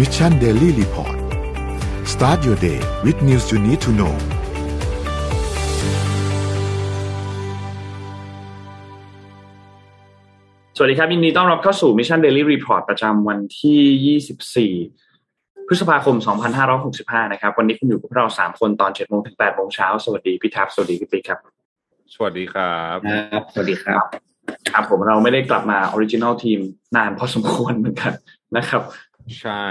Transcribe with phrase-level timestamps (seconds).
[0.00, 1.16] Mission Daily Report
[2.12, 4.14] start your day with news you need to know
[10.76, 16.16] สวัสดีครับยินดีต้อนรับเข้าสู่ Mission Daily Report ประจำวันที่ 24พฤษภาคม
[16.74, 21.38] 2565 นะครับ วันนี้คุณอยู่กับเรา 3 คนตอน 7 โมงถึง 8 โมงเช้า สวัสดีพี่ทับ สวัสดีพี่ปิ๊กครับ
[22.14, 24.04] สวัสดีครับ ครับ สวัสดีครับ
[24.70, 26.60] ครับผมเราไม่ได้กลับมา original team
[26.96, 28.12] นานพอสมควรเหมือนกัน
[28.58, 28.84] นะครับ
[29.40, 29.66] ใช่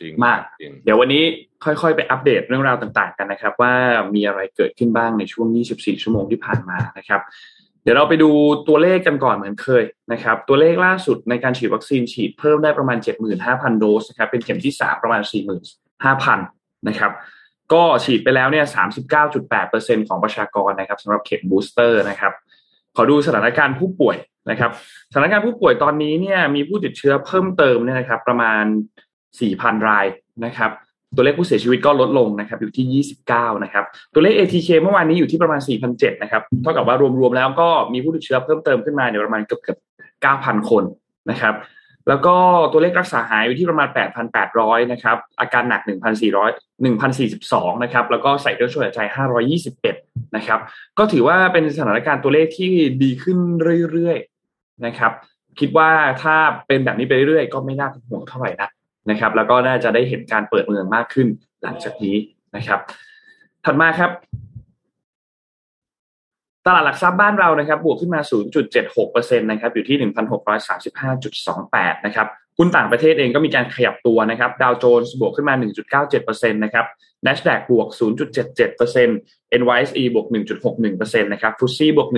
[0.00, 1.22] จริงมากจริงเดี๋ยววันนี้
[1.64, 3.72] ค่อยๆ ไปอัปเดตเรื่องราวต่างๆกันนะครับ ว่า
[4.14, 7.20] มีอะไรเกิดขึ้นบ้างในช่วง 24 ชั่วโมงที่ผ่านมานะครับ
[7.82, 8.30] เดี๋ยวเราไปดู
[8.68, 12.98] ตัวเลขกันก่อนเหมือนเคยนะครับ ตัวเลขล่าสุดในการฉีดวัคซีนฉีดเพิ่มได้ประมาณ
[13.38, 15.22] 75,000 โดสนะครับ เป็นเข็มที่ 3 ประมาณ
[16.04, 17.12] 45,000 นะครับ
[17.72, 18.66] ก็ฉีดไปแล้วเนี่ย
[19.36, 22.32] 39.8%ของประชากรนะครับสำหรับเข็มบูสเตอร์นะครับ
[22.96, 24.16] ขอดูสถานการณ์ผู้ป่วย
[24.50, 24.70] นะครับ
[25.10, 28.64] สถานการณ์ผู้ป่วยตอนนี้เนี่ยมีผู้ติดเชื้อเพิ่มเติมเนี่ยนะครับ ประมาณ
[29.24, 30.06] 4,000 ราย
[30.44, 30.70] นะครับ
[31.16, 33.84] ตัวเลขผู้เสียชีวิตก็ลดลงนะครับ อยู่ที่ 29 นะครับ
[34.14, 39.78] ตัวเลข ATK เมื่อวานนี้อยู่ที่ประมาณ 4,007นะครับ เท่ากับว่ารวมๆแล้วก็มีผู้ติดเชื้อเพิ่มเติมขึ้นมาเนี่ยประมาณเกือบเกือบ
[40.24, 40.84] 9,000 คน
[41.30, 41.54] นะครับ
[42.08, 42.34] แล้วก็
[42.72, 43.88] ตัวเลขรักษาหายอยู่ที่ประมาณ
[44.40, 49.00] 8,800 นะครับ อาการหนัก 1,400 1,042 นะครับ แล้วก็ใส่เครื่องช่วยหายใจ
[49.68, 50.60] 521 นะครับ
[50.98, 53.38] ก็ถือว่าเป็นสถานการณ์ตัวเลขที่ดีขึ้น
[53.92, 55.12] เรื่อยๆ นะครับ
[55.60, 55.90] คิดว่า
[56.22, 58.68] ถ้าเป็นแบบนี้ไปเรื่อยๆ ก็ไม่น่าเป็นห่วงเท่าไหร่นะ
[59.10, 61.28] นะครับ แล้วก็น่าจะได้เห็นการเปิดเมืองมากขึ้น
[61.62, 62.16] หลังจากนี้
[62.56, 62.80] นะครับ
[63.64, 64.10] ถัดมาครับ
[66.66, 68.20] ตลาดหลักทรัพย์บ้านเรานะครับบวกขึ้นมา
[68.80, 69.96] 0.76%นะครับอยู่ที่
[71.92, 72.26] 1,635.28 นะครับ
[72.58, 75.54] หุ้นต่างประเทศเองก็มีการขยับตัวนะครับดาวโจนส์บวกขึ้นมา
[76.04, 76.86] 1.97%นะครับ
[77.26, 77.88] NASDAQ บวก
[78.78, 80.26] 0.77% NYSE บวก
[80.74, 82.08] 1.61%นะครับฟุตซี่บวก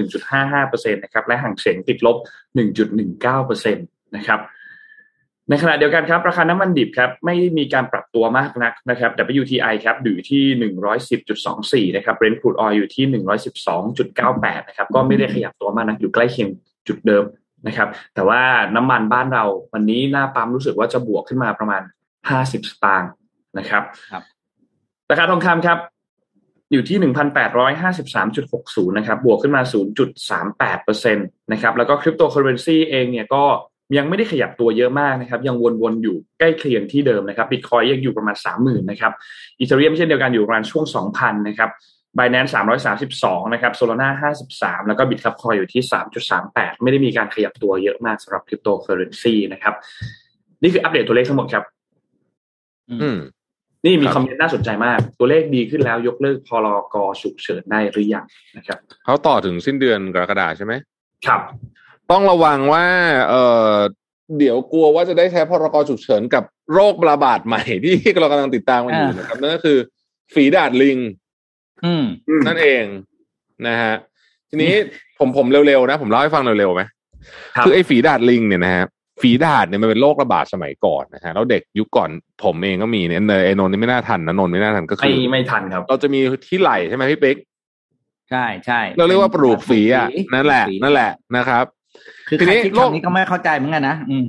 [0.43, 2.17] 1.55%นะครับและห่างเสงติดลบ
[2.97, 4.41] 1.19%นะครับ
[5.51, 13.05] ในขณะเดียวกันครับ ราคาน้ำมันดิบครับไม่มีการปรับตัวมากนักนะครับ WTI ครับอยู่ที่ 110.24 นะครับ Brent crude oil อยู่ที่
[13.89, 16.49] 112.98 นะครับ ก็ไม่ได้ขยับตัวมากนักอยู่ใกล้เคียง
[16.89, 17.25] จุดเดิม
[17.67, 18.41] นะครับ แต่ว่า
[18.77, 21.83] น้ำมันบ้านเราวันนี้หน้าปั๊มรู้สึกว่าจะบวกขึ้นมาประมาณ
[22.27, 23.11] 50 สตางค์
[23.59, 23.83] นะครับ
[24.13, 24.23] ครับ
[25.11, 25.79] ราคาทองคำครับ
[26.73, 26.99] อยู่ที่
[27.85, 29.63] 1,853.60 นะครับ บวกขึ้นมา
[30.37, 33.45] 0.38%นะครับ แล้วก็คริปโตเคอเรนซีเองเนี่ยก็
[33.97, 39.13] ยังไม่ได้ขยับตัวเยอะมากนะครับ ยังวนๆอยู่ใกล้เคียงที่เดิมนะครับบิตคอยน์ยังอยู่ประมาณ 30,000นะครับ
[39.59, 41.71] Ethereum เช่นเดียวกันอยู่ประมาณช่วง 2,000นะครับ
[42.19, 42.53] Binance
[43.03, 44.09] 332นะครับ Solana
[44.49, 45.83] 53แล้วก็ Bitkub อยู่ที่
[46.33, 49.75] 3.38ไม่ได้มีการขยับตัวเยอะมากสำหรับคริปโตเคอเรนซีนะครับ
[50.63, 51.65] นี่คืออัปเดตตัวเลขทั้งหมดครับ
[52.91, 53.19] อืม
[53.85, 58.25] นี่มีครับคอมเมนต์น่าสนใจมาก ตัวเลขดีขึ้นแล้วยกเลิกพรกฉุกเฉินได้หรือยัง
[58.57, 60.73] นะครับ เขาต่อถึงสิ้นเดือนกรกฎาใช่ไหม
[61.27, 61.41] ครับ
[62.11, 62.87] ต้องระวังว่า
[63.31, 63.35] เอ
[63.71, 63.73] อ
[64.39, 66.45] เดี๋ยวกลัวว่าจะได้ใช้พรกฉุกเฉินกับ
[66.75, 69.79] โรคระบาดใหม่ที่เรากำลังติดตามกันอยู่อ่านนะครับนั่นก็คือ
[70.35, 70.99] ฝีดาดลิง
[71.85, 72.05] อืม
[72.47, 72.85] นั่นเอง
[73.67, 73.95] นะฮะ
[74.51, 74.73] ทีนี้
[75.19, 76.83] ผมผมเร็วๆนะ ผมเล่าให้ฟังเร็วๆไหม
[77.57, 78.85] ครับคือไอ้ฝีดาดลิงเนี่ยนะฮะ
[79.23, 82.11] ฝีดาดเนี่ยมันเป็นโรคระบาดสมัยก่อนนะฮะแล้วเด็กยุคก่อน
[82.45, 87.37] ผมเองก็มีเนี่ยเนยไอ้นนท์นี่ไม่น่าทันนะนนท์ไม่น่าทันก็คืไม่อไม่ทันครับ เราจะมีที่ไหล่ใช่ไหมพี่เป๊ก
[88.31, 91.65] ใช่ใช่เราเรียกว่าปลูกฝีอะปลูกฝีนั่นแหละปลูกฝีนั่นแหละนะครับ
[92.29, 94.25] คือทีใครนี้ที่โรคคำนี้ก็ไม่เข้าใจเหมือนกันนะอืม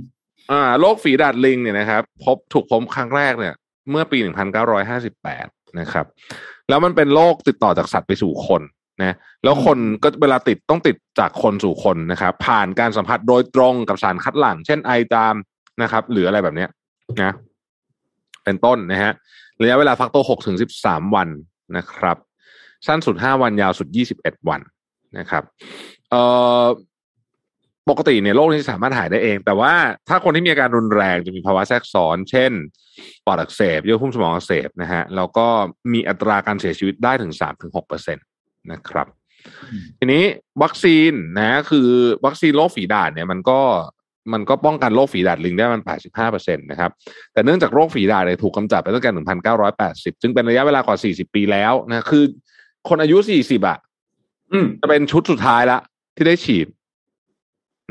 [0.51, 3.53] อ่าโรคฝีดาดลิงเนี่ยนะครับ พบถูกพบครั้งแรกเนี่ย
[3.89, 4.17] เมื่อปี
[4.97, 6.05] 1958นะครับ
[6.69, 8.61] แล้วมันเป็นโรคติดต่อจากสัตว์ไปสู่คน
[9.01, 15.35] นะแล้วคนก็เวลาติดต้องติดจากคนสู่คนนะครับ ผ่านการสัมผัสโดยตรงกับสารคัดหลั่ง เช่นไอจาม
[15.81, 16.69] นะครับ หรืออะไรแบบเนี้ย
[17.23, 17.31] นะ
[18.43, 19.13] เป็นต้นนะฮะ
[19.61, 21.27] ระยะเวลาฟักตัว6ถึง13วัน
[21.77, 22.17] นะครับ
[22.87, 23.87] สั้นสุด5วันยาวสุด
[24.19, 24.61] 21วัน
[25.17, 25.43] นะครับ
[26.09, 26.21] เอ่
[26.61, 26.65] อ
[27.89, 29.73] ปกติเนี่ยโรคนี้สามารถหายได้เอง แต่ว่า
[30.09, 32.51] ถ้าคนที่มีอาการรุนแรงจะมีภาวะแทรกซ้อน เช่น
[33.25, 35.47] ปอดอักเสบเยื่อหุ้มสมองอักเสบนะฮะแล้วก็
[35.93, 38.21] มีอัตราการเสียชีวิตได้ถึง3-6%เปอร์เซ็นต
[38.71, 39.07] นะครับ
[39.71, 40.23] อืมทีนี้
[40.63, 41.89] วัคซีนนะคือ
[42.25, 43.59] วัคซีนโรคฝีดาษเนี่ยมันก็
[44.33, 45.83] มันก็ป้องกันโรคฝีดาษลิงได้มัน
[46.25, 46.91] 85%นะครับ
[47.33, 49.11] แต่เนื่องจากโรคฝีดาษเนี่ยถูกกำจัดไปตั้งแต่
[50.17, 52.23] 1980 ซึ่งเป็นระยะเวลากว่า 40 ปีแล้วนะ คือ
[52.89, 53.77] คนอายุ 40 อะ
[54.51, 55.79] อืมจะเป็นชุดสุดท้ายละ
[56.15, 56.67] ที่ได้ฉีด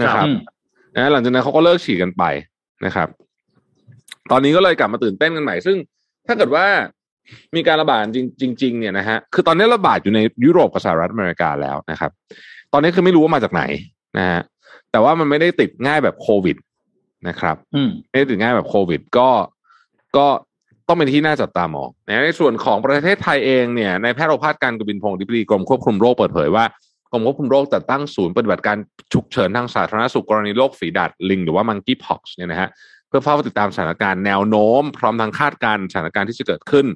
[0.03, 0.37] นะครับอืม
[0.97, 2.23] นะหลังจากนั้นเขาก็เลิกฉีดกันไป
[2.85, 3.09] นะครับ
[4.31, 5.77] ตอนนี้ก็เลยกลับมาตื่นเต้นกันใหม่ ซึ่ง
[6.27, 6.67] ถ้าเกิดว่า
[7.57, 12.11] มีการระบาดจริงจริงๆเนี่ยนะฮะคือตอนนี้ระบาดอยู่ในยุโรปกับสหรัฐอเมริกาแล้วนะครับ
[12.73, 13.63] ตอนนี้คือไม่รู้ว่ามาจากไหน
[14.19, 14.41] นะฮะ
[14.91, 16.57] แต่ว่ามันไม่ได้ติดง่ายแบบโควิด
[17.29, 19.29] นะครับอืมไม่ได้ถึงง่ายแบบโควิด ก็
[20.17, 20.27] ก็
[20.89, 26.65] ต้องเป็นที่น่าจับตามองนะในส่วนของประเทศไทยเองเนี่ยในแพทย์โอภาสการกบินพงศ์ดิบดีกรมควบคุมโรคเปิดเผยว่า
[27.13, 28.77] กรมควบคุมโรคจัดตั้งศูนย์ปฏิบัติการ
[29.13, 32.69] ฉุกเฉินทางสาธารณสุขกรณีโรคฝีดาดลิง หรือว่า monkeypox เนี่ยนะฮะ
[33.09, 36.87] เพื่อเฝ้าติดตามสถานการณ์แนวโน้ม พร้อมทั้งคาดการณ์สถานการณ์ที่จะเกิดขึ้น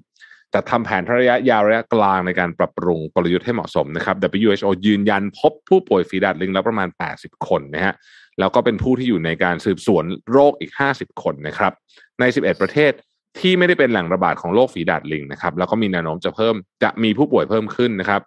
[0.54, 4.16] จัดทำแผนระยะยาวระยะกลางในการปรับปรุงกลยุทธ์ให้เหมาะสมนะครับ
[4.48, 7.94] WHO ยืนยันพบผู้ป่วยฝีดาดลิงแล้วประมาณ 80 คนนะฮะ
[8.38, 11.72] แล้วก็เป็นผู้ที่อยู่ในการสืบสวนโรคอีก 50 คนนะครับ
[12.20, 12.92] ใน 11 ประเทศ
[13.40, 18.20] ที่ไม่ได้เป็นแหล่งระบาดของโรคฝีดาดลิงนะครับ แล้วก็มีแนวโน้มจะเพิ่มจะมีผู้ป่วยเพิ่มขึ้นนะครับ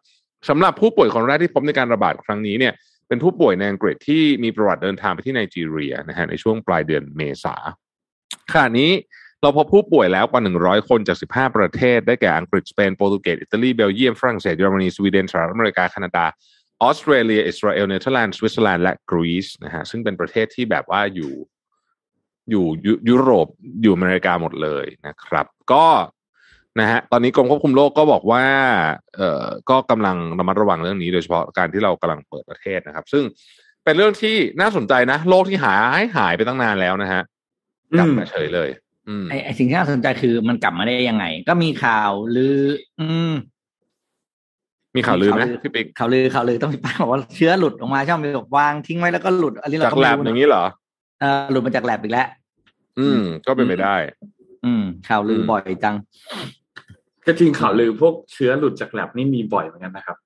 [0.50, 2.74] สำหรับผู้ป่วยคนแรกที่พบในการระบาดครั้งนี้เนี่ย
[3.08, 7.56] เป็นผู้ป่วยในอังกฤษที่มีประวัติเดินทางไปที่ไนจีเรียนะฮะในช่วงปลายเดือนเมษา
[8.52, 8.92] ขณะนี้
[9.42, 16.26] เราพบผู้ป่วยแล้วกว่า 100 คนจาก 15 ประเทศ ได้แก่อังกฤษ สเปน โปรตุเกส อิตาลี เบลเยียม ฝรั่งเศส เยอรมนี สวีเดน สหรัฐอเมริกา แคนาดา
[16.82, 21.34] ออสเตรเลีย อิสราเอล เนเธอร์แลนด์ สวิตเซอร์แลนด์ และกรีซนะฮะ ซึ่งเป็นประเทศที่แบบว่าอยู่
[22.50, 22.66] อยู่
[23.10, 23.48] ยุโรป
[23.82, 25.86] อยู่อเมริกาหมดเลยนะครับ ก็
[26.80, 28.44] นะฮะตอนนี้กรมควบคุมโรคก็บอกว่า
[29.16, 33.24] เอ่อก็กำลังระมัดระวังเรื่องนี้ โดยเฉพาะการที่เรากำลังเปิดประเทศนะครับ ซึ่ง
[33.84, 37.22] เป็นเรื่องที่น่าสนใจนะโรคที่หายหายไปตั้งนานแล้วนะฮะ
[37.98, 38.70] กลับมาเฉยเลย
[39.08, 42.60] อืมไอไอสิ่งที่น่าสนใจคือมันกลับมาได้ยังไง ก็มีข่าวลือ
[43.02, 43.34] อืม
[44.96, 50.64] มีข่าวลือไหมพี่ปิ๊กข่าวลือข่าวลือต้องมีป้าบอกว่าเชื้อหลุดออกมาช่องมีบอกวางทิ้งไว้แล้วก็หลุดอันนี้เราจากก็แลไม่บรู้อย่างนะนี้เหรอ
[51.22, 52.28] เออหลุดมาจากแลบอีกแล้ว
[53.00, 53.96] อืม ก็เป็นไปได้
[54.66, 55.96] อืม ข่าวลือบ่อยจัง
[57.26, 60.18] ก็จริงข่าวลือพวกเชื้อหลุดจากแลบนี่มีบ่อยเหมือนกันนะครับ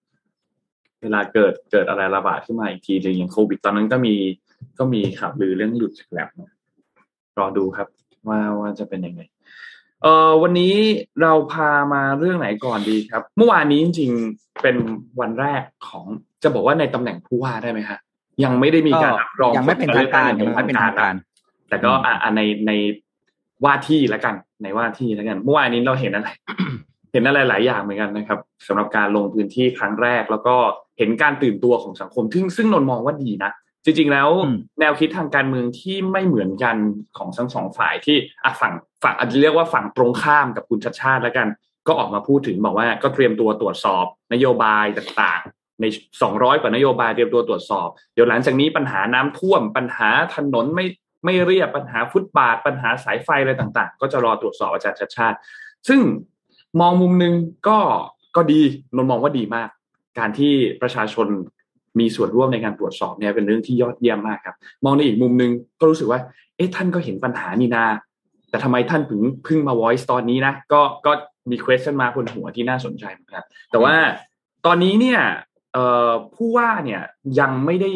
[1.01, 4.15] เวลาเกิดเกิดอะไรระบาดขึ้นมาอีกทีหนึ่งอย่างโควิดตอนนั้นก็มี
[4.79, 6.51] ก็มีข่าวลือเรื่องหลุดจากแลบนะ
[7.37, 7.87] รอดูครับ
[8.27, 9.21] ว่าว่าจะเป็นยังไง
[10.01, 10.75] เอ่อวันนี้
[11.21, 14.75] เราพามาเรื่องไหนก่อนดีครับ เมื่อวานนี้จริงๆเป็น
[15.19, 16.05] วันแรกของ
[16.43, 17.99] จะบอกว่าในตำแหน่งผู้ว่าได้ไหมฮะ
[18.43, 21.25] ยังไม่ได้มีการรับรองยังไม่เป็นทางการผลยังไม่เป็นทางการนะ
[21.69, 22.71] แต่ก็อะอะในใน
[23.65, 26.27] ว่าที่แล้วกัน ในว่าที่แล้วกันเมื่อวานนี้เราเห็นอะไร
[27.11, 30.55] เห็นอะไรหลายอย่างเหมือนกันนะครับสำหรับการลงพื้นที่ครั้งแรก แล้วก็
[30.97, 33.51] เห็นการตื่นตัวของสังคม ซึ่งซึ่งนนมองว่าดีนะ
[33.85, 36.75] จริงๆแล้วอืมแนวคิดทางการเมืองที่ไม่เหมือนกัน
[37.17, 38.73] ของทั้งสองฝ่ายที่อะฝั่ง
[39.03, 41.47] ฝั่งอาจจะเรียกว่าฝั่งตรงข้ามกับคุณชัดชาติแล้วกัน
[41.87, 45.85] ก็ออกมาพูดถึงบอกว่าก็เตรียมตัวตรวจสอบ นโยบายต่างๆ ใน
[46.21, 50.85] 200 กว่านโยบายเตรียมตัวตรวจสอบ เดี๋ยวหลังจากนี้ปัญหาน้ำท่วมปัญหาถนนไม่
[51.27, 55.37] ไม่เรียบปัญหาฟุตบาท ปัญหาสายไฟอะไรต่างๆ ก็จะรอตรวจสอบอาจารย์ชัดชาติ
[55.87, 55.99] ซึ่ง
[56.79, 57.33] มองมุมหนึ่ง
[57.67, 57.79] ก็
[58.35, 58.61] ก็ดี
[58.95, 59.69] นนมองว่าดีมาก
[60.19, 61.27] การที่ประชาชน
[61.99, 66.19] มีส่วนร่วมในการตรวจสอบเนี่ยเป็นเรื่องที่ยอดเยี่ยมมากครับ มองในอีกมุมหนึ่งก็รู้สึกว่า
[66.55, 67.85] เอ๊ะท่านก็เห็นปัญหานี่นา
[68.49, 71.11] แต่ทำไมท่านถึงพิ่งมา voice ตอนนี้นะ ก็ก็
[71.49, 73.95] มี question มาบนหัวที่น่าสนใจเหมือนกันแต่ว่า
[74.65, 75.19] ตอนนี้เนี่ย
[76.35, 77.01] ผู้ว่าเนี่ย
[77.39, 77.91] ยังไม่ได้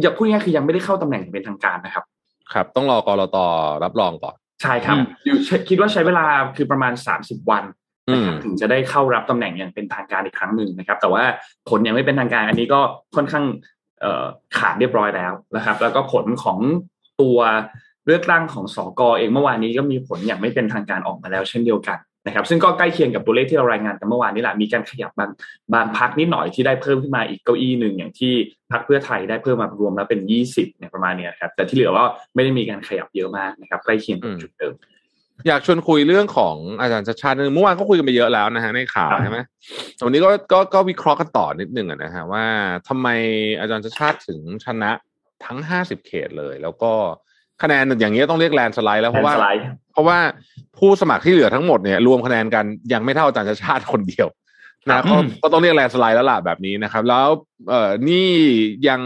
[0.00, 2.04] อย่าพูดง่ายคือยังไม่ได้เข้าตำแหน่งเป็นทางการนะครับ
[2.52, 3.38] ครับ ต้องรอกรต
[3.84, 5.36] รับรองก่อน ใช่ครับอืมอยู่
[5.68, 6.24] คิดว่าใช้เวลา
[6.56, 7.64] คือประมาณ30วัน
[8.08, 11.22] อืนะคมรับถึงจะได้เข้ารับตำแหน่งอย่างเป็นทางการอีกครั้งหนึ่งนะครับ แต่ว่า
[11.68, 12.80] ผลยังไม่เป็นทางการอันนี้ก็
[13.16, 13.44] ค่อนข้าง
[14.00, 14.24] เอ่อ
[14.58, 16.58] ขาดเรียบร้อยแล้วนะครับ แล้วก็ผลของ
[17.20, 17.38] ตัว
[18.06, 25.30] เลือกตั้งของสกเองเมื่อวานนี้ก็มีผลอย่างไม่เป็นทางการออกมาแล้ว เช่นเดียวกัน นะครับซึ่งก็ใกล้เคียงกับตัวเลขที่เรารายงานกันเมื่อวานนี้แหละมีการขยับบาง
[25.74, 28.32] บางพักนิดหน่อยที่ได้เพิ่มขึ้นมาอีกเก้าอี้หนึ่งอย่างที่
[28.72, 34.74] พักเพื่อไทยได้เพิ่มมารวมแล้วเป็นยี่สิบเนี่ยประมาณเนี้ยครับแต่ที่เหลือว่าไม่ได้มีการขยับเยอะมากนะครับใกล้เคียงกับจุดเดิม
[35.48, 39.38] อยากชวนคุยเรื่องของอาจารย์ชัดชาตินิดนึงเมื่อวานก็คุยกันไปเยอะแล้วนะฮะในข่าวครับใช่ไหม
[39.94, 42.44] แต่วันนี้ก็ก็ก็วิเคราะห์กันต่อนิดนึงอะนะฮะว่า
[42.88, 43.08] ทำไม
[43.60, 44.90] อาจารย์ชัชชาติถึงชนะ
[45.44, 46.92] ทั้งห้าสิบเขตเลย แล้วก็
[47.62, 49.62] คะแนนอย่างเนี้ยต้องเรียกแลนด์สไลด์แล้วเพราะว่าแลนด์สไลด์
[49.92, 50.18] เพราะว่า
[50.78, 54.28] ผู้สมัครที่เหลือทั้งหมดเนี่ยรวมคะแนนกันยังไม่เท่าอาจารย์ชัชชาติคนเดียว
[54.88, 57.26] นะก็ก็ต้องเรียกแลนด์สไลด์แล้วล่ะแบบนี้นะครับ แล้ว
[57.68, 58.28] เอ่อนี่
[58.88, 59.00] ยัง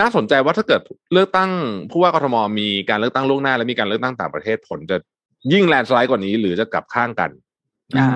[0.00, 0.80] น่าสนใจว่าถ้าเกิด
[1.12, 1.50] เลือกตั้ง
[1.90, 4.96] ผู้ว่ากทมมีการเลือกตั้งล่วงหน้า และมีการเลือกตั้งต่างประเทศผลจะ
[5.52, 7.30] ยิ่งแลนด์สไลด์กว่านี้หรือจะกลับข้างกัน
[7.98, 8.08] อ่า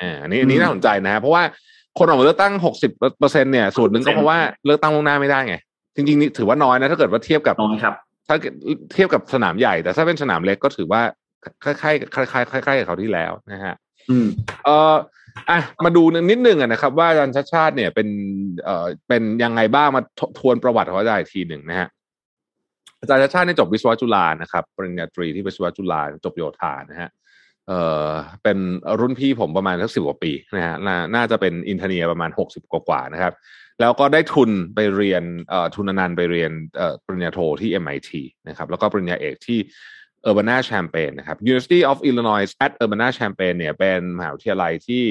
[0.00, 1.42] อ่าอันนี้อันนี้น่าสนใจนะฮะเพราะว่า
[1.98, 5.54] คนออกมาเลือกตั้งหกสิบเปอร์เซ็นเนี่ยส่วนหนึ่งก็เพราะว่าเลือกตั้งล่วงหน้าไม่ได้ไง
[5.94, 7.94] จริงๆนี่ถือว่าน้อยนะถ้าเกิดว่าเทียบกับน้อยครับ
[8.30, 8.54] ถ้าเกิด
[8.94, 11.02] เทียบกับสนามใหญ่ แต่ถ้าเป็นสนามเล็กก็ถือว่า
[11.64, 13.74] คล้ายๆคล้ายๆคล้ายๆกับเขาวที่แล้วนะฮะ
[14.10, 14.26] อืม
[14.64, 14.94] เอ่อ
[15.50, 18.08] อะมาดูนิดนึงอะนะครับ ว่าอาจารย์ชาติชาติเนี่ยเป็น
[18.64, 21.88] เอ่อเป็นยังไงบ้างมาททวนประวัติของอาจารย์อีกทีหนึ่งนะฮะ
[23.00, 27.10] อาจารย์ชาติชาติเนี่ยจบวิศวะจุฬานะครับปริญญาตรีที่วิศวะจุฬาจบโยธานะฮะ
[27.68, 28.10] เอ่อ
[28.42, 28.58] เป็น
[29.00, 33.32] รุ่นพี่ผมประมาณสักสิบกว่าปีนะฮะนาน่าจะเป็นอินเทเนียประมาณหกสิบกว่าๆนะครับ
[33.80, 38.10] แล้วก็ได้ทุนไปเรียนเอ่อทุนอนันต์ไปเรียนเอ่อปริญญาโทที่ MIT
[38.48, 39.58] นะครับแล้วก็ปริญญาเอกที่
[40.28, 45.04] Urbana Champaign นะครับ University of Illinois at Urbana Champaign เนี่ยเป็นมหาวิทยาลัยที่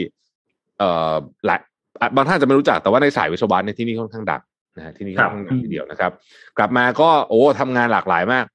[0.79, 1.59] เอ่อหลาย
[2.01, 4.41] อะบางท่านอาจจะไม่รู้จักแต่ว่าในสายวิศวะในยที่นี่ค่อนข้างดัง
[4.77, 6.11] นะฮะที่นี่ค่อนข้างดังทีเดียวนะครับ
[6.57, 8.45] กลับมาก็โอ้ทำงานหลากหลายมาก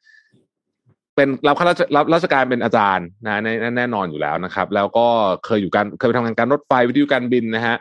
[1.16, 5.06] เป็นรับข้าราชรับราชการเป็นอาจารย์นะแน่แน่นอนอยู่แล้วนะครับ แล้วก็
[5.44, 7.76] เคยอยู่การเคยไปทำงานการรถไฟวิทยุการบินนะฮะ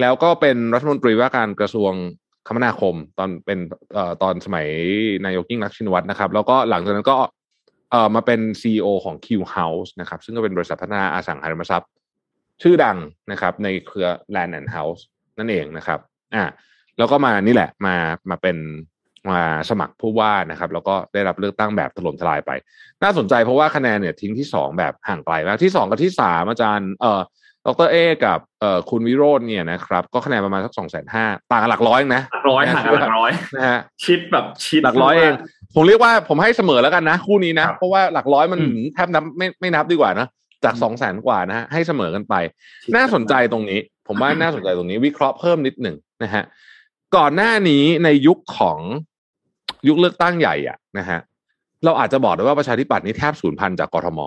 [0.00, 1.92] แล้วก็เป็นรัฐมนตรีว่าการกระทรวง
[2.46, 3.58] คมนาคมตอนเป็น
[3.94, 4.66] เอ่อตอนสมัย
[5.26, 7.14] นายกยิ่งรักชินวัตรนะครับ แล้วก็หลังจากนั้นก็
[7.90, 11.90] เอ่อมาเป็นซีอของ Q House นะครับ ซึ่งก็เป็นบริษัทพัฒนาอสังหาริมทรัพย์
[12.62, 12.96] ชื่อดัง
[13.30, 15.00] นะครับ ในเครือ Land and House
[15.38, 16.00] นั่นเองนะครับ
[16.34, 16.44] อ่า
[16.98, 17.96] แล้วก็มานี่แหละมา
[18.30, 18.56] มาเป็น
[19.30, 19.40] มา
[19.70, 22.50] สมัครผู้ว่านะครับ แล้วก็ได้รับเลือกตั้งแบบถล่มทลายไป
[23.02, 27.20] น่าสนใจเพราะว่าคะแนนเนี่ยทิ้งที่สองแบบห่างไกลมากที่สองกับที่สามอาจารย์เอ่อ
[27.68, 35.32] ดรเอกับเอ่อคุณวิโรจน์เนี่ยนะครับ ก็คะแนนประมาณสักสองแสนห้าต่างกันหลักร้อยเองนะหลักร้อยห่างกันหลักร้อยนะฮะชิดแบบชิดหลักร้อยเอง
[35.74, 40.26] ผมเรียกว่าผมให้เสมอแล้วกันนะ คู่นี้นะครับเพราะว่าหลักร้อยมันอืมแทบนับไม่ไม่นับดีกว่านะ
[40.64, 42.34] จากสองแสนกว่านะฮะให้เสมอกันไป
[42.96, 46.42] น่าสนใจตรงนี้ ผมว่าน่าสนใจตรงนี้วิเคราะห์เพิ่มนิดหนึ่งนะฮะ
[47.16, 48.78] ก่อนหน้านี้ในยุคของ
[49.88, 51.18] ยุคเลือกตั้งใหญ่อะนะฮะ
[51.84, 54.20] เราอาจจะบอกได้ว่าประชาธิปัตย์นี่แทบสูญพันธุ์จากกทม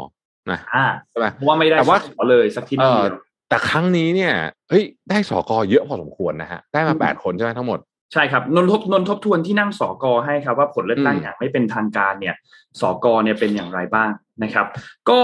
[0.51, 3.15] นะอ่าใช่ไหมเพราะว่าไม่ได้แต่ว่าสอเลยสักทีเอเดีอยว
[3.51, 4.33] แต่ครั้งนี้เนี่ย
[4.69, 7.79] เฮ้ยได้สอกอเยอะพอสมควรนะฮะได้มาแปดคนใช่ไหมทั้งหมด
[8.13, 12.35] ใช่ครับนนทบนนทบทวนที่นั่งสอกอให้ครับว่าผลเลือกตั้งอืมอย่างไม่เป็นทางการเนี่ย
[12.81, 14.09] สอกอเนี่ยเป็นอย่างไรบ้าง
[14.43, 14.65] นะครับ
[15.09, 15.21] ก็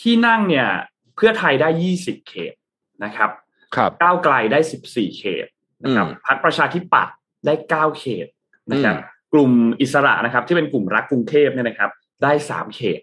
[0.00, 0.68] ที่นั่งเนี่ย
[1.16, 2.54] เพื่อไทยได้ยี่สิบเขต
[3.04, 3.30] นะครับ
[3.76, 5.46] ครับก้าวไกลได้สิบสี่เขต
[5.84, 7.14] นะครับอืมพรรคประชาธิปัตย์
[7.46, 8.26] ได้เก้าเขต
[8.72, 9.50] นะครับอืมกลุ่ม
[9.80, 11.90] อิสระนะครับ ที่เป็นกลุ่มรักกรุงเทพเนี่ยนะครับ
[12.22, 13.00] ได้สามเขต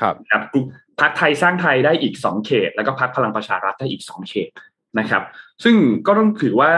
[0.00, 0.64] ครับนะครับกลุ่ม
[1.00, 4.50] พรรคไทยสร้างไทยได้อีกสองเขต แล้วก็พรรคพลังประชารัฐได้อีกสองเขต
[4.98, 5.22] นะครับ
[5.64, 6.72] ซึ่งก็ต้องถือว่า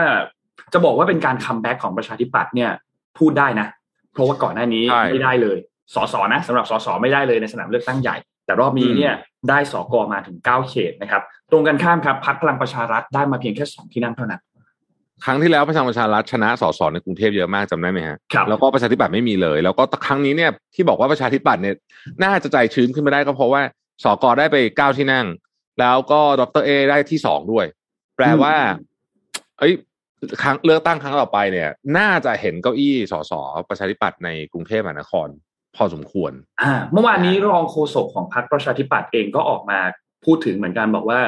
[0.73, 2.71] จะบอกว่าเป็นการ comeback ของประชาธิปัตย์เนี่ย
[3.19, 3.67] พูดได้นะ
[4.13, 5.57] เพราะว่าก่อนหน้านี้ใช่ไม่ได้เลย
[5.95, 9.13] สสนะสำหรับสสไม่ได้เลยในสนามเลือกตั้งใหญ่ แต่รอบนี้เนี่ย
[9.49, 14.41] ได้สกมาถึงเก้าเขตนะครับ ตรงกันข้ามครับพรรคพลังประชารัฐได้มาเพียงแค่สองที่นั่งเท่านั้น
[15.25, 21.75] ครั้งที่แล้วประชาประชารัฐชนะสสในกรุงเทพเยอะมากจำได้ไหมฮะครับแล้วก็ประชาธิปัตย์ไม่มีเลย แล้วก็ครั้งนี้เนี่ยที่บอกว่าประชาธิปัตย์เนี่ย
[22.23, 23.61] น่าจะใจชื้นขึ้นมาได้ก็เพราะว่า
[24.03, 25.25] สกได้ไปเก้าที่นั่ง
[25.79, 27.65] แล้วก็ดรเอได้ที่สองด้วย
[28.15, 28.55] แปลว่า
[29.59, 29.73] เอ้ย
[30.41, 33.33] ครั้งเลือกตั้งครั้งต่อไปเนี่ย น่าจะเห็นเก้าอี้สส
[33.69, 35.27] ประชาธิปัตย์ในกรุงเทพมหานคร
[35.75, 39.79] พอสมควร อ่า เมื่อวานนี้รองโฆษกของพรรคประชาธิปัตย์เองก็ออกมา
[40.25, 41.21] พูดถึงเหมือนกันบอกว่า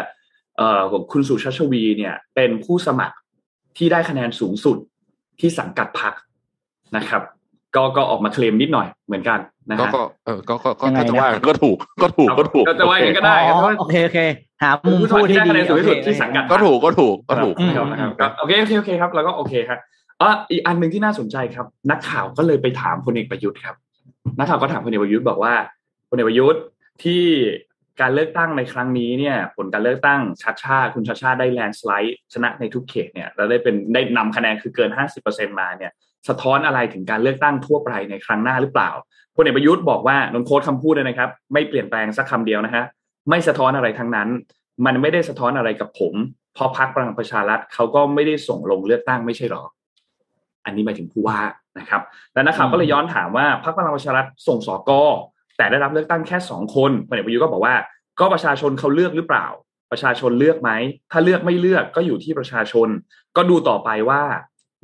[0.57, 0.81] เอ่อ
[1.11, 3.15] คุณสุชาชวีเนี่ย เป็นผู้สมัคร
[3.77, 4.77] ที่ได้คะแนนสูงสุด
[5.39, 6.13] ที่สังกัดพรรค
[6.97, 7.21] นะครับ
[7.77, 14.19] ก็ก็ออกมาเคลมนิดหน่อยเหมือนกันนะก็ฮะก็เออก็ก็ก็ยังไงก็จะนะว่าก็ถูกก็ถูกก็ถูกก็จะว่าอย่างนั้นก็ได้อ๋อเพราะว่าโอเคโอเค
[14.61, 19.79] หาเป็นมุมผู้สพูมัดครที่ที่ได้คะแนนสูงที่สุดโอเคที่สังกัดก็ถูกก็ถูกก็ถูกอืมนะครับครับโอเคโอเคโอเคครับ แล้วก็โอเคครับ
[20.21, 23.75] อะอีกอันหนึ่งที่น่าสนใจครับ นักข่าวก็เลยไปถามพลเอกประยุทธ์ครับ
[24.37, 25.53] นักข่าวก็ถามพลเอกประยุทธ์บอกว่า
[26.09, 26.61] พลเอกประยุทธ์
[27.03, 27.23] ที่
[28.01, 34.89] การเลือกตั้งในครั้งนี้เนี่ย ผลการเลือกตั้งชัดชาติคุณชัดชาติได้แลนด์สไลด์ชนะในทุกเขตเนี่ย แล้วได้เป็นได้นำคะแนนคือเกิน
[35.25, 35.91] 50%มาเนี่ย
[36.29, 38.89] สะท้อนอะไรถึงการเลือกตั้งทั่วไปในครั้งหน้าหรือเปล่า
[39.35, 42.83] พลเอกประยุทธ์บอกว่านนโค้ดคำพูดเลยนะครับ ไม่เปลี่ยนแปลงสักคำเดียวนะฮะ
[43.29, 44.29] ไม่สะท้อนอะไรทั้งนั้น
[44.85, 46.13] มันไม่ได้สะท้อนอะไรกับผม
[46.53, 49.63] เพราะพรรคพลังประชารัฐเขาก็ไม่ได้ส่งลงเลือกตั้งไม่ใช่หรอ
[50.65, 51.39] อันนี้หมายถึงผู้ว่า
[51.79, 52.01] นะครับ
[52.33, 54.91] แล้วนักข่าวก็เลยย้อนถามว่าพรรคพลังประชารัฐส่งสอก
[55.57, 57.75] แต่ได้รับเลือกตั้งแค่สองคนพลเอกประยุทธ์ก็บอกว่า
[58.19, 59.47] ก็ประชาชนเขาเลือกหรือเปล่า
[59.91, 60.71] ประชาชนเลือกไหม
[61.11, 62.87] ถ้าเลือกไม่เลือกก็อยู่ที่ประชาชน
[63.35, 64.21] ก็ดูต่อไปว่า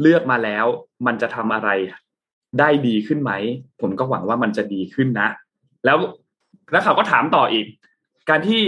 [0.01, 0.65] เลือกมาแล้ว
[1.05, 1.69] มันจะทำอะไร
[2.59, 3.31] ได้ดีขึ้นไหม
[3.81, 5.29] ผมก็หวังว่ามันจะดีขึ้นนะ
[5.85, 5.97] แล้ว
[6.73, 7.65] นักข่าวก็ถามต่ออีก
[8.29, 8.61] การที่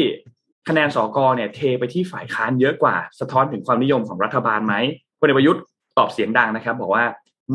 [0.67, 4.73] คะแนนสกเนี่ยเทไปที่ฝ่ายค้านเยอะกว่า สะท้อนถึงความนิยมของรัฐบาลไหม
[5.19, 5.63] พลเอกประยุทธ์
[5.97, 7.05] ตอบเสียงดังนะครับ บอกว่า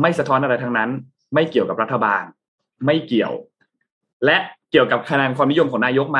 [0.01, 0.89] ไม่สะท้อนอะไรทั้งนั้น
[1.33, 2.23] ไม่เกี่ยวกับรัฐบาล
[2.85, 3.33] ไม่เกี่ยว
[4.25, 4.37] และ
[4.71, 6.19] เกี่ยวกับคะแนนความนิยมของนายกไหม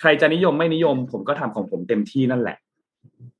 [0.00, 2.56] ใครจะนิยมไม่นิยม ผมก็ทำของผมเต็มที่นั่นแหละ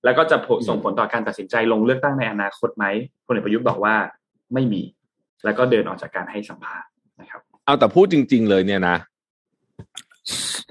[0.04, 2.84] แล้วก็จะผลส่งผลต่อการตัดสินใจลงเลือกตั้งในอนาคตไหม
[3.26, 3.94] พลเอกประยุทธ์บอกว่า
[4.54, 4.82] ไม่มี
[5.44, 6.88] แล้วก็เดินออกจากการให้สัมภาษณ์
[7.20, 8.96] นะครับ เอาแต่พูดจริง ๆ เลยเนี่ยนะ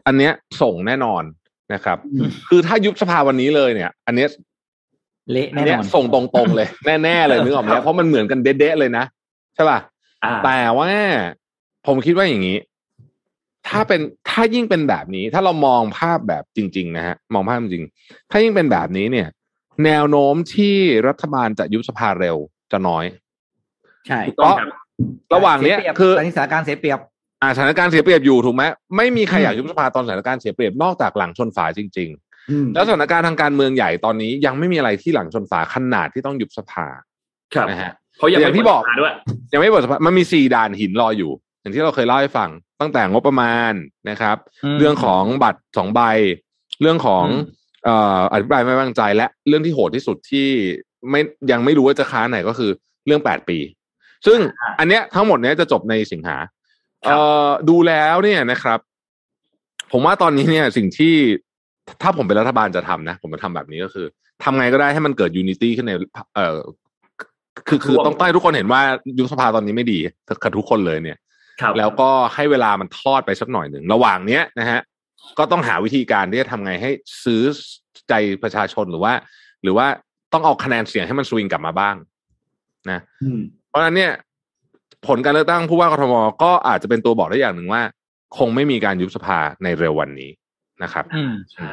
[0.05, 1.23] อันเนี้ยส่งแน่นอน
[1.73, 4.27] นะครับอืมคือถ้ายุบสภาวันนี้เลยเนี่ย อันเนี้ย
[5.31, 6.67] เละอันแน่เนี้นยอนส่งตรงๆเลย
[7.03, 9.05] แน่ ๆ เลยนึกออกไหมเพราะมันเหมือนกันเด๊ะๆเลยนะ
[9.55, 9.79] ใช่ป่ะ
[10.23, 10.91] อ่าแต่ว่า
[11.87, 12.57] ผมคิดว่าอย่างนี้
[13.69, 19.27] ถ้าเป็นถ้ายิ่งเป็นแบบนี้ ถ้าเรามองภาพแบบจริง ๆ นะฮะมองภาพจริงๆถ้ายิ่งเป็นแบบนี้เนี่ย
[19.85, 20.75] แนวโน้มที่
[21.07, 22.37] รัฐบาลจะยุบสภาเร็ว
[22.71, 23.05] จะน้อย
[24.07, 24.69] ใช่ถูกต้องครับ
[25.33, 26.99] ระหว่างเนี้ยสีปรีบคือตอนนี้สถานการณ์เสียเปรียบ
[27.41, 28.63] อ่าสถานการณ์เสียเปรียบอยู่ถูกไหม
[28.97, 32.09] ไม่มีใครอืมอยากยุบสภาตอนสถานการณ์เสียเปรียบนอกจากหลังชนฝาจริง
[32.51, 36.85] อืมๆแล้วสถานการณ์ทางการเมืองใหญ่ตอนนี้ ยังไม่มีอะไรที่หลังชนฝาขนาดที่ต้องยุบสภา
[37.53, 39.13] ครับนะฮะเพราะยังอย่างที่บอกไม่เปิดสภาด้วย
[39.53, 41.31] ยังไม่เปิดสภามันมีสี่ด่านหินรออยู่
[41.69, 42.49] อย่างที่เราเคยเล่าให้ฟัง
[42.81, 43.73] ตั้งแต่งบประมาณ
[44.09, 46.01] นะครับอืมเรื่องของบัตรสองใบ
[46.81, 47.43] เรื่องของอืม
[47.85, 50.47] เอ่ออภิปรายไม่ไว้วางใจและเรื่องที่โหดที่สุดที่
[51.09, 51.21] ไม่
[51.51, 52.71] ยังไม่รู้ว่าจะค้านไหนก็คือ
[53.05, 53.57] เรื่องแปดปี
[54.25, 56.37] ซึ่งอ่าอันเนี้ยทั้งหมดเนี้ยจะจบในสิงหา
[57.05, 58.79] ครับเอ่อดูแล้วเนี่ยนะครับ
[59.91, 61.15] ผมว่าตอนนี้เนี่ยสิ่งที่
[62.01, 64.05] ถ้าผมเป็นรัฐบาลจะทำนะ ผมจะทำแบบนี้ก็คือ
[64.43, 65.93] ทำไงก็ได้ให้มันเกิด unity ขึ้นใน
[66.35, 66.57] เอ่อ
[67.67, 68.81] คือคือต้องให้ทุกคนเห็นว่า
[69.17, 69.99] ยุบสภาตอนนี้ไม่ดี
[70.43, 71.28] กับทุกคนเลยเนี่ยครับ
[71.79, 74.79] แล้วก็ให้เวลามันทอดไปสักหน่อยหนึ่งระหว่างเนี้ยนะฮะ
[75.37, 76.89] ก็ต้องหาวิธีการที่จะทำไงให้
[77.23, 77.41] ซื้อ
[78.09, 78.13] ใจ
[78.43, 79.13] ประชาชนหรือว่า
[79.63, 79.87] หรือว่า
[80.33, 81.95] ต้องเอาคะแนนเสียงให้มันสวิงกลับมาบ้าง
[82.91, 84.13] นะอืมเพราะฉะนั้นเนี่ย
[85.07, 86.13] ผลการเลือกตั้งผู้ว่ากทม
[86.43, 87.81] ก็อาจจะเป็นตัวบอกได้อย่างหนึ่งว่า
[88.37, 90.31] คงไม่มีการยุบสภาในเร็ววันนี้
[90.83, 91.71] นะครับอืมใช่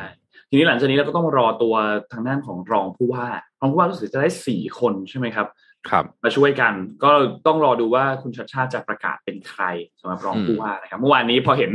[0.49, 1.75] ทีนี้หลังจากนี้เราก็ต้องรอตัว
[2.13, 3.27] ทางด้านของรองผู้ว่า
[3.61, 5.47] รองผู้ว่ารู้สึกจะได้สี่คนใช่ไหมครับ
[5.91, 6.73] ครับมาช่วยกัน
[7.05, 7.11] ก็
[7.47, 9.63] ต้องรอดูว่าคุณชัดชาติจะประกาศเป็นใคร
[10.01, 11.73] สำหรับรองผู้ว่านะครับ เมื่อวานนี้พอเห็น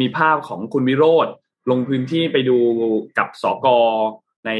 [0.00, 1.28] มีภาพของคุณวิโรธ
[1.70, 2.58] ลงพื้นที่ไปดู
[3.18, 3.66] กับสก
[4.46, 4.50] ใน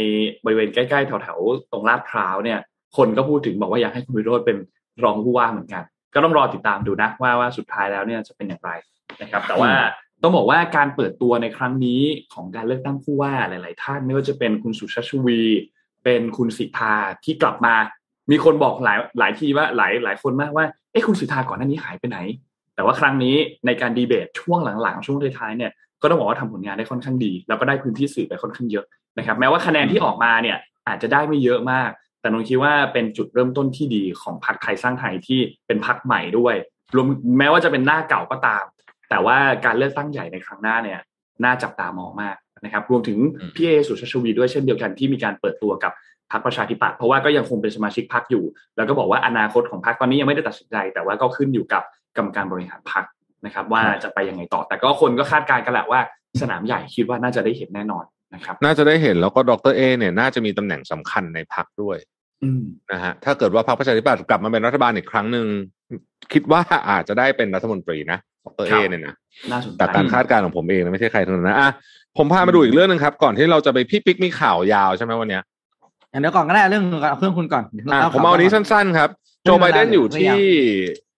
[0.44, 2.60] บริเวณใกล้ๆแถวๆตรงลาดพร้าวเนี่ย
[2.96, 4.58] คนก็พูดถึงบอกว่าอยากให้คุณวิโรธเป็น
[5.04, 5.84] รองผู้ว่าเหมือนกัน
[6.14, 8.70] ก็ต้องรอติดตามดูนะว่าว่าสุดท้ายแล้วเนี่ยจะเป็นอย่างไร
[9.22, 9.72] นะครับ แต่ว่า
[10.22, 12.02] ต้องบอกว่าการเปิดตัวในครั้งนี้
[12.34, 15.42] ของการเลือกตั้งผู้ว่าหลาย ๆ ท่านไม่ว่าจะเป็นคุณสุชาติชวี
[16.04, 16.94] เป็นคุณสิทธา
[17.24, 17.74] ที่กลับมา
[18.30, 22.18] มีคนบอกหลายหลายทีว่าหลายหลายคนมากว่าเอ๊ะคุณสิทธาก่อนหน้านี้หายไปไหน
[22.74, 28.84] แต่ว่าครั้งนี้ในการดีเบตช่วงหลังๆ ช่วงท้ายๆเนี่ยก็ต้องบอกว่าทำผลงานได้ค่อนข้างดี แล้วก็ได้พื้นที่สื่อไปค่อนข้างเยอะ
[29.18, 30.56] นะครับแม้ว่าคะแนนที่ออกมาเนี่ย
[30.88, 31.90] อาจจะได้ไม่เยอะมาก
[32.20, 36.54] แต่นนคิดว่าเป็นจุดเริ่มต้นที่ดีของพรรคไทยสร้างไทยที่เป็นพรรคใหม่ด้วย
[36.96, 37.06] รวม
[37.38, 38.64] แม้ว่าจะเป็นหน้าเก่าก็ตาม
[39.10, 41.00] แต่ว่าการเลือกตั้งใหญ่ในครั้งหน้าเนี่ย
[41.44, 45.92] น่าจับตามองมากนะครับรวมถึงอืมพี่เอสุชาติชวีด้วยเช่นเดียวกันที่มีการเปิดตัวกับ
[46.32, 48.44] พรรคประชาธิปัตย์เพราะว่าก็ยังคงเป็นสมาชิกพรรคอยู่
[48.76, 51.82] แล้วก็บอกว่าอนาคตของพรรคตอนนี้ยังไม่ได้ตัดสินใจ แต่ว่าก็ขึ้นอยู่กับ
[52.16, 53.04] กรรมการบริหารพรรค
[53.46, 56.00] นะครับ ว่าจะไปยังไงต่อ แต่ก็คนก็คาดการณ์กันแหละว่า
[56.40, 58.04] สนามใหญ่คิดว่าน่าจะได้เห็นแน่นอน
[58.34, 61.96] นะครับ น่าจะได้เห็นแล้วก็ดรเอเนี่ยน่าจะมีตำแหน่งสำคัญในพักด้วย
[62.44, 62.62] อืม
[62.92, 65.46] นะฮะถ้าเกิดว่าพรรคประชาธิปัตย์กลับมาเป็นรัฐบาลอีกครั้งหนึ่ง
[66.32, 69.14] คิดว่าอาจจะได้เป็นรัฐมนตรีนะดรเอเนี่ยนะ
[69.52, 71.70] น่าสนใจแต่การคาดการณ์ของผมเองนะไม่ใช่ใครทั้งนั้นนะอะ
[72.18, 75.42] ผมพามาดูอีกเรื่องหนึ่งครับ ก่อนที่เราจะไปพี่ปิ๊กมีข่าวยาวใช่ไหมวันเนี้ย
[76.20, 79.10] เดี๋ยวก่อนก็ได้เรื่องเอาเครื่องคุณก่อนดี๋ยวอะล่ผมเอาอันนี้สั้น ๆ ครับ
[79.44, 80.38] โจไม่ไบเป็นไรเดนอยู่ไม่ที่ยาว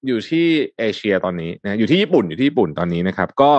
[0.06, 0.46] อยู่ที่
[0.78, 3.52] เอเชียตอนนี้นะอยู่ที่ญี่ปุ่นอยู่ที่ญี่ปุ่นตอนนี้นะครับ ก็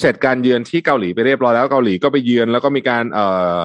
[0.00, 3.56] เสร็จการเยือนที่เกาหลีไปเรียบร้อยแล้วเกาหลีก็ไปเยือนแล้วก็มีการเอ่อ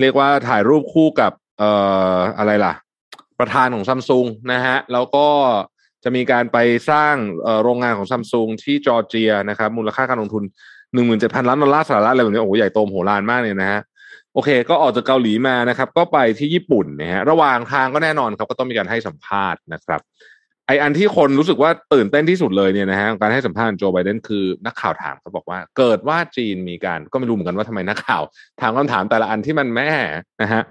[0.00, 1.70] เรียกว่าถ่ายรูปคู่กับเอ่
[2.14, 2.74] ออะไรล่ะ
[3.40, 5.28] ประธานของซัมซุงนะฮะแล้วก็
[6.04, 6.58] จะมีการไป
[6.90, 10.42] สร้างเอ่อโรงงานของซัมซุงที่จอร์เจียนะครับ มูลค่าการลงทุน
[10.94, 13.80] หนึ่งหมื่นเจ็ดพันล้านดอลลาร์สหรัฐอะไรแบบนี้โอ้โหใหญ่โตมโหฬารมากเลยนะฮะ
[14.34, 20.00] โอเค ก็ออกจากเกาหลีมานะครับ ก็ไปที่ญี่ปุ่นนะฮะระหว่างทางก็แน่นอนครับ ก็ต้องมีการให้สัมภาษณ์นะครับ
[20.66, 28.22] ไออันที่คนรู้สึกว่าตื่นเต้นที่สุดเลยเนี่ยนะฮะการให้สัมภาษณ์โจไบเดนคือนักข่าวถามเขาบอกว่า เกิดว่าจีนมีการก็ไม่รู้เหมือนกันว่าทำไมนักข่าว
[28.60, 29.90] ถามคำถามแต่ละอันที่มันแม่
[30.42, 30.62] นะฮะ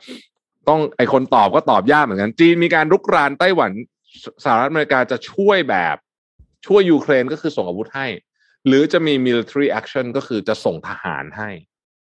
[0.70, 3.72] ต้องไอคนตอบก็ตอบยากเหมือนกัน จีนมีการรุกรานไต้หวัน
[4.24, 5.96] สสหรัฐอเมริกาจะช่วยแบบ
[6.68, 8.08] ช่วยยูเครนก็คือส่งอาวุธให้
[8.68, 11.50] หรือจะมี military action ก็คือจะส่งทหารให้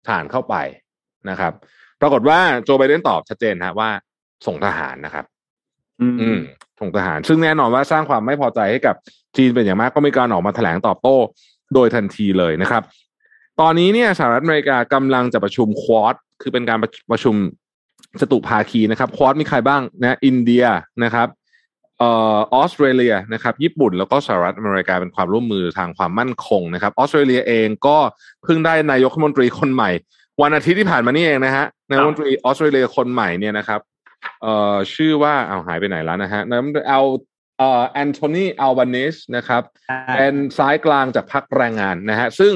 [0.05, 0.55] ทหารเข้าไป
[1.29, 1.53] นะครับ
[2.01, 3.89] ปรากฏว่าโจไบเดนตอบชัดเจนฮะว่า
[4.45, 5.25] ส่งทหารนะครับ
[6.01, 6.39] อืมอืม
[6.79, 8.95] ส่งทหาร ซึ่งแน่นอนว่าสร้างความไม่พอใจให้กับ
[9.38, 11.17] จีนเป็นอย่างมากก็มีการออกมาแถลงตอบโต้
[11.73, 12.83] โดยทันทีเลยนะครับ
[13.61, 17.35] ตอนนี้เนี่ยสหรัฐอเมริกากำลังจะประชุมควอดคือเป็นการประประชุม
[18.21, 20.65] สตุภาคีนะครับควอดมีใครบ้างนะอินเดีย
[21.03, 21.27] นะครับ
[21.99, 27.97] เอ่อออสเตรเลียนะครับ ญี่ปุ่นแล้วก็สหรัฐอเมริกาเป็นความร่วมมือทางความมั่นคงนะครับออสเตรเลียเองก็
[28.43, 29.91] เพิ่งได้นายกรัฐมนตรีคนใหม่
[30.41, 33.80] วันอาทิตย์ที่ผ่านมานี่เองนะฮะนายกรัฐมนตรีออสเตรเลียคนใหม่เนี่ยนะครับ
[34.41, 37.02] เอ่อชื่อว่าเอาหายไปไหนแล้วนะฮะนายกรัฐมนตรีเอา
[37.60, 39.63] เอ่อแอนโทนีอัลบานิสนะครับ
[40.15, 42.54] เป็นซ้ายกลางจากพรรคแรงงานนะฮะซึ่ง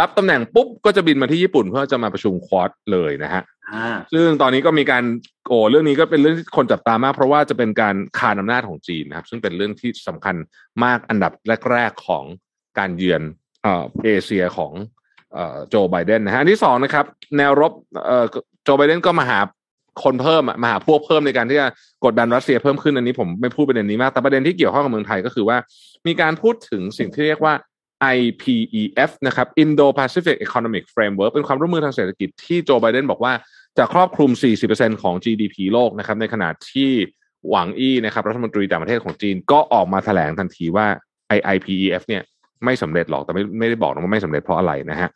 [0.00, 5.04] รับตำแหน่งปุ๊บก็จะบินมาที่ญี่ปุ่นเพื่อจะมาประชุมควอดเลยนะฮะอ่าซึ่งตอนนี้ก็มีการ
[5.48, 10.36] โอ้เรื่องนี้ก็เป็นเรื่องที่คนจับตามาก เพราะว่าจะเป็นการคานอำนาจของจีนนะครับ ซึ่งเป็นเรื่องที่สำคัญ
[10.84, 11.32] มากอันดับ
[11.70, 12.24] แรก ๆของ
[12.78, 13.22] การเยือน
[13.62, 14.95] เอ่อเอเชียของเอ่อ
[15.68, 17.04] โจไบเดนนะฮะอันที่สองนะครับ
[17.36, 17.72] แนวรบ
[18.64, 19.40] โจไบเดนก็มาหา
[20.04, 21.66] คนเพิ่มมาหาพวกเพิ่มในการที่จะ
[22.04, 25.56] กดดันรัสเซียเพิ่มขึ้นอันนี้ผมไม่พูดประเด็นนี้มาก แต่ประเด็นที่เกี่ยวข้องกับเมืองไทยก็คือว่า
[26.06, 27.54] มีการพูดถึงสิ่งที่เรียกว่า
[28.16, 33.32] IPEF นะครับ Indo-Pacific Economic Framework เป็นความร่วมมือทางเศรษฐกิจที่โจไบเดนบอกว่า
[33.78, 34.30] จะครอบคลุม
[34.66, 36.90] 40%ของ GDP โลกนะครับ ในขณะที่
[37.50, 40.86] หวังอี้นะครับรัฐมนตรีต่างประเทศของจีนก็ออกมาแถลงทันทีว่า
[41.56, 42.22] IPEF เนี่ย
[42.64, 45.10] ไม่สำเร็จหรอกแต่ไม่ไม่ได้บอกนะว่าไม่สำเร็จเพราะอะไรนะฮะ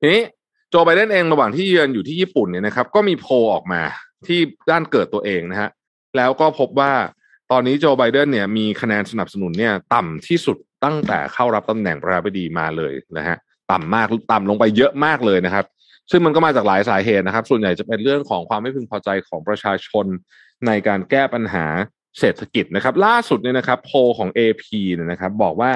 [0.00, 0.22] ทีนี้
[0.70, 3.82] โจไบเดนเองระหว่างที่เยือนอยู่ที่ญี่ปุ่นเนี่ยนะครับ ก็มีโพออกมา
[4.26, 4.38] ที่
[4.70, 5.70] ด้านเกิดตัวเองนะฮะ
[6.16, 6.92] แล้วก็พบว่า
[7.50, 13.36] ตอนนี้โจไบเดนเนี่ยมีคะแนนสนับสนุนเนี่ย ต่ำที่สุดตั้งแต่เข้ารับตำแหน่งประธานาธิบดีมาเลยนะฮะ
[13.70, 15.64] ต่ำมากต่ำลงไปเยอะมากเลยนะครับ
[16.10, 20.06] ซึ่งมันก็มาจากหลายสาเหตุนะครับ ส่วนใหญ่จะเป็นเรื่องของความไม่พึงพอใจของประชาชน
[20.66, 21.66] ในการแก้ปัญหา
[22.18, 25.70] เศรษฐกิจนะครับ ล่าสุดเนี่ยนะครับ โพของ AP เนี่ยนะครับ บอกว่า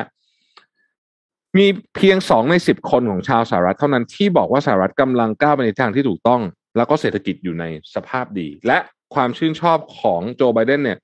[1.56, 6.40] มีเพียงสองในสิบคนของชาวสหรัฐเท่านั้นที่บอกว่าสหรัฐกำลังก้าวไปในทางที่ถูกต้อง
[6.76, 8.78] แล้วก็เศรษฐกิจอยู่ในสภาพดี และ
[9.14, 10.98] ความชื่นชอบของโจไบเดนเนี่ย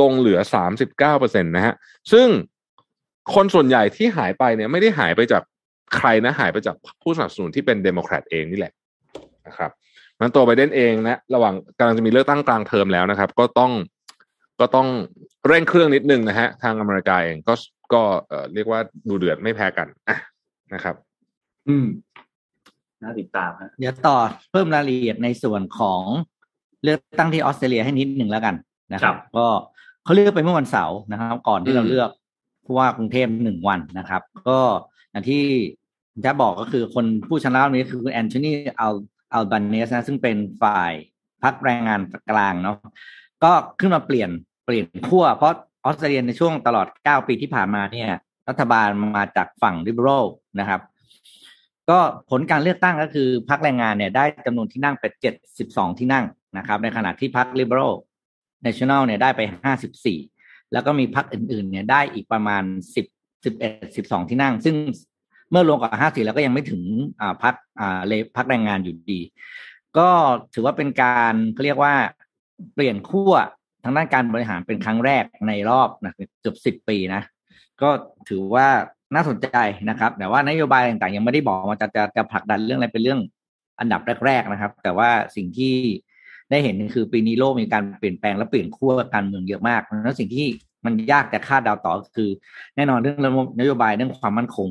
[0.00, 1.74] ลงเหลือสามสิบเก้าเปอร์เซ็นตนะฮะ
[2.12, 2.28] ซึ่ง
[3.34, 5.42] คนส่วนใหญ่ที่หายไปเนี่ยไม่ได้หายไปจาก
[5.96, 8.72] ใครนะหายไปจากผู้สนับสนุนที่เป็นเดโมแครตเองนี่แหละ
[9.46, 9.70] นะครับ
[10.20, 13.72] นั้นตัวไบเดนเองนะระหว่างกำลังจะมีเลือกตั้งกลางเทอมแล้วนะครับ ก็ต้อง
[14.60, 14.88] ก็ต้อง
[15.46, 17.54] เร่งเครื่องนิดนึงนะฮะทางอเมริกาเองก็
[17.92, 20.16] ก็เอ่อเรียกว่าดูเดือดไม่แพ้กันอะ
[20.74, 20.94] นะครับ
[21.68, 21.86] อืม
[23.02, 24.16] น่าติดตามฮะเดี๋ยวต่อ
[24.50, 26.02] เพิ่มรายละเอียดในส่วนของ
[26.84, 28.54] เลือกตั้งที่ออสเตรเลียให้นิดหนึ่งแล้วกัน
[28.92, 29.46] นะครับ ก็
[30.04, 32.10] เขาเลือกไปเมื่อวันเสาร์นะครับ ก่อนที่เราเลือก
[32.64, 34.58] ผู้ว่ากรุงเทพหนึ่งวันนะครับ ก็
[35.10, 35.42] อย่างที่
[36.24, 38.94] จะบอกก็คือคนผู้ชนะรอบนี้คือคุณแอนโทนีอัล
[39.34, 40.92] อัลบานเนสนะซึ่งเป็นฝ่าย
[41.42, 42.00] พรรคแรงงาน
[42.30, 42.76] กลางเนาะ
[43.44, 44.30] ก็ขึ้นมาเปลี่ยน
[44.64, 48.10] เปลี่ยนขั้วเพราะ ออสเตรเลียในช่วงตลอด 9 ปีที่ผ่านมาเนี่ย
[48.48, 50.24] รัฐบาลมาจากฝั่ง Liberal
[50.60, 50.80] นะครับ
[51.90, 51.98] ก็
[52.30, 55.12] ผลการเลือกตั้งก็คือพรรคแรงงานเนี่ยได้จำนวนที่นั่งเป็น
[55.56, 56.24] 72 ที่นั่ง
[56.58, 57.92] นะครับ ในขณะที่พรรค Liberal
[58.62, 59.40] National เนี่ยได้ไป
[60.06, 62.62] 54 แล้วก็มีพรรคอื่นๆเนี่ยได้อีกประมาณ
[63.04, 64.74] 10 11 12 ที่นั่ง ซึ่ง
[65.50, 66.82] เมื่อรวมกับ 54 แล้วก็ยังไม่ถึง
[67.20, 69.20] อ่าพรรคอ่าเลพรรคแรงงานอยู่ดี
[69.98, 70.08] ก็
[70.54, 71.94] ถือว่าเป็นการเขาเรียกว่า
[72.74, 73.34] เปลี่ยนขั้ว
[73.84, 77.22] ทางด้านการบริหารเป็นครั้งแรกในรอบนะเกือบสิบปีนะ
[77.82, 77.88] ก็
[78.28, 78.66] ถือว่า
[79.14, 79.58] น่าสนใจ
[79.90, 83.20] นะครับ แต่ว่านโยบายต่างๆ ยังไม่ได้บอกว่าจะจะจะผลักดันเรื่องอะไรเป็นเรื่อง
[83.80, 85.74] อันดับแรกๆนะครับ แต่ว่าสิ่งที่
[86.50, 90.46] ได้เห็นคือปีนี้โลกมีการเปลี่ยนแปลงและเปลี่ยนขั้วการเมืองเยอะมากเพราะฉะนั้นสิ่งที่
[90.84, 92.30] มันยากแต่คาดเดาต่อคือ
[92.76, 93.18] แน่นอนเรื่อง
[93.60, 94.68] นโยบายเรื่องความมั่นคง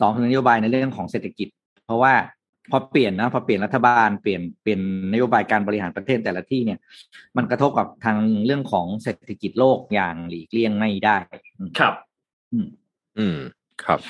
[0.00, 1.48] สองคือนโยบายในเรื่องของเศรษฐกิจ
[1.84, 2.12] เพราะว่า
[2.70, 4.80] พอเปลี่ยนนะพอเปลี่ยนรัฐบาลเปลี่ยนเปลี่ยน
[5.12, 6.78] นโยบายการบริหารประเทศแต่ละที่เนี่ย
[7.36, 11.16] มันกระทบกับทางเรื่องของเศรษฐกิจโลกอย่างหลีกเลี่ยงไม่ได้
[11.78, 11.94] ครับ
[12.52, 12.68] อืม
[13.18, 13.38] อืม
[13.84, 14.00] ครับ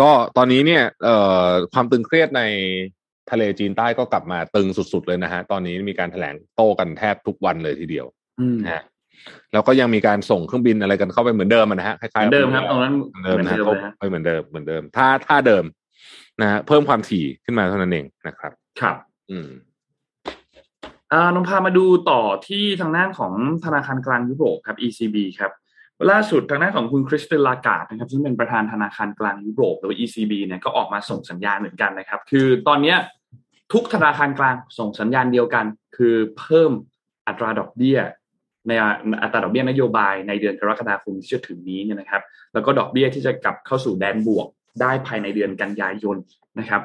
[0.00, 1.16] ก็ตอนนี้เนี่ย เอ่
[1.46, 2.42] อความตึงเครียดใน
[3.30, 8.06] ทะเลจีนใต้ก็กลับมาตึงสุดๆเลยนะฮะ ตอนนี้มีการแถลงโต้กันแทบทุกวันเลยทีเดียว
[8.40, 8.84] อืมนะฮะ
[9.52, 15.64] แล้วก็ยังมีการส่งเครื่องบินอะไรกันเข้าไปเหมือนเดิมอะนะฮะคล้ายๆเหมือนเดิมครับตรงนั้นเหมือนเดิมนะฮะเหมือนเดิมเลยฮะไม่เหมือนเดิมเหมือนเดิมท่าท่าเดิม
[16.40, 18.96] นะฮะเพิ่มความถี่ขึ้นมาเท่านั้นเองนะครับ ครับ
[19.30, 19.48] อืม
[21.12, 23.32] อ่านงพามาดูต่อที่ทางด้านของ
[23.64, 25.52] ธนาคารกลางยุโรปครับ ECB ครับ
[26.10, 32.96] ล่าสุดทางด้านของคุณคริสตินลากาดนะครับซึ่งเป็นประธานธนาคารกลางยุโรปหรือว่า ECB เนี่ยก็ออกมาส่งสัญญาณเหมือนกันนะครับ คือตอนเนี้ย
[33.72, 35.64] ทุกธนาคารกลางส่งสัญญาณเดียวกัน
[35.96, 36.72] คือเพิ่ม
[37.26, 37.98] อัตราดอกเบี้ย
[38.68, 38.72] ใน
[39.22, 44.48] อัตราดอกเบี้ยนโยบายในเดือนกรกฎาคมที่จะถึงนี้เนี่ยนะครับ แล้วก็ดอกเบี้ยที่จะกลับเข้าสู่แดนบวก
[44.80, 46.16] ได้ภายในเดือนกันยายน
[46.58, 46.82] นะครับ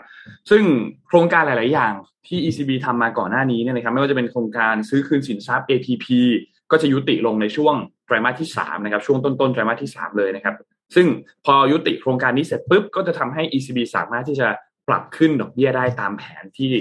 [0.50, 0.64] ซึ่ง
[1.08, 1.94] โครงการหลาย ๆ อย่าง
[2.28, 6.06] ที่ ECB ทำมาก่อนหน้านี้เนี่ยนะครับ ไม่ว่าจะเป็นโครงการซื้อคืนสินทรัพย์ ATP
[6.72, 10.56] ก็จะยุติลงในช่วงไตรมาสที่3นะครับช่วงต้น ๆ ไตรมาสที่ 3 เลยนะครับ
[10.96, 11.08] ซึ่ง
[11.46, 14.48] พอยุติโครงการนี้เสร็จปุ๊บก็จะทำให้ ECB สามารถที่จะ
[14.88, 16.72] ปรับขึ้นดอกเบี้ยได้ตามแผนที่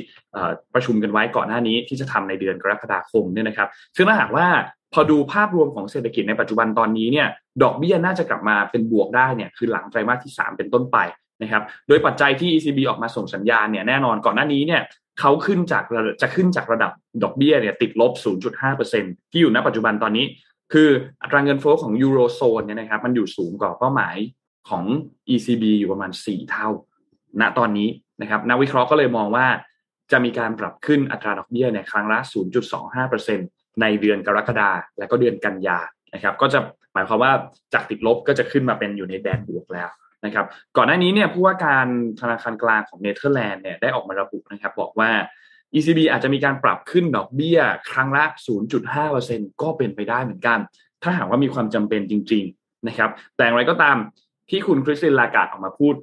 [0.74, 4.46] ประชุมกันไว้ก่อนหน้านี้ที่จะทำในเดือนกรกฎาคมเนี่ยนะครับ ซึ่งถ้าหากว่า
[4.94, 7.28] พอดูภาพรวมของเศรษฐกิจในปัจจุบันตอนนี้เนี่ย
[7.62, 10.98] ดอกเบี้ยน่าจะกลับมาเป็นบวกได้เนี่ยคือหลังไตรมาสที่ 3 เป็นต้นไป
[11.42, 14.82] นะครับโดยปัจจัยที่ ECB ออกมาส่งสัญญาณเนี่ยแน่นอนก่อนหน้านี้เนี่ย
[15.20, 15.84] เขาขึ้นจาก
[16.22, 18.12] จะขึ้นจากระดับดอกเบี้ยเนี่ยติดลบ
[18.72, 20.24] 0.5%ที่อยู่ณปัจจุบันตอนนี้
[20.72, 20.88] คือ
[21.22, 24.16] อัตราเงินเฟ้อของยูโรโซนเนี่ยนะครับมันอยู่สูงกว่าเป้าหมาย
[24.68, 24.84] ของ
[25.34, 26.68] ECB อยู่ประมาณ 4 เท่า
[27.40, 27.88] ณตอนนี้
[28.20, 29.46] นะครับนักวิเคราะห์ก็เลยมองว่า
[30.12, 32.18] จะมีการปรับขึ้นอัตราดอกเบี้ยเนี่ยครั้งละ
[32.84, 35.78] 0.25% ในเดือนกรกฎาและก็เดือนกันยา
[36.14, 36.58] นะครับ ก็จะ
[36.94, 37.32] หมายความว่า
[37.74, 39.90] จากติดลบก็จะขึ้นมาเป็นอยู่ในแดนบวกแล้ว
[40.24, 41.86] นะครับก่อนหน้านี้เนี่ยผู้ว่าการ
[42.20, 45.10] ธนาคารกลางของเนเธอร์แลนด์เนี่ยได้ออกมาระบุนะครับบอกว่า
[45.74, 47.58] ECB อาจจะมีการปรับขึ้นดอกเบี้ย
[47.90, 48.24] ครั้งละ
[48.92, 50.58] 0.5%ก็เป็นไปได้เหมือนกัน
[51.02, 53.96] ถ้าหากว่ามีความจำเป็นจริง ๆนะครับ แต่อย่างไรก็ตาม
[54.50, 55.94] ที่คุณคริสตินลากาดออกมาพูด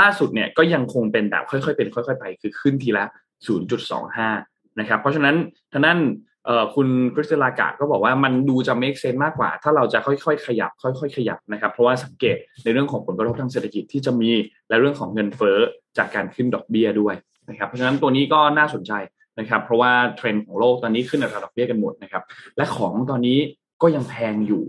[0.00, 3.04] ล่าสุดเนี่ยก็ยังคงเป็นแบบค่อยๆเป็น ค่อย ๆ ไป คือขึ้นทีละ
[3.46, 5.34] 0.25 นะครับ เพราะฉะนั้น
[5.72, 5.98] ท่านั้น
[6.46, 14.30] เอ่อคุณคริสตินลากาดก็บอกว่ามันดูจะ make sense มากกว่า ถ้าเราจะค่อยๆ ขยับ ค่อยๆ ขยับนะครับ เพราะว่าสังเกตในเรื่องของผลกระทบทางเศรษฐกิจที่จะมี
[14.68, 15.58] และเรื่องของเงินเฟ้อ
[15.98, 17.14] จากการขึ้นดอกเบี้ยด้วย
[17.48, 18.92] นะครับเพราะฉะนั้นตัวนี้ก็น่าสนใจ
[19.38, 22.22] นะครับ เพราะว่าเทรนด์ของโลกตอนนี้ขึ้นอัตราดอกเบี้ยกันหมดนะครับ
[22.56, 23.38] และของตอนนี้
[23.82, 24.62] ก็ยังแพงอยู่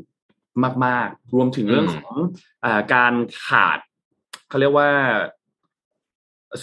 [0.86, 2.14] มากๆ รวมถึงเรื่องของ
[2.64, 3.14] อาการ
[3.48, 3.80] ขาด
[4.50, 4.90] เขาเรียกว่า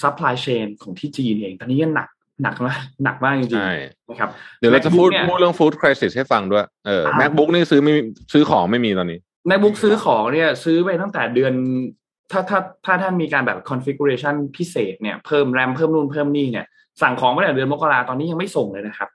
[0.01, 2.09] supply chain ของที่จีนเอง ตอนนี้ยังหนัก
[2.43, 8.01] หนักมากหนักมากจริงใช่ๆนะครับ เดี๋ยวเราจะพูด MacBook เนี่ยพูดเรื่องฟู้ดคริสิสให้ฟังด้วยเอออ่า macbook นี่ซื้อไม่มี
[8.33, 9.19] ซื้อของไม่มีตอนนี้
[9.51, 11.53] MacBook ซื้อของเนี่ย ซื้อไปตั้งแต่เดือน
[12.33, 16.67] ถ้าถ้าถ้าท่านมีการแบบ configuration พิเศษเนี่ยเพิ่มแรมเพิ่มนู่นเพิ่มนี่เนี่ย
[17.03, 19.09] สั่งของมาตั้งแต่เดือนมกราตอนนี้ยังไม่ส่งเลยนะครับ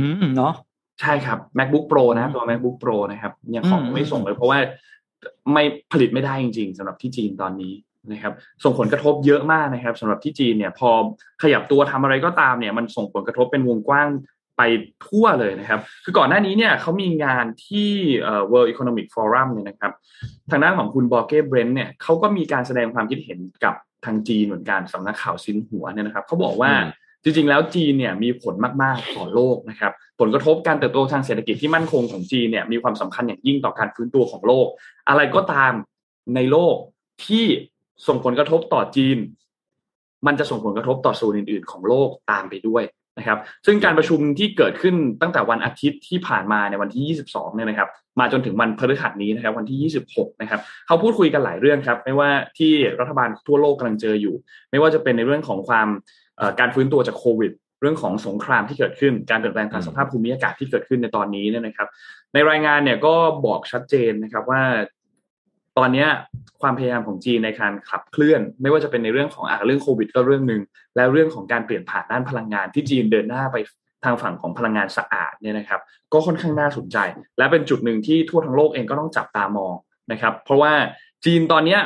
[0.00, 0.54] อืมเนาะ
[1.00, 4.58] ใช่ครับ macbook pro นะตัว macbook pro นะครับยังของอืมไม่ส่งเลยเพราะว่า
[5.52, 7.72] ไม่ผลิตไม่ได้จริง ๆสำหรับที่จีนตอนนี้
[8.12, 8.32] นะครับ
[8.64, 10.90] ส่งผลกระทบเยอะมากนะครับสำหรับที่จีนเนี่ยพอ
[11.42, 14.08] ขยับตัวทำอะไรก็ตามเนี่ยมันส่งผลกระทบเป็นวงกว้าง
[14.56, 14.62] ไป
[15.06, 17.90] ทั่วเลยนะครับ คือก่อนหน้านี้เนี่ยเขามีงานที่
[18.20, 19.92] เอ่อ World Economic Forum เนี่ยนะครับ
[20.50, 26.88] ทางด้านของคุณบอร์เก้เบรนท์เนี่ยเขาก็มีการแสดงความคิดเห็นกับทางจีนเหมือนกันสำนักข่าวซินหัวเนี่ยนะครับเขาบอกว่าอืม
[27.22, 34.66] จริงๆ แล้วจีนเนี่ยมีผลมากๆต่อโลกนะครับ ผลกระทบการเติบโตทางเศรษฐกิจที่มั่นคงของจีนเนี่ยมีความสำคัญอย่างยิ่งต่อการฟื้นตัวของโลก
[35.08, 35.72] อะไรก็ตาม
[36.34, 36.76] ในโลก
[37.26, 37.46] ที่
[38.06, 39.18] ส่งผลกระทบต่อจีน
[40.26, 42.84] มันจะส่งผลกระทบต่อส่วนอื่น ๆ ของโลกตามไปด้วย
[43.18, 47.88] นะครับ ซึ่งการประชุมที่เกิดขึ้นตั้งแต่วันอาทิตย์ที่ผ่านมาในวันที่ 22 เนี่ยนะครับ
[48.20, 54.34] มาจนถึงวันพฤหัสนี้นะครับ วันที่ 26 นะครับ เขาพูดคุยกันหลายเรื่องครับ ไม่ว่าที่รัฐบาลทั่วโลกกำลังเจออยู่
[54.70, 55.88] ไม่ว่าจะเป็นในเรื่องของความ
[56.36, 61.88] เอ่อการฟื้นตัวจากโควิดเรื่องของสงครามที่เกิดขึ้น การเปลี่ยนแปลงทางสภาพภูมิอากาศที่เกิดขึ้นในตอนนี้เนี่ยนะครับ
[62.34, 63.14] ในรายงานเนี่ยก็
[63.46, 64.62] บอกชัดเจนนะครับว่า
[65.78, 66.08] ตอนเนี้ย
[66.62, 70.62] ความพยายามของจีนในการขับเคลื่อน ไม่ว่าจะเป็นในเรื่องของอ่าเรื่องโควิด ก็เรื่องหนึ่ง
[70.96, 73.56] แล้วเรื่องของการเปลี่ยนผ่านด้านพลังงานที่จีนเดินหน้าไป
[74.04, 75.80] ทางฝั่งของพลังงานสะอาดเนี่ยนะครับ
[76.12, 76.98] ก็ค่อนข้างน่าสนใจ
[77.38, 79.74] และเป็นจุดหนึ่งที่ทั่วทั้งโลกเองก็ต้องจับตามอง
[80.12, 80.72] นะครับ เพราะว่า
[81.24, 81.80] จีนตอนเนี้ย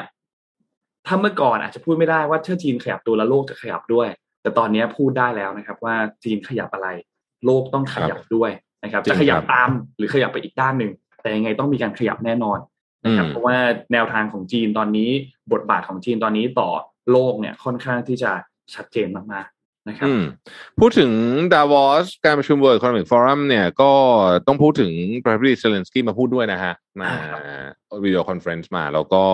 [1.07, 4.09] ถ้าเมื่อก่อนอาจจะพูดไม่ได้ว่าถ้าจีนขยับตัวแล้วโลกจะขยับด้วย
[4.43, 6.89] แต่ตอนเนี้ยพูดได้แล้วนะครับ ว่าจีนขยับอะไร
[7.45, 8.51] โลกต้องขยับด้วย
[8.85, 12.59] นะครับจริงจะขยับครับตามหรือขยับไปอีกด้านหนึ่งแต่ยังไงต้องมีการขยับแน่นอน
[13.05, 13.57] นะครับอืมเพราะว่า
[13.93, 15.11] แนวทางของจีนตอนนี้
[15.53, 16.69] บทบาทของจีนตอนนี้ต่อ
[17.11, 18.33] โลกเนี่ยค่อนข้างที่จะ
[18.75, 20.23] ชัดเจนมากๆนะครับอืม
[20.81, 21.11] พูดถึง
[21.53, 23.93] ดาวอสการประชุม World Economic Forum เนี่ยก็
[24.47, 27.65] ต้องพูดถึงประธานาธิบดีเซเลนสกี้มาพูดด้วยนะฮะมาอ่า
[28.05, 29.25] video conference มาแล้วก็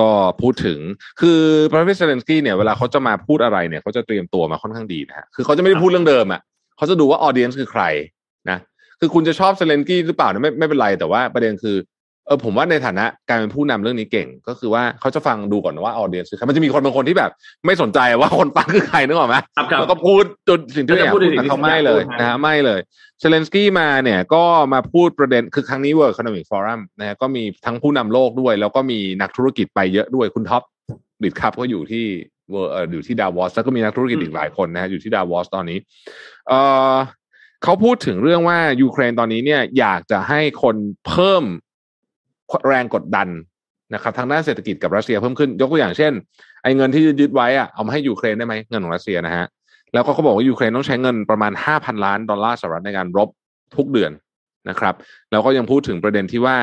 [0.00, 0.10] ก็
[0.42, 0.78] พูดถึง
[1.20, 6.40] คือประธานาธิบดีเซเลนสกี้เนี่ยเวลาเขาจะมาพูดอะไรเนี่ยเขาจะเตรียมตัวมาค่อนข้างดีนะฮะคือเขาจะไม่ได้พูดเรื่องเดิมอะ
[6.76, 7.84] เขาจะดูว่า audience คือใคร
[8.50, 8.58] นะ
[9.00, 11.76] คือคุณจะชอบเซเลนสกี้หรือเปล่าเนี่ยไม่ไม่เป็นไรแต่ว่าประเด็นคือ
[12.28, 17.30] เออผมว่าในฐานะการเป็นผู้นำเรื่องนี้เก่ง ก็คือว่าเขาจะฟังดูก่อนว่า audience คือใครมันจะมีคนบางคนที่แบบ
[17.66, 22.80] ไม่สนใจว่าคนฟังคือใครนึกออกไหมครับครับแล้วก็พูดจนสิ่งที่อยากแล้วจะพูพูดดในสิ่งแต่ที่เขาไม่อยากเลยพูดนะฮะไม่เลย
[23.20, 30.62] เซเลนสกี้มาเนี่ยก็มาพูดประเด็นคือครั้งนี้ World Economic Forum นะฮะก็มีทั้งผู้นำโลกด้วย แล้วก็มีนักธุรกิจไปเยอะด้วยคุณท็อป
[31.22, 32.04] Bitkub ก็อยู่ที่
[32.50, 35.78] World เอ่ออยู่ที่ดาวอสแล้วก็มีนักธุรกิจอีกหลายคนนะฮะอยู่ที่ดาวอสตอนนี้
[36.48, 36.60] เอ่
[36.92, 36.94] อ
[37.64, 40.76] เขาพูดถึงเรื่องว่ายูเครนตอนนี้เนี่ยอยากจะให้คน
[41.08, 41.44] เพิ่ม
[42.68, 43.28] แรงกดดัน
[43.94, 46.12] นะครับทางด้านเศรษฐกิจกับรัสเซียเพิ่มขึ้นยกตัวอย่างเช่น
[46.62, 49.46] ไอ้เงินที่ยึดไว้อะเอามาให้ยูเครนได้ไหมเงินของรัสเซียนะฮะ
[49.94, 53.28] แล้วก็เขาบอกว่ายูเครนต้องใช้เงินประมาณ 5,000 ล้านดอลลาร์สหรัฐในการรบ
[53.76, 54.12] ทุกเดือน
[54.68, 54.94] นะครับ
[55.30, 56.56] แล้วก็ยังพูดถึงประเด็นที่ว่า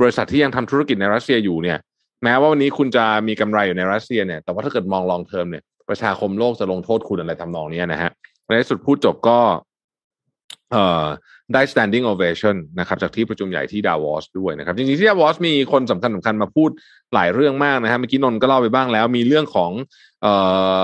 [0.00, 1.78] บริษัทที่ยังทำธุรกิจในรัสเซียอยู่เนี่ย
[2.24, 8.10] แม้ว่าวันนี้คุณจะมีกำไรอยู่ในรัสเซียเนี่ยแต่ว่าถ้าเกิดมอง long term เนี่ยประชาคมโลกจะลงโทษคุณอะไรทำนองนี้นะฮะ
[8.44, 9.38] ในที่สุดพูดจบก็
[10.72, 11.04] เอ่อ
[11.54, 16.70] ได้ standing ovation นะครับจากที่ประชุมใหญ่ที่ดาวอสด้วยนะครับจริงๆที่ดาวอสมีคนสำคัญสำคัญมาพูด
[17.14, 19.72] หลายเรื่องมากนะฮะเมื่อกี้นนท์ก็เล่าไปบ้างแล้วมีเรื่องของ
[20.22, 20.34] เอ่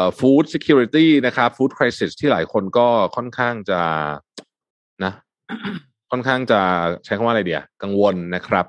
[0.00, 3.80] อ food security นะครับ food crisis ที่หลายคนก็ค่อนข้างจะ
[5.04, 5.12] นะ
[6.10, 6.60] ค่อนข้างจะ
[7.04, 8.64] ใช้คำว่าอะไรดีอะกังวลนะครับ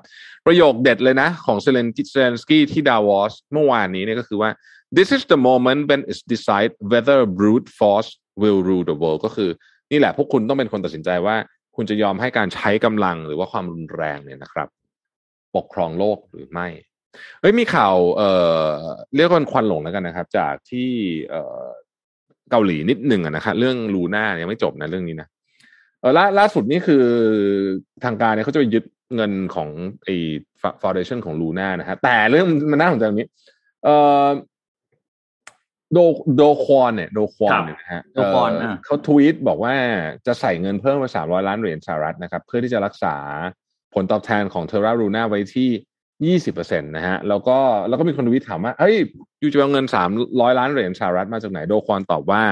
[0.46, 4.50] ประโยคเด็ดเลยนะ ของเซเลนเซเลนสกี้ที่ดาวอสเมื่อวานนี้เนี่ยก็คือว่า
[4.96, 8.10] this is the moment when it's decide whether brute force
[8.42, 9.50] will rule the world ก็คือ
[9.92, 11.36] นี่แหละพวกคุณต้องเป็นคนตัดสินใจว่า
[11.80, 14.68] คุณจะยอมให้การใช้กำลังหรือว่าความรุนแรงเนี่ยนะครับ
[15.56, 16.68] ปกครองโลกหรือไม่
[17.40, 18.30] เฮ้ยมีข่าวเอ่
[18.64, 18.68] อ
[19.16, 20.90] เรียกว่าเป็นควันหลงแล้วกันนะครับ จากที่
[21.30, 21.64] เอ่อ
[22.50, 25.28] เกาหลีนิดหนึ่งอะนะครับเรื่องลูน่ายังไม่จบนะเรื่องนี้นะ
[26.00, 27.04] เออล่าล่าสุดนี่คือ
[28.04, 28.84] ทางการเนี่ยเขาจะไปยึด
[29.16, 29.68] เงินของ
[30.04, 30.14] ไอ้
[30.82, 33.28] ฟาวเดชันของลูน่านะฮะแต่เรื่องมันน่าสนใจตรงนี้
[33.84, 34.26] เอ่อ
[35.94, 35.98] โด
[36.36, 39.74] โดควอนเนี่ยโดควอนเนี่ยนะฮะโดควอนเอ่ออะเขาทวีตบอกว่า
[40.26, 43.16] จะใส่เงินเพิ่มมาสามร้อยล้านเหรียญสหรัฐนะครับ เพื่อที่จะรักษา
[43.94, 45.70] ผลตอบแทนของเทรารูน่าไว้ที่
[46.26, 48.96] ยี่สิบเปอร์เซ็นตนะฮะแล้วก็แล้วก็มีคนทวีตถามว่าเฮ้ย
[49.42, 52.42] ยูจะเอาเงินสามร้อยล้านเหรียญสหรัฐมาจากไหนโดควอนตอบว่า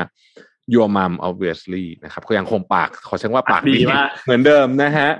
[0.74, 5.10] your mom obviously นะครับเขายังคงปากขอใช้ว่าปากดีมากเหมือนเดิมนะฮะ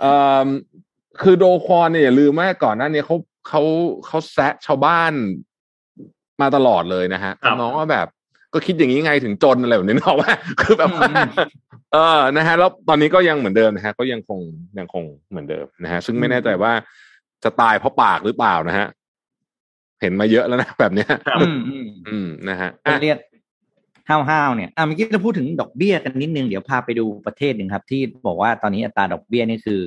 [0.00, 0.12] เอ่
[0.46, 0.48] อ
[1.22, 3.16] คือโดควอนเนี่ยอย่าลืมว่าก่อนหน้านี้เขา
[3.48, 3.62] เขา
[4.06, 5.12] เขาแซะชาวบ้าน
[6.40, 8.06] มาตลอดเลยนะฮะครับน้องว่าแบบ
[8.52, 11.28] ก็คิดอย่างนี้ไงถึงจนอะไรแบบนี้เนาะว่าคือแบบว่าอืม
[11.92, 14.40] เออนะฮะแล้วตอนนี้ก็ยังเหมือนเดิมนะฮะก็ยังคง
[14.78, 16.72] ยังคงเหมือนเดิมนะฮะซึ่งไม่แน่ใจว่า
[17.44, 18.86] จะตายเพราะปากหรือเปล่านะฮะ
[20.00, 23.18] เห็นมาเยอะแล้วนะแบบเนี้ยครับอืมอืมอืมนะฮะก็อะเรียก
[24.08, 29.80] ห้าวๆเนี่ยอะเมื่อกี้เราพูดถึงดอกเบี้ยกันนิดนึงเดี๋ยวพาไปดูประเทศหนึ่งครับ ที่บอกว่าตอนนี้อัตราดอกเบี้ยนี่คือ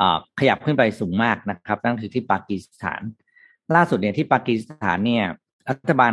[0.00, 3.02] อ่าขยับขึ้นไปสูงมากนะครับ นั่นคือที่ปากีสถาน
[3.74, 5.24] ล่าสุดเนี่ยที่ปากีสถานเนี่ย
[5.68, 6.12] รัฐบาล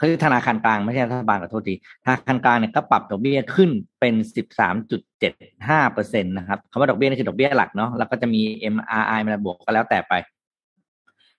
[0.00, 5.32] คือธนาคารกลางไม่ใช่รัฐบาลขอโทษทีธนาคารกลางเนี่ยก็ปรับดอกเบี้ยขึ้นเป็นสิบสามจุดเจ็ด
[5.68, 8.42] ห้าเปอร์เซ็นตนะครับคำว่าดอกเบี้ยนี่คือดอกเบี้ยหลักเนาะแล้วก็จะมี
[8.74, 10.12] MRI มาบวกก็แล้วแต่ไป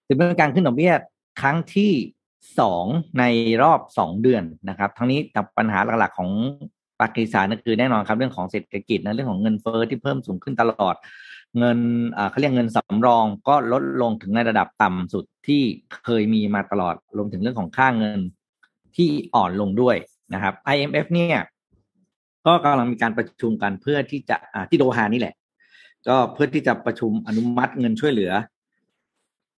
[0.06, 0.94] ถือเป็นการขึ้นดอกเบี้ย
[1.42, 1.92] ครั้งที่
[2.60, 2.86] สอง
[3.20, 3.24] ใน
[3.64, 6.32] รอบสองเดือนนะครับ ทั้งนี้จากปัญหาหลักๆของ
[7.02, 10.96] ปากีสถานก็คือแน่นอนครับเรื่องของเศรษฐกิจนะเรื่องของเงินเฟ้อที่เพิ่มสูงขึ้นตลอด
[11.60, 11.80] เงิน
[12.30, 15.62] เขาเรียกเงินสำรองก็ลดลงถึงในระดับต่ำสุดที่
[16.06, 18.20] เคยมีมาตลอดรวมถึงเรื่องของค่าเงิน
[18.96, 19.96] ที่อ่อนลงด้วย
[20.34, 21.40] นะครับ IMF เนี่ย
[22.46, 24.38] ก็กำลังมีการประชุมกันเพื่อที่จะ
[24.70, 25.36] ที่โดฮานี่แหละ
[26.08, 28.32] ก็เพื่อที่จะประชุมอนุมัติเงินช่วยเหลือ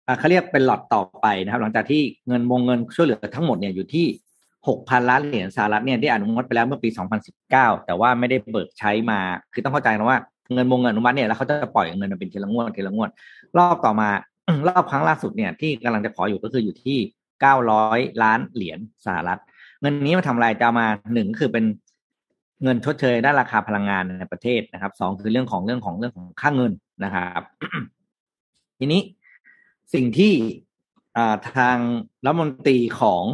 [0.06, 4.06] อเขาเรียกเป็นหลอดต่อไปนะครับ หลังจากที่เงินวงเงินช่วยเหลือทั้งหมดเนี่ยอยู่ที่
[4.68, 6.88] หกพันล้านเหรียญสหรัฐเนี่ยได้อนุมัติไปแล้วเมื่อปี
[7.36, 9.20] 2019แต่ว่าไม่ได้เบิกใช้มา
[9.52, 10.18] คือต้องเข้าใจนะว่า
[10.54, 13.10] เงินวงเงินอนุมัติเนี่ยแล้วเขาจะปล่อยเงินมาเป็นทีละงวดทีละงวด
[13.58, 14.08] รอบต่อมา
[14.68, 16.98] รอบครั้งล่าสุดเนี่ยที่กำลังจะขออยู่ก็คืออยู่ที่
[17.60, 19.40] 900ล้านเหรียญสหรัฐ
[19.80, 21.64] เงินนี้มาทำอะไรจะมาหนึ่งคือเป็น
[22.62, 26.72] เงินชดเชยด้านราคาพลังงานในประเทศนะครับสองคือเรื่องของเรื่องของเรื่องของค่าเงิน
[27.04, 27.42] นะครับ
[28.78, 29.00] ทีนี้
[29.94, 31.78] สิ่งที่าทาง
[32.24, 33.24] รัฐมนตรีของ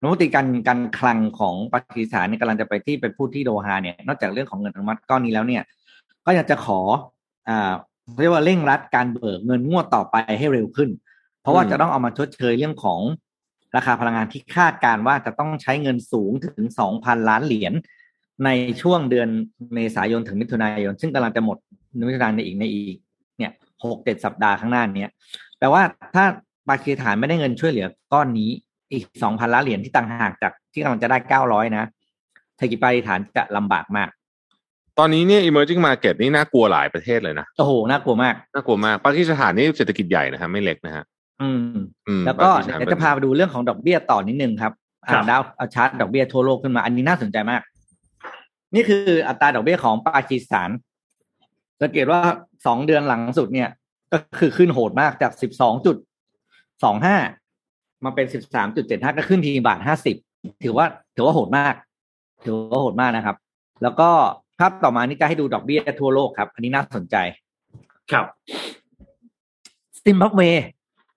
[0.00, 5.62] รัฐมนตรีการการคลังของปากีสถานเนี่ยกำลังจะไปที่ไปพูดที่โดฮาเนี่ย นอกจากเรื่องของเงินอนุมัติก้อนนี้แล้วเนี่ย
[6.26, 6.80] ก็อยากจะขอ
[7.48, 7.72] อ่า
[8.20, 10.90] เรียกว่าเร่งรัดการเบิกเงินงวดต่อไปให้เร็วขึ้น
[11.42, 13.00] เพราะว่าจะต้องเอามาชดเชยเรื่องของ
[13.76, 17.72] ราคาพลังงานที่คาดการว่าจะต้องใช้เงินสูงถึงสองพันล้านเหรียญ
[18.44, 18.50] ใน
[18.82, 19.28] ช่วงเดือน
[19.74, 21.58] เมษายนถึงมิถุนายน ซึ่งกำลังจะหมด
[22.08, 22.96] มิถุนายนในอีกในอีก
[23.38, 23.52] เนี่ย
[23.84, 25.06] หกเจ็ดสัปดาห์ข้างหน้านี้
[25.58, 25.82] แปลว่า
[26.14, 26.24] ถ้า
[26.68, 28.50] ปากีสถานไม่ได้เงินช่วยเหลือก้อนนี้
[28.92, 31.84] อีกสองพันล้านเหรียญที่ต่างหากจากที่กำลังจะได้เก้าร้อยนะ
[32.56, 34.08] เศรษฐกิจปากีสถานจะลำบากมาก
[34.98, 41.04] ตอนนี้เนี่ย emerging market นี่น่ากลัวหลายประเทศเลยนะ โอ้โห น่ากลัวมาก น่ากลัวมาก ปากีสถานนี่เศรษฐกิจใหญ่นะครับไม่เล็กนะฮะ
[41.42, 41.58] อืม
[42.08, 44.72] อืมแล้วก็ปากีสถานเดี๋ยวจะพาไปดูเรื่องของดอกเบี้ยต่อนิดนึงครับ
[45.10, 47.62] ครัอ่าบดาวเอาชาร์ตดอกเบี้ยทั่วโลกขึ้นมา อันนี้น่าสนใจมาก
[48.74, 50.70] นี่คืออัตราดอกเบี้ยของปากีสถาน
[51.80, 52.20] สังเกตว่า
[52.66, 53.68] สองเดือนหลังสุดเนี่ย
[54.12, 55.96] ก็คือขึ้นโหดมากจากสิบสองจุด
[56.84, 57.16] สองห้า
[58.04, 60.16] มาเป็นสิบสามจุดเจ็ดห้าก็ขึ้นทีบาทห้าสิบ
[60.64, 61.74] ถือว่าถือว่าโหดมาก
[62.44, 63.36] ถือว่าโหดมากนะครับ
[63.82, 64.10] แล้วก็
[64.41, 67.16] ภาพต่อมานี่จะให้ดูดอกเบี้ยทั่วโลกครับ อันนี้น่าสนใจ
[68.12, 68.26] ครับ
[70.04, 70.42] ซิมบับเว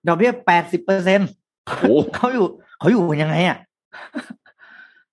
[0.08, 1.20] ดอกเบี้ยแปดสิบเปอร์เซ็น
[1.66, 1.84] โอ้โห
[2.16, 2.46] เขาอยู่
[2.78, 3.58] เขาอยู่กันยังไงอะ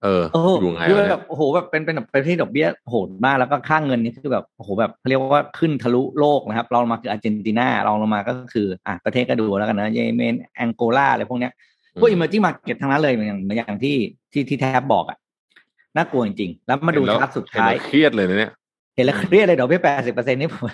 [0.04, 11.54] เออเอออยู่ไงคือวะเนี่แบบโอ้โหแบบเป็นเป็นแบบประเทศดอกเบี้ยโหดมากแล้วก็ค่าเงินนี่คือแบบโอ้โหแบบเขาเรียกว่าขึ้นทะลุโลกนะครับรองลงมาคืออาร์เจนตินารองลงมาก็คืออะประเทศก็ดูแล้วกันนะเยเมนแองโกลาอะไรพวกเนี้ย
[12.00, 13.98] พวก emerging market ทั้งนั้นเลยเหมือนอย่างเหมือนอย่างที่
[14.32, 15.17] ที่ที่แทบบอกอะ
[15.95, 18.51] น่ากลัวจริงๆแล้วมาดูเห็นแล้วชาร์ตสุดท้ายเห็นแล้วเครียดเลยนะเนี่ย
[18.95, 20.67] เห็นแล้วเครียดเลยดอกเบี้ยแปดสิบเปอร์เซ็นนี่ผม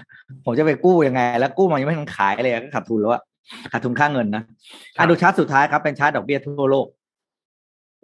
[0.45, 3.21] ผมจะไปกู้ยังไง แล้วกู้มายังไม่ทันขายเลยก็ขาดทุนแล้วอะ
[3.71, 4.43] ขาดทุนค่าเงินนะ
[4.97, 6.88] ครัอะบดูชาร์ตสุดท้ายครับเป็นชาร์ตดอกเบี้ยทั่วโลก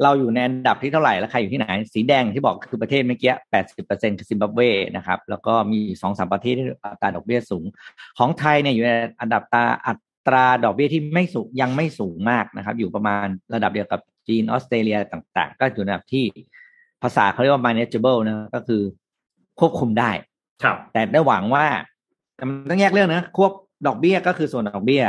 [0.04, 4.60] เราอยู่ในอันดับที่เท่าไหร่แล้วใครอยู่ที่ไหน สีแดงที่บอกคือประเทศเมื่อกี้แปดสิบเปอร์เซ็นคือซิมบับเว
[4.96, 7.66] นะครับ แล้วก็มีสองสามประเทศที่อัตราดอกเบี้ยสูง
[8.18, 9.94] ของไทยเนี่ยอยู่ในอันดับตาอั
[10.28, 16.26] ตราดอกเบี้ยที่ไม่สูงยังไม่สูงมากนะครับ อยู่ประมาณระดับเดียวกับจีนออสเตรเลียต่าง ๆ ก็อยู่ในระดับที่
[17.06, 18.82] ภาษาเขาเรียกว่า manageable นะก็คือ
[19.60, 20.10] ควบคุมได้
[20.64, 21.66] ครับ แต่ได้หวังว่า
[22.36, 23.52] แต่มันต้องแยกเรื่องนะควบ
[23.88, 25.04] ดอกเบี้ยก็คือส่วนดอกเบี้ย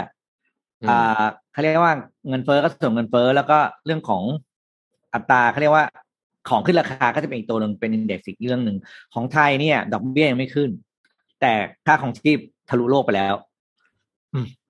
[0.83, 1.95] อืมอ่าเขาเรียกว่า
[2.29, 4.23] เงินเฟ้อก็ส่วนเงินเฟ้อแล้วก็เรื่องของ
[5.15, 5.85] อัตราเขาเรียกว่า
[6.49, 8.77] ของขึ้นราคาก็จะเป็นอีกตัวหนึ่งเป็นอินเด็กซ์อีกเรื่องหนึ่ง
[9.15, 10.71] ของไทยเนี่ย ดอกเบี้ยยังไม่ขึ้น
[11.41, 11.53] แต่
[11.87, 13.35] ค่าของชีพทะลุโลกไปแล้ว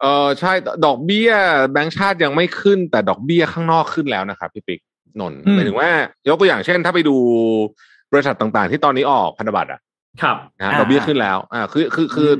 [0.00, 0.52] เออใช่
[0.86, 1.30] ดอกเบี้ย
[1.72, 4.80] แบงก์ชาติยังไม่ขึ้น แต่ดอกเบี้ยข้างนอกขึ้นแล้วนะครับพี่ปิ๊ก
[5.20, 5.88] นนท์อืมหมายถึงว่า
[6.28, 7.16] ยกตัวอย่างเช่น ถ้าไปดู
[8.12, 9.80] บริษัทต่างๆ ที่ตอนนี้ออกพันธบัตรอะ
[10.22, 12.30] ครับนะฮะดอกเบี้ยขึ้นแล้ว อ่า คือคือคือ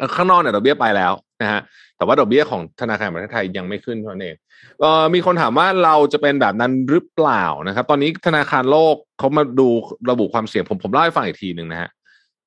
[0.00, 1.60] อข้างนอกเนี่ยดอกเบี้ยไปแล้วนะฮะ
[1.96, 4.36] แต่ว่าดอกเบี้ยของธนาคารแห่งประเทศไทยยังไม่ขึ้นเท่านั้นเอง
[4.80, 9.68] เอ่อมีคนถามว่าเราจะเป็นแบบนั้นหรือเปล่านะครับ ตอนนี้ธนาคารโลกเขามาดู
[10.10, 11.90] ระบุความเสี่ยงผมผมเล่าให้ฟังอีกทีหนึ่งนะฮะ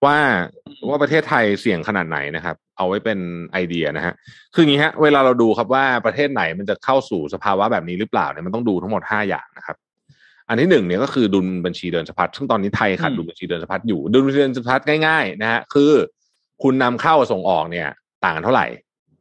[0.05, 0.17] ว่า
[0.89, 3.19] ว่าประเทศไทยเสี่ยงขนาดไหนนะครับ เอาไว้เป็น
[3.53, 4.13] ไอเดียนะฮะ
[4.53, 9.77] คืออย่างนี้ฮะเวลาเราดูครับว่าประเทศไหนมันจะเข้าสู่สภาวะแบบนี้หรือเปล่าเนี่ยมันต้องดูทั้งหมดห้าอย่างนะครับ
[10.47, 15.91] อันที่หนึ่งเนี่ยก็คือดุลบัญชีเดินสะพัดซึ่งตอนนี้ไทยขาดอืมดุลบัญชีเดินสะพัดอยู่ดุลบัญชีเดินสะพัดง่ายๆนะฮะคือ
[16.63, 17.87] คุณนำเข้าส่งออกเนี่ย
[18.23, 18.67] ต่างกันเท่าไหร่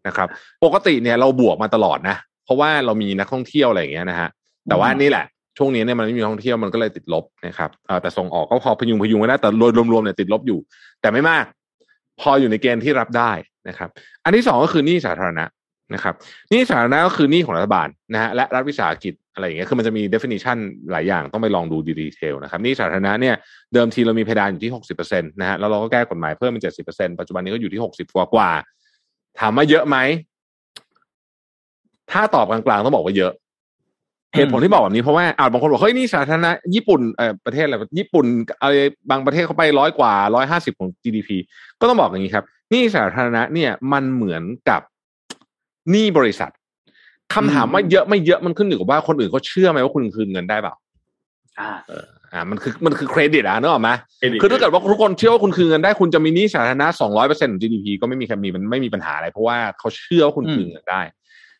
[0.07, 0.29] นะครับ
[0.65, 4.29] ปกติเนี่ยเราบวกมาตลอดนะ เพราะว่าเรามีนักท่องเที่ยวอะไรอย่างเงี้ยนะฮะ
[4.69, 5.27] แต่ว่านี่แหละ
[5.59, 7.71] ช่วงนี้เนี่ยมันไม่มีนักท่องเที่ยวมันก็เลยติดลบนะครับ
[8.03, 10.59] แต่ส่งออกก็พอพยุงพยุงไว้ได้แต่โดยรวมๆเนี่ยติดลบอยู่
[11.01, 11.45] แต่ไม่มาก
[12.21, 13.33] พออยู่ในเกณฑ์ที่รับได้
[13.69, 13.89] นะครับ
[14.25, 15.45] อันที่สองก็คือหนี้สาธารณะ
[15.95, 16.15] นะครับ
[16.51, 20.59] หนี้สาธารณะก็คือหนี้ของรัฐบาลนะฮะและรัฐวิสาหกิจอะไรอย่างเงี้ยคือมันจะมี definition
[20.91, 23.35] หลายอย่างต้องไปลองดูดีเทลนะครับหนี้สาธารณะเนี่ย
[23.75, 28.51] เดิมทีเรามีเพดานอยู่ที่หกสิบเปอร์เซ็นต์นะฮะแล้วเราก็แก้กฎหมายเพิ่มเป็นเจ็ดสิบเปอร์เซ็นต์ปัจจุบันนี้ก็อยู่ที่หกสิบกว่ากว่า
[29.41, 29.97] ถามว่าเยอะไหม
[32.11, 33.33] ถ้าตอบกลางๆต้องบอกว่าเยอะ
[34.37, 38.27] เหตุผลที่บอกแบบนี้เพราะว่าอาจบางคนบอกเฮ้ยนี่สาธารณะญี่ปุ่นเอ่อประเทศอะไรญี่ปุ่น
[38.63, 38.73] อะไร
[39.11, 41.31] บางประเทศเขาไปร้อยกว่าร้อยห้าสิบของ GDP
[41.81, 44.81] ก็ต้องบอกอย่างนี้ครับหนี่สาธารณะเนี่ยมันเหมือนกับ
[45.91, 46.51] หนี้บริษัท
[47.35, 50.75] คำถามว่าเยอะไม่เยอะมันขึ้นอยู่กับว่าคนอื่นเขาเชื่อไหมว่าคุณคืนเงินได้เปล่า
[51.61, 51.71] อ่า
[52.33, 61.03] อ่ามันคือมันคือเครดิตอะนึกออกไหมเครดิตคือถ้าเกิดว่าทุกคนเชื่อว่าคุณคืนเงินได้คุณจะมีหนี้สาธารณะสองร้อยเปอร์เซ็นต์ของ GDP ก็ไม่มีใครมีมันไม่มีปัญหาอะไรเพราะว่าเขาเชื่อว่าคุณคืนเงินได้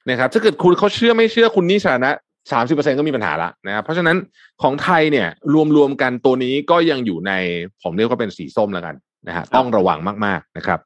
[0.09, 2.11] นะครับถ้าเกิดคุณเขาเชื่อไม่เชื่อคุณหนี้สาธารณะ
[2.53, 4.17] สามสิบเปอร์เซ็นก็มีปัญหาละนะครับเพราะฉะนั้น
[4.63, 5.29] ของไทยเนี่ย
[5.77, 7.33] รวมๆกันตัวนี้ก็ยังอยู่ใน
[7.83, 8.95] ผมเรียกว่าเป็นสีส้มแล้วกัน
[9.29, 10.79] นะฮะต้องระวังมากๆนะครับ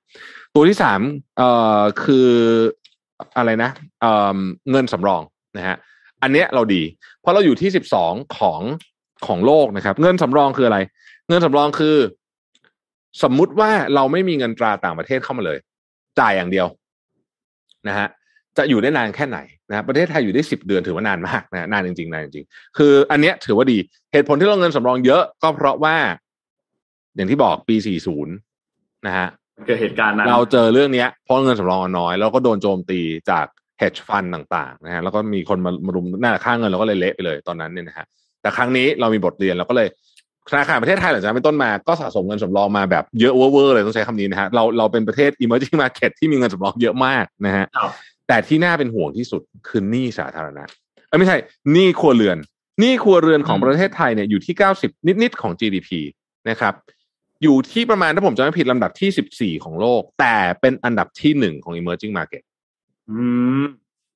[0.54, 1.00] ตัวที่สาม
[1.36, 1.48] เอ่
[1.78, 2.28] อคือ
[3.36, 4.38] อะไรนะเอ่อ
[4.70, 5.22] เงินสำรอง
[5.56, 5.76] นะฮะ
[6.22, 6.82] อันเนี้ยเราดี
[7.20, 8.60] เพราะเราอยู่ที่สิบสองของ
[9.26, 10.78] ของโลกนะครับ เงินสำรองคืออะไร
[11.28, 11.96] เงินสำรองคือ
[13.22, 15.58] สมมุติว่าเราไม่มีเงินตราต่างประเทศเข้ามาเลย
[16.20, 16.66] จ่ายอย่างเดียว
[17.88, 18.08] นะฮะ
[18.58, 19.38] จะอยู่ได้นานแค่ไหน
[19.70, 23.78] นะประเทศไทยอยู่ได้สิบเดือนถือว่านานมากนะนานจริงๆนานจริงๆคือ อันเนี้ยถือว่าดี
[24.12, 25.96] เหตุผลที่เราเงินสำรองเยอะก็เพราะว่า
[27.16, 27.76] อย่างที่บอกปี
[28.24, 29.28] 40 นะฮะ
[29.66, 33.00] เกิดเหตุการณ์นั้นเราเจอเรื่องเนี้ยเพราะเงินสำรองเราน้อย แล้วก็โดนโจมตี
[33.30, 33.46] จาก
[33.80, 38.06] hedge fund ต่างๆนะฮะแล้วก็มีคนมามารุมหน้าค่าเงินเราก็เลยเละไปเลยตอนนั้นเนี่ยนะฮะ
[38.40, 39.88] แต่ครั้งนี้เรามีบทเรียนเราก็เลย
[40.50, 47.90] ธนาคารประเทศไทยหลังจากนั้นเป็นต้นมาก็สะสมเงินสำรองมาแบบเยอะเวอร์ๆเลยต้องใช้คำนี้นะฮะเราเราเป็นประเทศ emerging market ที่มีเงินสำรองเยอะมากนะฮะครับ
[48.28, 50.64] แต่ที่น่าเป็นห่วงที่สุดคือหนี้สาธารณะ
[51.08, 51.36] เอ้ยไม่ใช่
[51.72, 52.38] หนี้ครัวเรือน
[52.80, 54.90] หนี้ครัวเรือนของประเทศไทยเนี่ยอยู่ที่เก้าสิบ
[55.22, 55.90] นิดๆของ GDP
[56.50, 56.74] นะครับ
[57.42, 62.42] อยู่ที่ประมาณถ้าผมจำไม่ผิดลำดับที่สิบสี่ของโลก แต่เป็นอันดับที่หนึ่งของ emerging market
[63.10, 63.20] อื
[63.62, 63.64] ม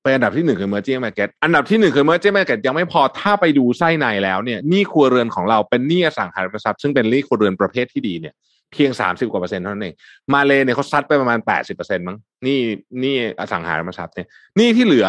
[0.02, 8.34] เป็นอันดับที่หนึ่งคือ emerging market อันดับที่หนึ่งคือ emerging market ยังไม่พอถ้าไปดูไส้ในแล้วเนี่ยหนี้ครัวเรือนของเราเป็นหนี้อสังหาริมทรัพย์ซึ่งเป็นหนี้ครัวเรือนประเภทที่ดีเนี่ย
[8.72, 9.94] เพียงสามสิบกว่าเปอร์เซ็นต์เท่านั้นเอง
[10.32, 12.58] มาเลเนี่ยเขาซัดไปประมาณแปดสิบเปอร์เซ็นต์มั้งหนี่
[13.02, 15.06] นี่อสังหาริมทรัพย์เนี่ยหนี้ที่เหลือ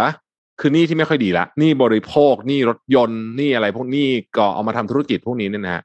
[0.59, 5.84] คือหนี้ที่ไม่ค่อยดีละหนี้บริโภคหนี้รถยนต์หนี้อะไรพวกหนี้ก็เอามาทำธุรกิจพวกนี้เนี่ยนะฮะ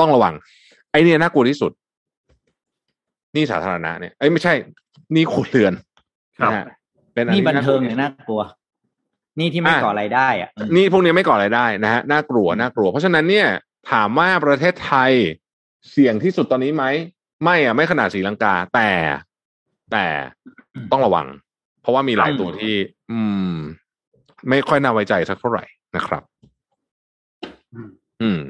[0.00, 0.34] ต้องระวัง
[0.92, 1.72] ไอ้เนี่ยน่ากลัวที่สุด
[3.34, 4.52] หนี้สาธารณะเนี่ย เอ้ยไม่ใช่
[5.12, 5.72] หนี้ครัวเรือน
[6.40, 6.64] ครับนะฮะ
[7.14, 8.40] เป็นอันี่ที่บันเทิงากลัวเนี่ยน่ากลัว
[9.38, 13.46] นี่ที่ไม่ก่อรายได้อะนี่พวกนี้ไม่ก่อรายได้นะฮะ น่ากลัว น่ากลัว เพราะฉะนั้นเนี่ย
[13.90, 15.12] ถามว่าประเทศไทย
[15.90, 16.84] เสี่ยงที่สุดตอนนี้ไหม
[17.44, 18.90] ไม่อะไม่ขนาดศรีลังกา แต่
[19.92, 20.06] แต่
[20.92, 21.26] ต้องระวัง
[21.82, 22.74] เพราะว่ามีหลายตัวที่
[23.12, 23.52] อืม
[24.48, 25.64] ไม่ค่อยน่าไว้ใจสักเท่าไหร่
[25.96, 26.22] นะครับ
[27.74, 27.90] อืม
[28.22, 28.40] อืม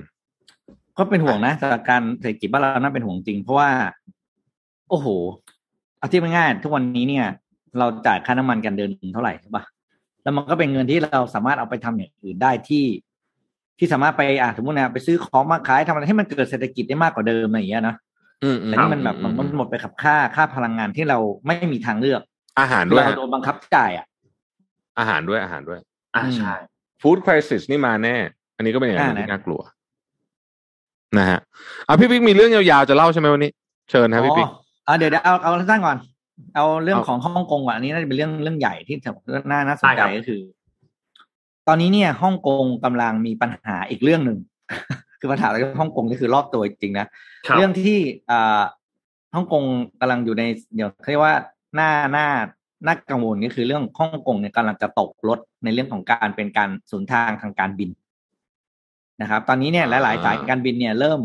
[0.98, 3.70] ก็เป็นห่วงนะสถานการณ์เศรษฐกิจบ้านเราน่าเป็นห่วงจริง เพราะว่า
[4.90, 5.06] โอ้โห
[5.98, 7.26] เอาที่ง่ายๆทุกวันนี้เนี่ย
[7.78, 9.64] เราจ่ายค่าน้ำมันกันเดินเท่าไหร่ใช่ปะ
[10.22, 12.84] แล้วมันก็เป็นเงินที่เราสามารถเอาไปทำอย่างอื่นได้ที่
[13.78, 17.94] ที่สามารถไปอะสมมตินะไปซื้อของมาขายทำอะไรให้มันเกิดเศรษฐกิจได้มากกว่าเดิมอะไรอย่างเงี้ยนะ
[18.42, 22.20] อืมอืมแต่นี่มันแบบมันมันหมดไปกับค่าค่าพลังงานที่เราไม่มีทางเลือก
[22.60, 24.06] อาหารด้วยเราโดนบังคับจ่ายอะ
[24.98, 25.80] อาหารด้วยอาหารด้วย
[26.16, 26.54] อ่าใช่
[27.02, 28.16] ฟู้ดคริสิสนี่มาแน่
[28.56, 29.60] อันนี้ก็เป็นอย่างหนึงอ่านะที่น่ากลัว
[31.18, 31.38] นะฮะ
[31.88, 33.50] อะพี่ปิ๊กมีเรื่องยาวๆจะเล่าใช่ไหมวันนี้
[33.90, 34.54] เชิญครับพี่ปิ๊กอ๋อ
[34.88, 35.96] อะเดี๋ยวเดี๋ยวเอาเอาสั้นก่อน
[36.54, 38.96] เอาเรื่องเอาของฮ่องกงก่อนอันนี้น่าจะเป็นเรื่องเรื่องใหญ่ที่
[39.50, 40.40] น่าน่าสนใจได้ครับก็คือ
[41.68, 44.38] ตอนนี้เนี่ยฮ่องกงกำลังมีปัญหาอีกเรื่องหนึ่ง
[45.20, 47.06] คือปัญหาเรื่องฮ่องกงนี่คือรอบตัวจริงๆนะ
[47.46, 47.98] ครับเรื่องที่
[48.30, 48.62] อ่า
[49.34, 49.62] ฮ่องกง
[50.00, 50.42] กำลังอยู่ใน
[50.74, 51.36] เดี๋ยวเขาเรียกว่า
[51.74, 52.26] หน้าหน้า
[52.86, 57.90] น่ากังวลก็คือเรื่องฮ่องกงเนี่ยกำลังจะตกรถในเรื่องของการเป็นการสูนทางทางการบิน
[59.20, 61.20] นะครับ ตอนนี้เนี่ยหลายๆสายการบินเนี่ยเริ่ม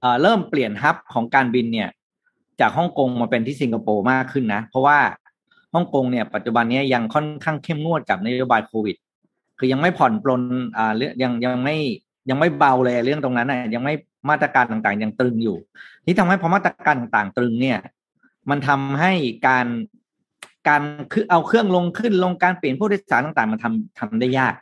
[0.00, 1.88] เอ่อเริ่มเปลี่ยนฮับของการบินเนี่ย
[2.60, 4.98] จากฮ่องกงมาเป็นที่สิงคโปร์มากขึ้นนะ เพราะว่า
[5.74, 8.96] ฮ่องกงเนี่ยปัจจุบันเนี้ยังค่อนข้างเข้มงวดกับนโยบายโควิด
[9.58, 10.42] คือยังไม่ผ่อนปลน
[10.76, 11.76] อ่าเรื่องยังยังไม่
[12.30, 13.94] ยังไม่เบาเลยเรื่องตรงนั้นนะยังไม่
[14.30, 15.56] มาตรการต่างๆยังตรึงอยู่
[16.06, 17.78] ที่ทำให้พอมาตรการต่างๆ ตรึงเนี่ย
[18.50, 19.12] มันทำให้
[19.48, 19.66] การ
[20.68, 20.82] การ
[21.12, 24.54] คือเอาเครื่องลงขึ้นลงการเปลี่ยนผู้โดยสารต่างๆ มันทำทำได้ยาก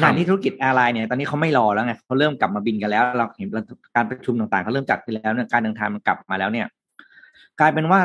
[0.00, 3.48] ขณะที่ธุรกิจแอร์ไลน์เนี่ยตอนนี้เขาไม่รอแล้วไงเขาเริ่มกลับมาบินกันแล้ว เราเห็น
[3.96, 6.66] การประชุมต่างๆเขาเริ่มจัดขึ้นแล้วเนี่ยการเดินทางมันกลับมาแล้วเนี่ย
[7.60, 8.00] กลายเป็นว่า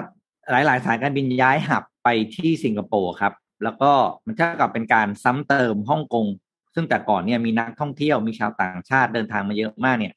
[0.52, 3.34] หลายๆสายการบินย้ายหับไปที่สิงคโปร์ครับ
[3.64, 3.92] แล้วก็
[4.26, 6.28] มันเท่ากับเป็นการซ้ำเติมฮ่องกง
[6.76, 10.14] ซึ่งแต่ก่อนเนี่ยมีนักท่องเที่ยวมีชาวต่างชาติเดินทางมาเยอะมากเนี่ย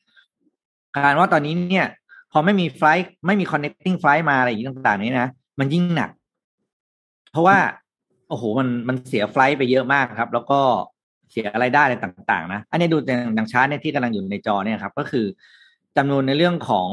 [0.97, 1.87] การว่าตอนนี้เนี่ย
[2.33, 5.29] พอไม่มีไฟล์ไม่มี connecting flight มาอะไรอย่างนี้ต่างๆนี้นะ
[5.59, 6.11] มันยิ่งหนัก
[7.33, 7.59] เพราะว่า
[8.29, 10.61] โอ้โหมันมันเสียไฟล์ไปเยอะมากครับ แล้วก็
[11.31, 12.99] เสียอะไรได้อะไรต่าง ๆ นะ อันนี้ดู
[13.39, 15.27] ดังชาร์ตเนี่ยที่กำลังอยู่ในจอเนี่ยครับ ก็คือ
[15.97, 16.89] จำนวนในเรื่องของ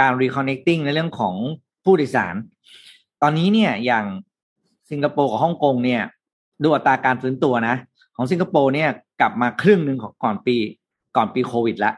[0.00, 1.34] การ reconnecting ในเรื่องของ
[1.84, 2.34] ผู้โดยสาร
[3.22, 4.04] ตอนนี้เนี่ยอย่าง
[4.90, 6.02] สิงคโปร์กับฮ่องกงเนี่ย
[6.62, 7.76] ดูอัตราการฟื้นตัวนะ
[8.16, 8.88] ของสิงคโปร์เนี่ย
[9.20, 10.56] กลับมาครึ่งหนึ่งของก่อนปี
[11.16, 11.94] ก่อนปีโควิดแล้ว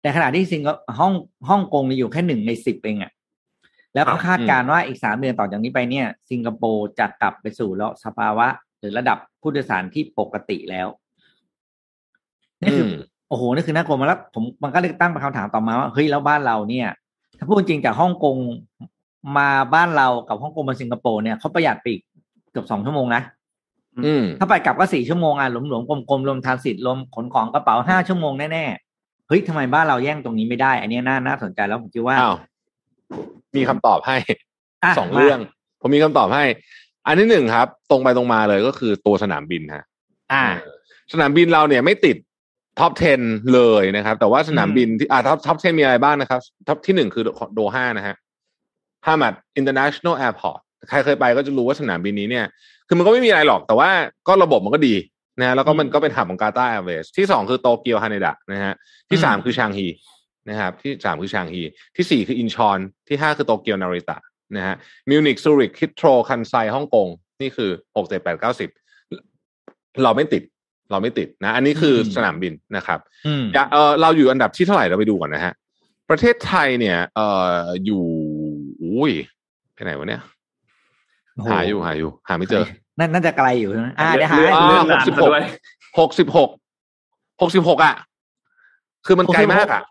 [0.00, 1.12] แต่ขณะที่สิงคฮ่อง
[1.48, 3.12] ฮ่องกงเนี่ยอยู่แค่หนึ่งในสิบเองอะ
[3.94, 8.46] แล้วก็คาดการณ์ว่าอีกสามเดือนต่อจากนี้ไปเนี่ย สิงคโปร์จะกลับไปสู่แล้วสภาวะ
[8.78, 10.88] หรือระดับผู้โดยสารที่ปกติแล้ว
[12.62, 12.92] นี่คืออม
[13.28, 16.88] โอ้โหนี่คือน่ากลัวมาแล้วผมมันก็เลยตั้งคำถามต่อมาว่าเฮ้ยแล้วบ้านเราเนี่ย
[17.38, 18.36] ถ้าพูดจริงจากฮ่องกง
[19.36, 22.02] มาบ้านเรากับฮ่องกงมาสิงคโปร์เนี่ยเขาประหยัดไปอีก
[22.52, 23.22] เกือบสองชั่วโมงนะ
[24.06, 32.36] อืมถ้าไปกลับก็สี่ชั่วโมงอะหลวมๆกลมๆรวมทานสิทธิ์รวมขนของกระเป๋าห้าชั่วโมงแน่ๆเฮ้ยทำไมบ้านเราแย่งตรงนี้ไม่ได้ อันนี้น่าน่าสนใจแล้วผมคิดว่าอ้าว
[33.56, 35.38] มีคำตอบให้ะสองเรื่อง
[35.80, 36.44] ผมมีคำตอบให้
[37.06, 39.84] อันที่หนึ่งครับ ตรงไปตรงมาเลยก็คือตัวสนามบินฮะ
[40.32, 40.44] อ่า
[41.12, 42.16] สนามบินเราเนี่ยไม่ติด
[42.78, 42.92] top
[43.22, 48.16] 10 เลยนะครับ แต่ว่าสนามบินที่อ่า top top 10 มีอะไรบ้างนะครับ top ที่หนึ่งคือโดฮานะฮะ
[49.06, 52.46] Hamad International Airport ใครเคยไปก็จะรู้ว่าสนามบินนี้เนี่ย
[52.88, 53.90] คือมันก็ไม่มีอะไรหรอกแต่ว่า
[54.28, 54.94] ก็ระบบมันก็ดี
[55.40, 58.74] นะแล้วก็มันก็เป็น hub ของ Qatar Airways ที่สองคือโตเกียวฮาเนดะนะฮะ
[59.10, 59.86] ที่สามคือชางงี
[60.48, 61.62] นะครับ ที่สามคือชางงี
[61.96, 62.78] ที่สี่คืออินชอน
[63.08, 64.18] ที่ห้าคือโตเกียวนาริตะ
[64.56, 64.74] นะฮะ
[65.10, 67.08] มิวนิกซูริกฮิตโตรคันไซฮ่องกง
[67.40, 68.68] นี่คือหกเจ็ดแปดเก้าสิบ
[70.02, 70.42] เราไม่ติด
[70.90, 75.54] เราไม่ติดนะ อันนี้คืออมสนามบินนะครับอืมอย่าเออเราอยู่อันดับที่เท่าไหร่เราไปดูก่อนนะฮะ
[76.10, 77.20] ประเทศไทยเนี่ยเอ
[77.54, 78.04] ออยู่
[78.98, 79.12] อุ้ย
[79.74, 80.22] ไปไหนวะเนี่ย
[81.34, 82.64] โอ้โหหาอยู่หาอยู่ หาไม่เจอ
[82.98, 85.44] นั่นน่าจะไกลอยู่ใช่ไหมอ่าเดี๋ยวหาเลื่อนอ่าเลื่อนนานหกสิบซะหกด้วย
[85.98, 86.48] หกสิบหก
[87.42, 87.94] หกสิบหกอะ
[89.06, 89.82] คือมันไกลมากอะ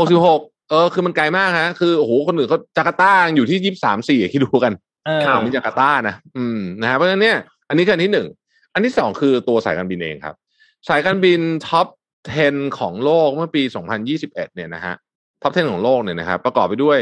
[0.00, 0.40] หกสิบหก
[0.70, 4.72] เออคือมันไกลมากฮะ คือโอ้โหคนอื่นเขาจาการ์ตาอยู่ที่ยี่สิบสามสี่คิดดูกัน
[5.06, 7.36] เออผมมีจาการ์ตานะอืมนะฮะเพราะฉะนั้นเนี่ย
[7.68, 8.28] อันนี้คืออันที่หนึ่ง
[8.74, 10.34] อันที่สองคือตัวสายการบินเองครับ
[10.88, 11.86] สายการบิน top
[12.32, 13.62] 10 ของโลกเมื่อปี
[14.04, 14.94] 2021 เนี่ยนะฮะ
[15.42, 16.98] top 10 ของโลกเนี่ยนะครับประกอบไปด้วย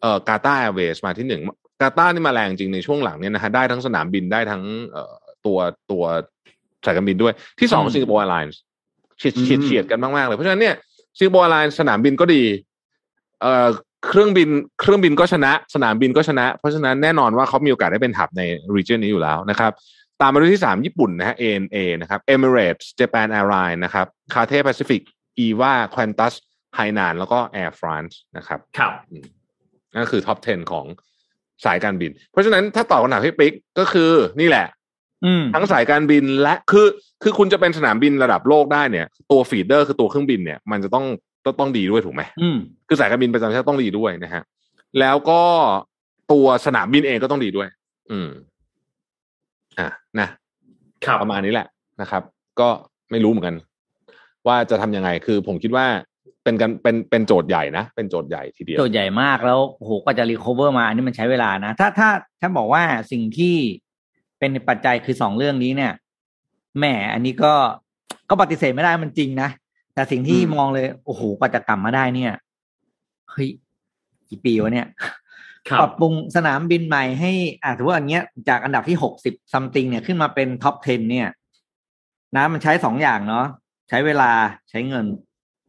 [0.00, 1.42] เอ่อ Qatar Airways มาที่หนึ่ง
[1.80, 5.14] กาตาร์นี่มาแรงจริงในช่วงหลังเนี่ยนะฮะได้ทั้งสนามบินได้ทั้งเอ่อ
[5.46, 5.58] ตัว
[5.90, 6.04] ตัว
[6.84, 8.56] สายการบินด้วยที่สองอืม Singapore Airlines
[9.18, 10.74] เฉียดอืมเฉียดเฉียดกันมาก ๆ เลย เพราะฉะนั้นเนี่ย
[11.18, 12.42] Singapore Airlines สนามบินก็ดี
[13.42, 13.68] เอ่อ
[14.06, 14.48] เครื่องบิน
[14.80, 18.42] เครื่องบินก็ชนะ สนามบินก็ชนะ เพราะฉะนั้นแน่นอนว่าเขามีโอกาสได้เป็น hub ใน
[18.74, 19.72] region นี้อยู่แล้วนะครับ
[20.20, 25.02] ตามมาด้วยที่สามญี่ปุ่นนะฮะ ANA นะครับ Emirates Japan Airlines นะครับ Cathay Pacific
[25.44, 26.34] EVA Qantas
[26.78, 28.92] Hainan แล้วก็ Air France นะครับครับ
[29.94, 30.86] นั่นคือ top 10 ของ
[31.64, 34.10] สายการบิน เพราะฉะนั้นถ้าตอบคำถามพี่ปิ๊กก็คือ
[34.40, 34.66] นี่แหละ
[35.24, 36.86] อืมทั้งสายการบินและคือ
[37.22, 41.04] คือคุณจะเป็นสนามบินระดับโลกได้เนี่ย ตัวฟีดเดอร์คือตัวเครื่องบินเนี่ย มันจะต้อง
[41.44, 44.42] ต้องต้องดีด้วยถูกไหมอืมคือสายการบินประจำชาติต้องดีด้วยนะฮะ
[45.00, 45.42] แล้วก็
[46.32, 47.68] ตัวสนามบินเองก็ต้องดีด้วย
[48.10, 48.28] อืม
[49.78, 49.88] อะ
[50.20, 50.28] นะ
[51.04, 51.66] ครับประมาณนี้แหละ
[52.00, 52.22] นะครับ
[52.60, 52.68] ก็
[53.10, 53.56] ไม่รู้เหมือนกัน
[54.46, 55.86] ว่าจะทำยังไงคือผมคิดว่า
[56.42, 62.08] เป็นกันเป็นเป็นโจทย์ใหญ่นะ เป็นโจทย์ใหญ่ทีเดียวโจทย์ใหญ่มากแล้วโอ้โหกว่าจะ recover มาอันนี้มันใช้เวลานะ ถ้าถ้า
[62.40, 62.82] ถ้าบอกว่า
[63.12, 63.56] สิ่งที่
[64.38, 65.92] เป็นปัจจัยคือสองเรื่องนี้เนี่ย
[66.78, 66.84] แหม
[67.14, 67.52] อันนี้ก็
[68.30, 69.48] ก็ปฏิเสธไม่ได้มันจริงนะ
[69.94, 72.32] แต่สิ่งที่อืมมองเลย โอ้โหกว่าจะกลับมาได้เนี่ย
[73.30, 73.48] เฮ้ย
[74.28, 74.86] กี่ปีวะเนี่ย
[75.68, 77.32] ครับปรับปรุงสนามบินใหม่ให้
[77.62, 81.28] อ่าถือว่าอันเนี้ยจากอันดับที่หกสิบ something เนี่ยขึ้นมาเป็น top 10 เนี่ย
[82.36, 83.46] นะมันใช้สองอย่างเนาะ
[83.88, 84.30] ใช้เวลา
[84.70, 85.06] ใช้เงิน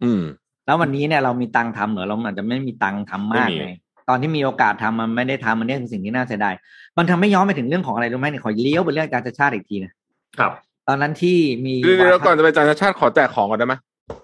[0.03, 0.21] อืม
[0.65, 3.73] แล้ววันนี้เนี่ยเรามีตังค์ทำเหรอเราอาจจะไม่มีตังค์ทำมากไม่มีไง
[4.09, 6.53] ตอนที่มีโอกาสทำมันไม่ได้ทำมันเนี่ยคือสิ่งที่น่าเสียดาย
[6.97, 9.93] มันทำให้ย้อนไปถึงเรื่องของอะไรรู้ไหมเนี่ยขอเลี้ยวไปเรื่องการชาติอีกทีนะ
[10.39, 10.51] ครับ
[10.87, 13.75] ตอนนั้นที่มีเดี๋ยวเดี๋ยวก่อนจะไปจานชาติขอแจกของก่อนได้ไหม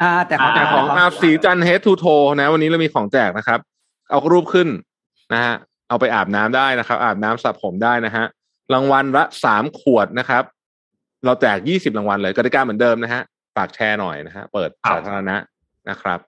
[0.01, 2.05] อ่าแต่ขอแจกของอาสีจันเฮดทูโท
[2.39, 3.59] นะ วันนี้เรามีของแจกนะครับ
[4.09, 4.67] เอารูปขึ้น
[5.33, 5.55] นะฮะ
[5.89, 8.25] เอาไปอาบน้ำได้นะครับ อาบน้ำสระผมได้นะฮะ
[8.73, 10.43] รางวัลละสามขวดนะครับ
[11.25, 13.21] เราแจกยี่สิบรางวัลเลยกติกาเหมือนเดิมนะฮะ
[13.55, 15.35] ฝากแชร์หน่อยนะฮะเปิดครับสาธารณะ
[15.89, 16.19] นะครับ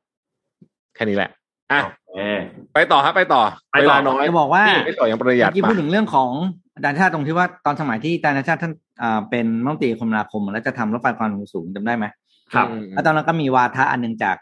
[0.95, 1.29] แค่นี้แหละ
[1.71, 1.81] อะ
[2.15, 2.39] เออ
[2.73, 3.41] ไปต่อครับไปต่อ
[3.73, 6.29] ไปต่อเวลาน้อยจะบอกว่าไม่ต่อยังประหยัดเมื่อกี้มาพูดถึงเรื่องของ
[6.75, 12.05] อาจารย์ชาติตรงที่ว่าตอนสมัยที่อาจารย์ชาติท่านอ่าเป็นรัฐมนตรีคมนาคม แล้วจะทำรถไฟความเร็วสูงจำได้ไหม
[12.53, 14.37] ครับอืมแล้วตอนนั้นก็มีวาทะอันหนึ่งจาก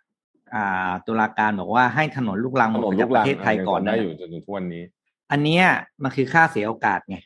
[0.56, 4.84] อ่าตุลาการบอกว่าให้ถนนลูกรังหถมดนนไปลูจากกปรังระเทศไทยก่อนได้นะอยู่จนถึงทุกวันนี้
[5.32, 5.64] อันเนี้ย
[6.04, 7.18] มันคือค่าเสียโอกาสไง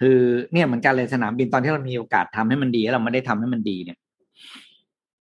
[0.00, 0.18] คือ
[0.52, 3.98] เนี่ยเหมือนกันเลยสนามบินตอนที่เรามีโอกาสทำให้มันดีแล้วเราไม่ได้ทำให้มันดีเนี่ย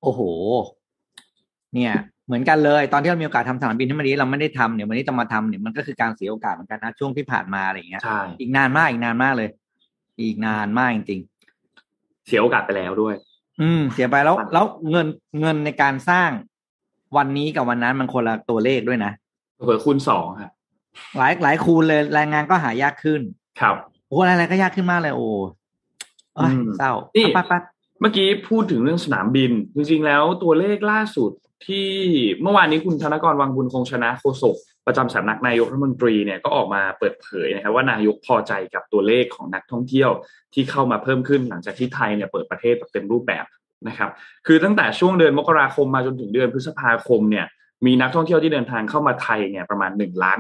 [0.02, 0.22] โอ้โห
[1.76, 1.94] เนี่ย
[2.28, 9.50] เหมือนกันเลยตอนที่เรามีโอกาสทำสนามบินให้มันดีเราไม่ได้ทำเนี่ยวันนี้จะมาทำเนี่ยมันก็คือการเสียโอกาสเหมือนกันนะช่วงที่ผ่านมาอะไรอย่างเงี้ยใช่อีกนานมากอีกนานมากเลย
[10.22, 11.22] อีกนานมากจริง
[12.28, 15.08] เสียโอกาสไปแล้วด้วยๆอืม เสียไปแล้วแล้วเงิน
[15.42, 16.30] เงินในการสร้าง
[17.18, 19.12] วันนี้กับวันนั้นมันคนละตัวเลขด้วยนะ
[19.66, 20.52] เผื่อคูณสองครับ
[21.18, 23.22] หลายหลายคูณเลยแรงงานก็หายากขึ้น
[23.62, 23.76] ครับ
[24.08, 25.28] โอ้อะไรอะไรก็ยากขึ้นมากเลยโอ้
[26.36, 27.64] เอ้ยอืมเศร้านี่ปั๊บปั๊บ
[28.02, 31.32] เมื่อกี้พูดถึงเรื่องสนามบิน จริงๆแล้วตัวเลขล่าสุด
[31.68, 31.88] ที่
[32.42, 34.56] เมื่อวานนี้คุณธนกรวังบุญคงชนะโฆษก
[34.88, 40.10] ประจำสำนักนายกรัฐมนตรีเนี่ยก็ออกมาเปิดเผยนะครับว่านายกพอใจกับตัวเลขของนักท่องเที่ยว
[40.54, 43.46] ที่เข้ามาเพิ่มขึ้นหลังจากที่ไทยเนี่ยเปิดประเทศแบบเต็มรูปแบบ
[43.88, 44.10] นะครับ
[44.48, 47.46] คือตั้งแต่ช่วงเดือนมกราคมมาจนถึงเดือนพฤษภาคมเนี่ย
[47.86, 50.40] มีนักท่องเที่ยวที่เดินทางเข้ามาไทยเนี่ยประมาณหนึ่งล้าน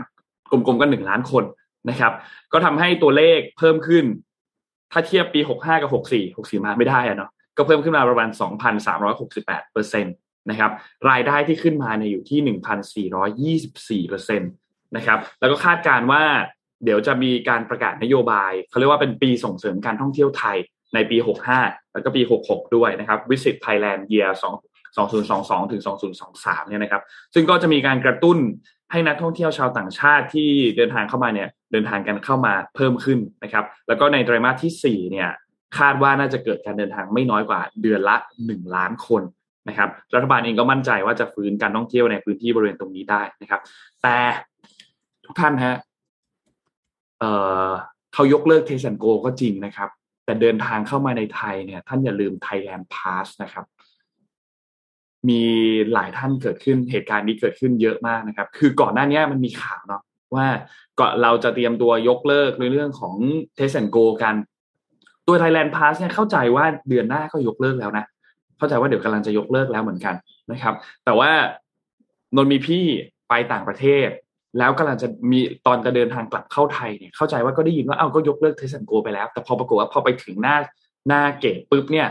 [0.52, 1.44] กลมๆก็หนึ่งล้านคน
[1.90, 2.14] นะครับ
[2.54, 4.06] ก็ทำให้ตัวเลขเพิ่มขึ้น
[4.92, 8.30] ถ้าเทียบปี 65 กับ 64 64 มาไม่ได้อะเนาะก็เพิ่มขึ้นมาประมาณ
[9.02, 10.12] 2,368เปอร์เซ็นต
[10.50, 10.72] นะครับ
[11.10, 12.40] รายได้ที่ขึ้นมาเนี่ยอยู่ที่
[14.04, 14.48] 1,424เปอร์เซ็นต
[14.98, 16.24] นะครับแล้วก็คาดการณ์ว่า
[16.84, 20.58] เดี๋ยวจะมีการประกาศนโยบายเขาเรียกว่าเป็นปีส่งเสริมการท่องเที่ยวไทย
[20.94, 21.18] ในปี
[21.56, 25.82] 65 แล้วก็ปี 66 ด้วยนะครับ Visit Thailand Year 2 2022 ถึง
[26.26, 27.02] 2023 เนี่ยนะครับ
[27.34, 28.38] ซึ่งก็จะมีการกระตุ้น
[28.92, 35.30] ให้นักท่องเที่ยวชาวต่างชาติที่เดินทางเข้ามาเนี่ยเดินทางกันเข้ามาเพิ่มขึ้นนะครับ แล้วก็ในไตรมาสที่ 4 เนี่ย
[35.78, 38.16] คาดว่าน่าจะเกิดการเดินทางไม่น้อยกว่าเดือนละ
[38.46, 39.22] 1 ล้านคน
[39.70, 43.62] นะครับ รัฐบาลเองก็มั่นใจว่าจะฟื้นการท่องเที่ยวในพื้นที่บริเวณตรงนี้ได้นะครับ
[44.04, 44.16] แต่
[45.26, 45.76] ทุกท่านฮะ
[47.20, 47.32] เอ่
[47.68, 47.70] อ
[48.14, 49.90] เขายกเลิก Test & Go ก็จริงนะครับ
[50.26, 53.66] แต่เดินทางเข้ามาในไทยเนี่ย ท่านอย่าลืม Thailand Pass นะครับ
[55.30, 55.44] มี
[55.94, 60.02] หลายท่านเกิดขึ้นเหตุการณ์นี้เกิดขึ้นเยอะมากนะครับ คือก่อนหน้านี้มันมีข่าวเนาะ
[60.36, 60.48] ว่า
[61.00, 63.16] ก่อนเราจะเตรียมตัวยกเลิกในเรื่องของ
[63.56, 64.36] Test & Go กัน
[65.28, 68.06] ตัว Thailand Pass เนี่ยเข้าใจว่าเดือนหน้าก็ยกเลิกแล้วนะ
[68.58, 70.16] เข้าใจว่าเดี๋ยวกำลังจะยกเลิกแล้วเหมือนกัน
[70.52, 70.74] นะครับ
[71.06, 71.32] แต่ว่า
[72.36, 72.84] นนมีพี่
[73.30, 74.08] ไปต่างประเทศ
[74.58, 80.58] แล้วกำลังจะมีตอนจะเดินทางกลับเข้าไทยเนี่ยเข้าใจว่าก็ได้ยินว่าเอ้าก็ยกเลิก Test & Go ไปแล้ว แต่พอปรากฏว่าพอไปถึงหน้า
[81.08, 82.08] หน้า gate ปุ๊บเนี่ย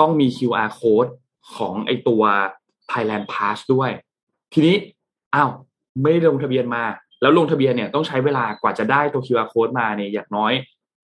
[0.00, 1.10] ต้องมี QR code
[1.56, 2.22] ของไอตัว
[2.90, 3.90] Thailand Pass ด้วย
[4.52, 4.76] ทีนี้
[5.34, 5.50] อ้าว
[6.02, 6.84] ไม่ได้ลงทะเบียนมา
[7.20, 10.52] แล้วลงทะเบียนเนี่ยต้องใช้เวลากว่าจะได้ตัว QR code มาเนี่ยอย่างน้อย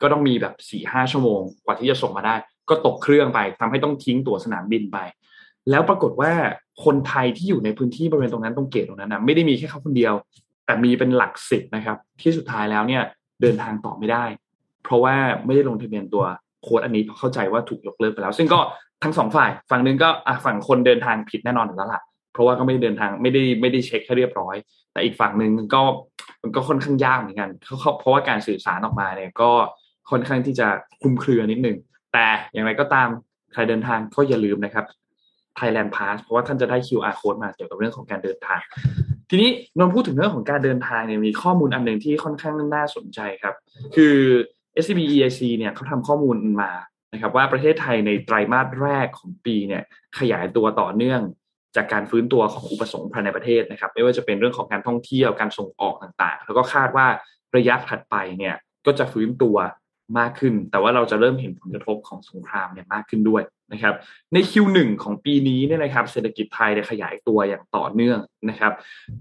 [0.00, 2.34] ก็ต้องมีแบบสี่ห้าชั่วโมง กว่าที่จะส่งมาได้
[2.72, 4.98] ก็ตกเครื่องไปทำให้ต้องทิ้งตั๋วสนามบินไป
[5.70, 6.32] แล้วปรากฏว่า
[6.84, 10.14] คนไทยที่อยู่ในพื้นที่บริเวณตรงนั้นตรงเกตตรงนั้นนะไม่ได้มีแค่เขาคนเดียว
[10.66, 13.02] แต่มีเป็นหลักสิบนะครับ ที่สุดท้ายแล้วเนี่ย
[13.42, 14.24] เดินทางต่อไม่ได้
[14.84, 15.14] เพราะว่า
[15.44, 16.24] ไม่ได้ลงทะเบียนตัว
[16.62, 18.60] โค้ดอันนี้เพราะเข้าใจว่าถูกยกเลิกไปแล้ว ซึ่งก็
[19.02, 20.08] ทั้งสองฝ่าย ฝั่งหนึ่งก็
[20.44, 22.02] ฝั่งคนเดินทางผิดแน่นอนอยู่แล้วล่ะ
[22.32, 24.56] เพราะว่าก็ไม่ได้เดินทางไม่ได้ไม่ได้เช็คให้เรียบร้อย
[24.92, 25.80] แต่อีกฝั่งหนึ่งก็
[26.42, 29.50] มันก็ค่อนข้างยากเหมือนกันเขาเพราะว่าการสื่อสารออกมาเนี่ยก็
[30.10, 30.68] ค่อนข้างที่จะ
[31.00, 31.76] คลุมเครือนิดนึง
[32.12, 33.08] แต่อย่างไรก็ตาม
[33.52, 34.84] ใครเดินทางก็อย่าลืมนะครับ
[35.58, 38.60] Thailand Pass เพราะว่าท่านจะได้ QR code มาเกี่ยวกับเรื่องของการเดินทาง
[39.30, 43.54] ทีนี้นนพูดถึงเรื่องของการเดินทางเนี่ยมีข้อมูลอันหนึ่งที่ค่อนข้างน่าสนใจครับ
[43.94, 44.16] คือ
[44.82, 46.72] SCB EIC เนี่ยเขาทำข้อมูลมา
[47.12, 49.82] นะครับว่าประเทศไทยในไตรมาสแรกของปีเนี่ย
[50.18, 51.20] ขยายตัวต่อเนื่อง
[51.76, 57.06] จากการฟื้นตัวของอุปสงค์ภายในประเทศนะครับ ไม่ว่าจะเป็นเรื่องของการท่องเที่ยวการส่งออกต่างๆ แล้วก็คาดว่า
[57.56, 58.54] ระยะถัดไปเนี่ย
[58.86, 59.56] ก็จะฟื้นตัว
[60.18, 63.42] มากขึ้น แต่ว่าเราจะเริ่มเห็นผลกระทบของสงครามเนี่ยมากขึ้นด้วย
[63.72, 63.94] นะครับ
[64.32, 68.18] ใน Q1 ของปีนี้เนี่ยนะครับเศรษฐกิจไทยได้ขยายตัวอย่างต่อเนื่อง
[68.50, 68.72] นะครับ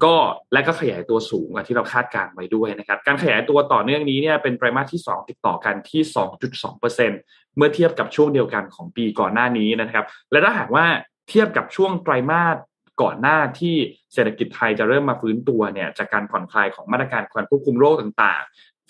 [0.04, 0.16] ก็
[0.54, 6.02] และก็ขยายตัวสูงกว่าที่เราคาดการไว้ด้วยนะครับการขยายตัวต่อเนื่องนี้เนี่ยเป็นไตรมาสที่ 2 ติดต่อกันที่
[6.60, 10.86] 2.2%เมื่อเทียบกับช่วงเดียวกันของปีก่อนหน้านี้นะครับ และถ้าหากว่า
[11.30, 12.58] เทียบกับช่วงไตรมาส
[13.02, 13.76] ก่อนหน้าที่
[14.14, 18.42] เศรษฐกิจไทยจะเริ่มมาฟื้นตัวเนี่ยจากการผ่อนคลายของมาตรการควบคุมโรคต่าง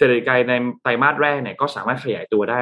[0.02, 2.60] ศรษฐกิจในไตรมาสแรกเนี่ยก็สามารถขยายตัวได้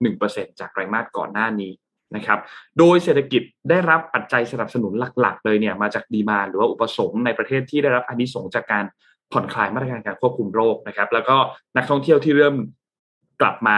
[0.00, 1.72] 1.1%จากไตรมาสก่อนหน้านี้
[2.16, 2.38] นะครับ
[2.78, 8.84] โดยเศรษฐกิจได้รับปัจจัยสนับสนุนหลัก ๆ เลยเนี่ยมาจากดีมาหรือว่าอุปสงค์ในประเทศที่ได้รับอานิสงส์จากการ
[9.32, 11.36] ผ่อนคลายมาตรการการควบคุมโรคนะครับ แล้วก็
[11.76, 12.54] นักท่องเที่ยวที่เริ่ม
[13.40, 13.76] กลับมา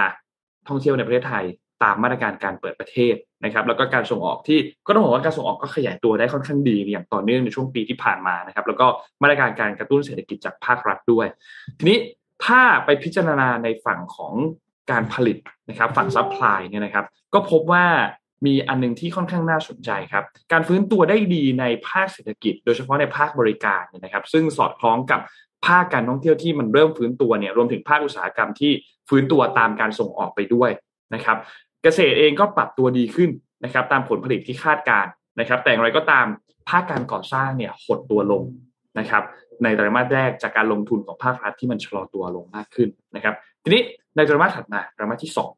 [0.68, 1.44] ท่องเที่ยวในประเทศไทย
[1.82, 8.86] ตามมาตรการการเปิดประเทศนะครับ แล้วก็การส่งออกที่ก็ต้องบอกว่าการส่งออกก็ขยายตัวได้ค่อนข้างดีอย่างต่อเนื่องในช่วงปีที่ผ่านมานะครับ แล้วก็
[9.22, 11.26] มาตรการการกระตุ้นเศรษฐกิจจากภาครัฐด้วย
[11.78, 11.98] ทีนี้
[12.44, 14.34] ถ้าไปพิจารณาในฝั่งของ
[14.90, 15.36] การผลิต
[15.68, 17.84] นะครับ ฝั่ง supply เนี่ยนะครับ ก็พบว่า
[18.46, 25.20] มีอันนึงที่ค่อนข้างน่าสนใจครับ การฟื้นตัวได้ดีในภาคเศรษฐกิจ โดยเฉพาะในภาคบริการเนี่ยนะครับ ซึ่งสอดคล้องกับ
[25.66, 28.72] ภาคการท่องเที่ยวที่มันเริ่มฟื้นตัวเนี่ยรวมถึงภาคอุตสาหกรรมที่
[29.08, 30.70] ฟื้นตัวตามการส่งออกไปด้วย
[31.14, 31.36] นะครับ
[31.82, 33.30] เกษตรเองก็ปรับตัวดีขึ้น
[33.64, 35.06] นะครับ ตามผลผลิตที่คาดการ
[35.40, 36.26] นะครับ แต่อย่างไรก็ตาม
[36.68, 38.42] ภาคการก่อสร้างเนี่ยหดตัวลง
[38.98, 39.22] นะครับ
[39.62, 43.82] ในไตรมาสแรกจากการลงทุนของภาครัฐที่มันชะลอตัวลงมากขึ้นนะครับ ทีนี้
[44.16, 45.50] ในไตรมาสถัดมาไตรมาสที่สอง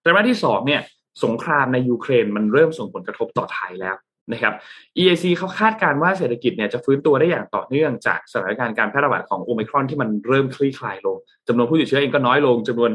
[0.00, 0.80] ไตรมาสที่สองเนี่ย
[1.24, 3.96] สงครามในยูเครนมันเริ่มส่งผลกระทบต่อไทยแล้ว
[4.32, 4.54] นะครับ
[4.98, 11.16] EAC เขาคาดการณ์ว่าเศรษฐกิจเนี่ยจะฟื้นตัวได้อย่างต่อเนื่องจากสถานการณ์การแพร่ระบาดของโอมิครอนที่มันเริ่มคลี่คลายลง
[11.48, 12.90] จำนวนผู้ติดเชื้อเองก็น้อยลงจำนวน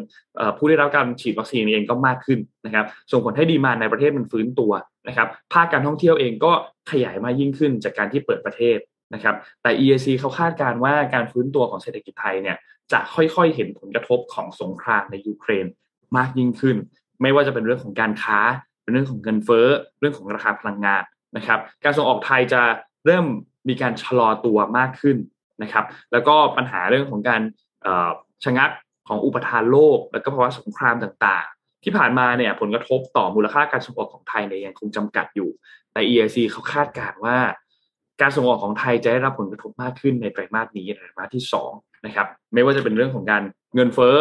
[0.58, 4.72] ผู้ได้รับการฉีดวัคซีนเองก็มากขึ้นนะครับ ส่งผลให้ดีมานในประเทศมันฟื้นตัว
[5.08, 6.52] นะครับ ภาคการท่องเที่ยวเองก็
[6.92, 8.78] ขยายมากยิ่งขึ้นจากการที่เปิดประเทศ
[9.14, 12.58] นะครับแต่ EAC เขาคาดการ์ว่าการฟื้นตัวของเศรษฐกิจไทยเนี่ย
[12.92, 15.66] จะค่อยๆเห็นผลกระทบของสงครามในยูเครน
[16.18, 16.78] มากยิ่งขึ้น
[17.22, 18.40] ไม่ว่าจะเป็นเรื่องของการค้า
[18.84, 19.68] เป็นเรื่องของเงินเฟ้อ
[20.00, 21.04] เรื่องของราคาพลังงาน
[21.38, 22.62] นะครับการส่งออกไทยจะ
[23.06, 23.26] เริ่ม
[23.70, 25.18] มีการชะลอตัวมากขึ้น
[25.64, 27.42] นะครับ แล้วก็ปัญหาเรื่องของการ
[28.44, 28.70] ชะงัก
[29.08, 35.50] ของอุปทานโลก แล้วก็ภาวะสงครามต่างๆ ที่ผ่านมาเนี่ยผลกระทบต่อมูลค่าการส่งออกของไทยเนี่ยยังคงจำกัดอยู่
[35.94, 37.38] แต่ EIC เขาคาดการณ์ว่า
[38.22, 41.44] การส่งออกของไทยจะได้รับผลกระทบมากขึ้นในไตรมาสนี้ไตรมาสที่
[41.74, 43.44] 2นะครับไม่ว่าจะเป็นเรื่องของการ
[43.76, 44.16] เงินเฟ้อ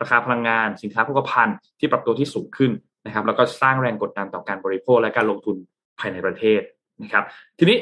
[0.00, 2.70] ราคาพลังงาน สินค้าโภคภัณฑ์ที่ปรับตัวที่สูงขึ้น
[3.06, 5.56] นะครับ แล้วก็สร้างแรงกดดันต่อการบริโภคและการลงทุน
[5.98, 6.60] ภายในประเทศ
[7.02, 7.24] นะครับ
[7.58, 7.78] ทีนี้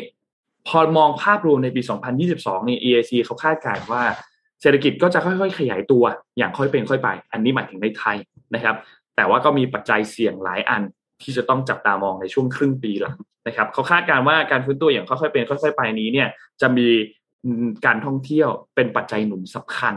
[0.69, 1.81] พอมองภาพรวมในปี
[2.25, 4.03] 2022 นี่ EAC เขาคาดการณ์ว่า
[4.61, 6.05] เศรษฐกิจก็จะค่อยๆ ขยายตัว
[6.39, 8.17] อย่างค่อยเป็นค่อยไป อันนี้หมายถึงในไทย
[8.55, 8.77] นะครับ
[9.17, 10.83] แต่ว่าก็มีปัจจัยเสี่ยงหลายอัน
[11.25, 16.29] ที่จะต้องจับตามองในช่วงครึ่งปีหลังนะครับเขาคาดการณ์ว่าการฟื้นตัวอย่างค่อยๆเป็นค่อย ๆ ไปนี้เนี่ย
[16.61, 16.89] จะมี
[17.87, 19.95] การท่องเที่ยวเป็นปัจจัยหนุนสำคัญ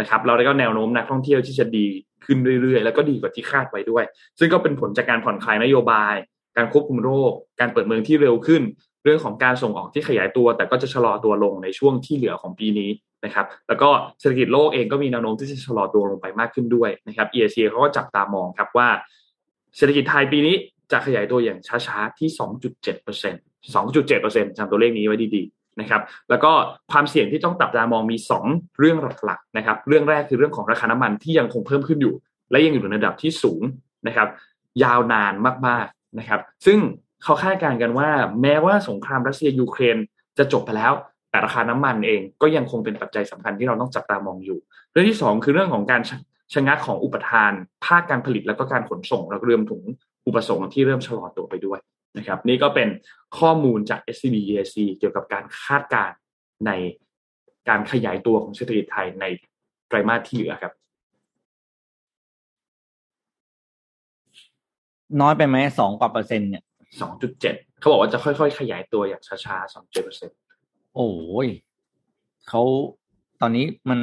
[0.00, 1.86] นะครับเราได้ก็แนวโน้มนักท่องเที่ยวที่จะดี
[2.24, 4.04] ขึ้นเรื่อยๆ แล้วก็ดีกว่าที่คาดไว้ด้วย
[4.38, 6.14] ซึ่งก็เป็นผลจากการผ่อนคลายนโยบาย
[6.56, 8.62] การควบคุมโรค การเปิดเมืองที่เร็วขึ้น
[9.04, 12.90] เรื่องของการส่งออกที่ขยายตัว แต่ก็จะชะลอตัวลงในช่วงที่เหลือของปีนี้
[13.24, 13.88] นะครับ แล้วก็
[14.20, 18.88] เศรษฐกิจโลกเองก็มีแนวโน้มที่จะชะลอตัวลงไปมากขึ้นด้วยนะครับ EAC เขาก็จับตามองครับว่า
[19.76, 20.56] เศรษฐกิจไทยปีนี้
[20.92, 26.52] จะขยายตัวอย่างช้าๆที่ 2.7% 2.7%จำตัวเลขนี้ไว้ดีๆนะครับ แล้วก็
[26.92, 28.16] ความเสี่ยงที่ต้องตับตามองมี
[28.46, 32.14] 2 เรื่องหลักๆนะครับ เรื่องแรกคือเรื่องของราคาน้ำมันที่ยังคงเพิ่มขึ้นอยู่
[32.50, 33.62] และยังอยู่ในระดับที่สูง
[34.06, 34.28] นะครับ
[34.84, 35.32] ยาวนาน
[35.66, 36.78] มากๆนะครับ ซึ่ง
[37.24, 38.10] เขาคาดการณ์กันว่า
[38.42, 39.96] แม้ว่าสงครามรัสเซียยูเครน
[40.38, 40.92] จะจบไปแล้ว
[41.30, 44.58] แต่ราคาน้ำมันเองก็ยังคงเป็นปัจจัยสำคัญที่เราต้องจับตามองอยู่
[44.92, 46.00] เรื่องที่ 2 คือเรื่องของการ
[46.54, 47.52] ชะงักของอุปทาน
[47.86, 49.82] ภาคการผลิตแล้วก็การขนส่งแล้วรวมถึง
[50.26, 51.78] อุปสงค์ที่เริ่มชะลอตัวไปด้วย
[52.16, 52.88] นะครับ นี่ก็เป็น
[53.38, 56.16] ข้อมูลจาก SCB EAC เกี่ยวกับการคาดการณ์
[56.66, 56.70] ใน
[57.68, 59.24] การขยายตัวของเศรษฐกิจไทยใน
[59.88, 60.72] ไตรมาสที่เหลือครับ
[65.20, 66.64] น้อยไปไหมสองกว่าเปอร์เซ็นต์เนี่ย
[67.00, 70.36] สองจุดเจ็ดเขาบอกว่าจะค่อยๆ ขยายตัวอย่างช้าๆสองเจ็ดเปอร์เซ็นต์
[70.96, 71.10] โอ้
[71.46, 71.48] ย
[72.48, 72.62] เขา
[73.40, 74.00] ตอนนี้มัน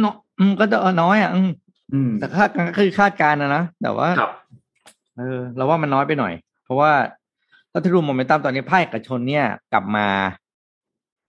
[0.00, 1.50] เนาะ อืมก็จะน้อยอะ อืม
[1.92, 4.32] อืมแต่คาดการณ์ก็คือคาดการณ์นะนะแต่ว่าครับ
[5.18, 6.32] เออเราว่ามันน้อยไปหน่อย
[6.64, 6.92] เพราะว่า
[7.72, 10.06] ถ้าที่รวมโมเมนตัมตอนนี้ภาคเอกชนเนี่ย กลับมา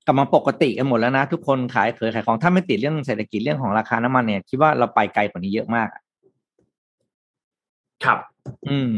[0.05, 6.01] กลับมาปกติกันหมดแล้วนะ ทุกคนขายเขยขายของถ้าไม่ติดเรื่องเศรษฐกิจเรื่องของราคาน้ำมันเนี่ยคิดว่าเราไปไกลกว่านี้เยอะมากอะ
[8.05, 8.19] ครับ
[8.69, 8.91] อืม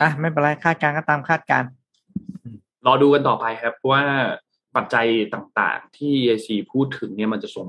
[0.00, 1.68] อะไม่เป็นไรคาดการณ์ก็ตามคาดการณ์
[2.86, 4.02] รอดูกันต่อไปครับเพราะว่า
[4.76, 7.64] ปัจจัยต่างๆ ที่ EAC พูดถึงเนี่ยมันจะส่ง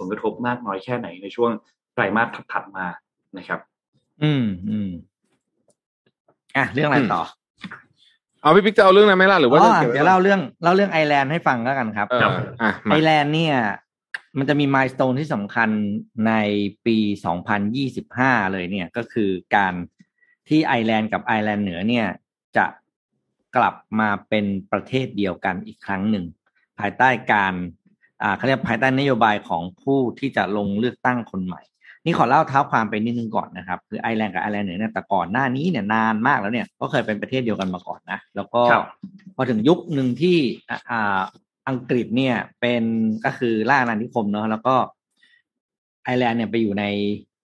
[0.00, 1.50] ผลกระทบมากน้อยแค่ไหนในช่วง
[1.94, 2.86] ไตรมาสถัดๆมา
[3.36, 3.60] นะครับ
[4.22, 4.90] อืมอืม
[6.56, 7.22] อะเรื่องอะไรต่อ
[8.42, 12.28] เอาพี่ปิ๊กจะเอาเรื่องนั้นไหมล่ะหรือว่าอ๋อรื่องเดี๋ยวเล่าเรื่องเล่าเรื่องไอร์แลนด์ให้ฟังแล้วกันครับเออ
[12.62, 13.56] อะมาไอร์แลนด์เนี่ย
[14.38, 15.70] มันจะมี milestone ที่สำคัญ
[16.26, 16.32] ใน
[16.86, 16.96] ปี
[17.74, 19.74] 2025 เลยเนี่ยก็คือการ
[20.48, 22.06] ที่ไอร์แลนด์กับไอร์แลนด์เหนือเนี่ย
[22.56, 22.66] จะ
[23.56, 26.24] กลับมาเป็นประเทศเดียวกันอีกครั้งหนึ่ง
[26.78, 27.54] ภายใต้การ
[28.22, 31.62] อ่าเขาเรียกภายใต้นโยบายของผู้ที่จะลงเลือกตั้งคนใหม่
[32.04, 38.84] นี่ขอเล่าเท้าความไปนิดนึงก่อนนะครับ คือไอร์แลนด์กับไอร์แลนด์เหนือเนี่ยแต่ก่อนหน้านี้เนี่ยนานมากแล้วเนี่ยก็เคยเป็นประเทศเดียวกันมาก่อนนะ แล้วก็ครับ
[39.36, 40.36] พอถึงยุคหนึ่งที่
[40.68, 41.20] อ่าอ่า
[41.68, 42.82] อังกฤษเนี่ยเป็น
[43.24, 44.74] ก็คือล่าอาณานิคมเนาะแล้วก็
[46.04, 46.84] ไอร์แลนด์เนี่ยไปอยู่ใน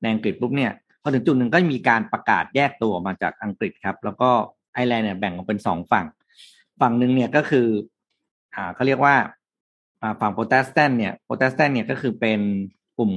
[0.02, 0.72] ในอังกฤษปุ๊บเนี่ย
[1.02, 4.30] พอถึงจุดหนึ่งก็มีการประกาศแยกตัวออกมาจากอังกฤษครับ แล้วก็
[4.74, 6.06] ไอร์แลนด์เนี่ยแบ่งออกเป็นสองฝั่ง
[6.80, 7.66] ฝั่งหนึ่งเนี่ยก็คือ
[8.54, 9.34] อ่าเขาเรียกว่าอ่า
[10.20, 12.40] ฝั่งโปรเตสแตนต์เนี่ยโปรเตสแตนต์เนี่ยก็คือเป็น
[12.98, 13.10] กลุ่ม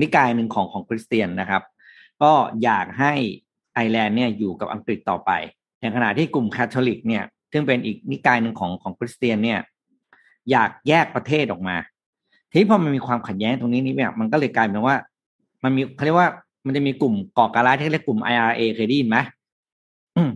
[0.00, 1.62] นิกายหนึ่งของของคริสเตียนนะครับ
[2.22, 3.12] ก็อยากให้
[3.74, 5.30] ไอร์แลนด์เนี่ยอยู่กับอังกฤษต่อไป
[5.80, 9.60] ในขณะที่กลุ่มคาทอลิกเนี่ยซึ่งเป็นอีกนิกายหนึ่งของของคริสเตียนเนี่ย
[10.50, 11.76] อยากแยกประเทศออกมา
[12.50, 14.96] ทีนี้พอมันมีความขัดแย้งตรงนี้นี่เนี่ยมันก็เลยกลายเป็นว่า
[15.62, 16.28] มันมีเขาเรียกว่า
[16.66, 19.18] มันจะมีกลุ่มก่อการร้ายที่เรียกกลุ่ม IRA เคยได้ยินไหม
[20.16, 20.32] อืม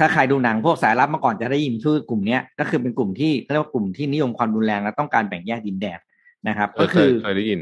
[0.00, 5.98] ถ้าใครดูหนังพวกสายลับมาก่อนจะได้ยินชื่อกลุ่มเนี้ยก็คือเป็นกลุ่มที่เขาเรียกว่ากลุ่มที่นิยมความรุนแรงและต้องการแบ่งแยกดินแดน
[6.48, 7.60] นะครับเอก็อเคคืยอเคยได้ยิน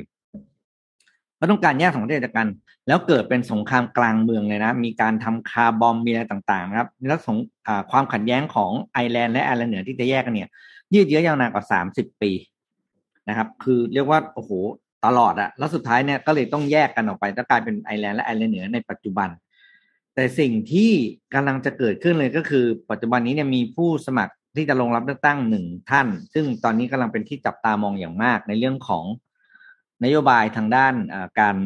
[1.41, 2.49] ก็ต้องการแยกสองประเทศจากกัน
[2.89, 7.37] แล้วเกิดเป็นสงครามกลางเมืองเลยนะ มีการทำ car bomb มีอะไรต่างๆนะครับแล้วสง
[7.67, 10.49] อ่าความขัดแย้งของไอร์แลนด์และไอร์แลนด์เหนือที่จะแยกกันเนี่ย
[10.95, 12.31] ยืดเยื้อยาวนานกว่าสามสิบปี
[13.29, 14.51] นะครับ คือเรียกว่าโอ้โห
[15.07, 19.29] ตลอดอะแล้วสุดท้ายเนี่ยก็เลยต้องแยกกันออกไปแล้วกลายเป็นไอร์แลนด์และไอร์แลนด์เหนือในปัจจุบัน
[20.19, 20.91] แต่สิ่งที่
[21.35, 29.05] กำลังจะเกิดขึ้นเลยก็คือ ปัจจุบันนี้เนี่ยมีผู้สมัครที่จะลงรับเลือกตั้งหนึ่งท่าน ซึ่งตอนนี้กำลังเป็นที่จับตามองอย่างมากในเรื่องของ
[30.05, 30.95] นโยบายทางด้าน
[31.41, 31.57] การ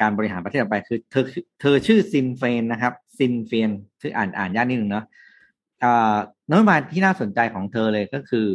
[0.00, 1.24] การบริหารประเทศต่อไปคือเธอ
[1.60, 3.70] เธอชื่อซินเฟนนะครับซินเฟน
[4.00, 5.04] ชื่ออ่านอ่านยากนิดนึงเนาะ
[5.84, 6.18] อ่า
[6.50, 8.46] นโยบายที่น่าสนใจของเธอเลยก็คือ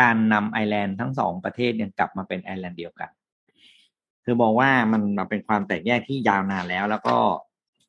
[0.00, 3.10] การนำไอร์แลนด์ทั้งสองประเทศเนี่ยกลับมาเป็นไอร์แลนด์เดียวกัน
[4.22, 7.16] เธอบอกว่ามันมาเป็นความแตกแยกที่ยาวนานแล้ว แล้วก็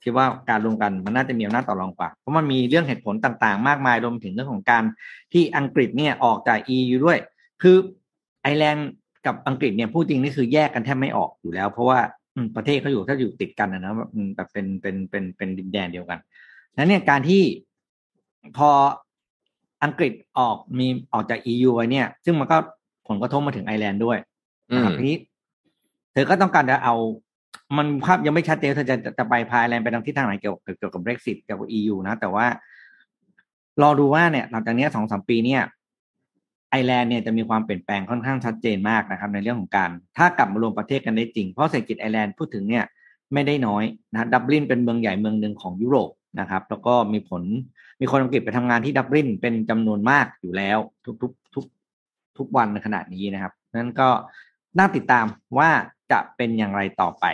[0.08, 4.84] คิดว่าการรวมกันมันน่าจะมีอำนาจต่อรองกว่า เพราะมันมีเรื่องเหตุผลต่างๆ มากมายรวมถึงเรื่องของการ
[5.34, 7.18] ที่อังกฤษเนี่ยออกจาก EU ด้วย
[7.62, 7.78] คือ
[8.42, 8.90] ไอร์แลนด์
[9.26, 12.00] กับอังกฤษเนี่ยพูดจริงนี่คือแยกกันแทบไม่ออกอยู่แล้ว เพราะว่า
[12.36, 16.20] อืมประเทศเขาอยู่ถ้าอยู่ติดกันนะนะแบบอืมแบบเป็นเป็นเป็นเป็นดินแดนเดียวกัน
[16.78, 17.42] นั้นเนี่ยการที่
[18.58, 18.70] พอ
[19.84, 22.58] อังกฤษออกมีออกจาก EU ไว้เนี่ย ซึ่งมันก็
[23.08, 24.18] ผลกระทบมาถึงไอร์แลนด์ด้วย
[24.72, 25.18] อืนะคมรับทีนี้
[26.14, 26.96] เธอก็ต้องการจะเอา
[27.76, 32.46] มันภาพยังไม่ชัดเจนเธอจะจะจะไปพาไอร์แลนด์ไปทางทิศทางไหนเกี่ยวกับเกี่ยวกับ Brexit เกี่ยวกับ EU นะ แต่ว่า
[33.82, 35.62] รอดูว่าเนี่ย หลังจากนี้สองสามปีเนี่ย
[36.72, 42.86] ไอแลนด์เนี่ยจะมีความเปลี่ยนแปลงค่อนข้างชัดเจนมากนะครับ ในเรื่องของการ ถ้ากลับมารวมประเทศกันได้จริง เพราะเศรษฐกิจไอแลนด์พูดถึงเนี่ย
[43.34, 47.44] ไม่ได้น้อยนะดับลินเป็นเมืองใหญ่เมืองหนึ่งของยุโรปนะครับ แล้วก็มีผล
[48.02, 51.66] มีคนอังกฤษไปทำงานที่ดับลินเป็นจำนวนมากอยู่แล้ว ทุกทุกทุก
[52.38, 54.10] ทุกวันในขณะนี้นะครับนั้นก็
[54.78, 55.26] น่าติดตาม
[55.58, 55.70] ว่า
[56.12, 57.26] จะเป็นอย่างไรต่อไป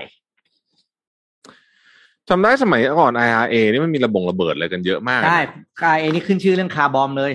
[2.30, 5.40] จำได้สมัยก่อน IRA นี่มันมีระบงระเบิดอะไรกันเยอะมากใช่
[5.82, 7.34] คาเอนี่ขึ้นชื่อเรื่อง car bomb เลย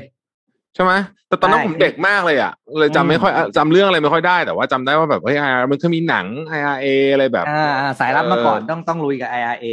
[0.75, 0.93] ใช่ไหม
[1.29, 6.27] แต่ตอนนั้นใช่ผมเด็กมากเลยอะเลยอืมจำไม่ค่อยจำเรื่องอะไรไม่ค่อยได้แต่ว่าจำได้ว่าแบบเฮ้ย IRA มันเคยมีหนัง
[6.59, 9.65] IRA อะไรแบบอ่าอ่าสายลับมาก่อนต้องต้องลุยกับ IRA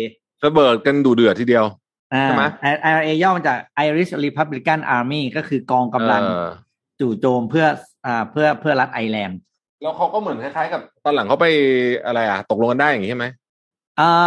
[0.46, 1.66] ระเบิดกันดุเดือดทีเดียว
[2.14, 2.44] อ่าใช่ไหม
[2.90, 6.48] IRA ย่อมาจาก Irish Republican Army ก็คือกองกำลังเออ
[7.00, 7.66] จู่โจมเพื่อ
[8.06, 9.40] อ่าเพื่อเพื่อรัฐไอร์แลนด์
[9.82, 11.46] แล้วเขาก็เหมือนคล้ายๆกับตอนหลังเขาไป
[12.06, 13.45] อะไรอะ ตกลงกันได้อย่างงี้ใช่ไหมอ่า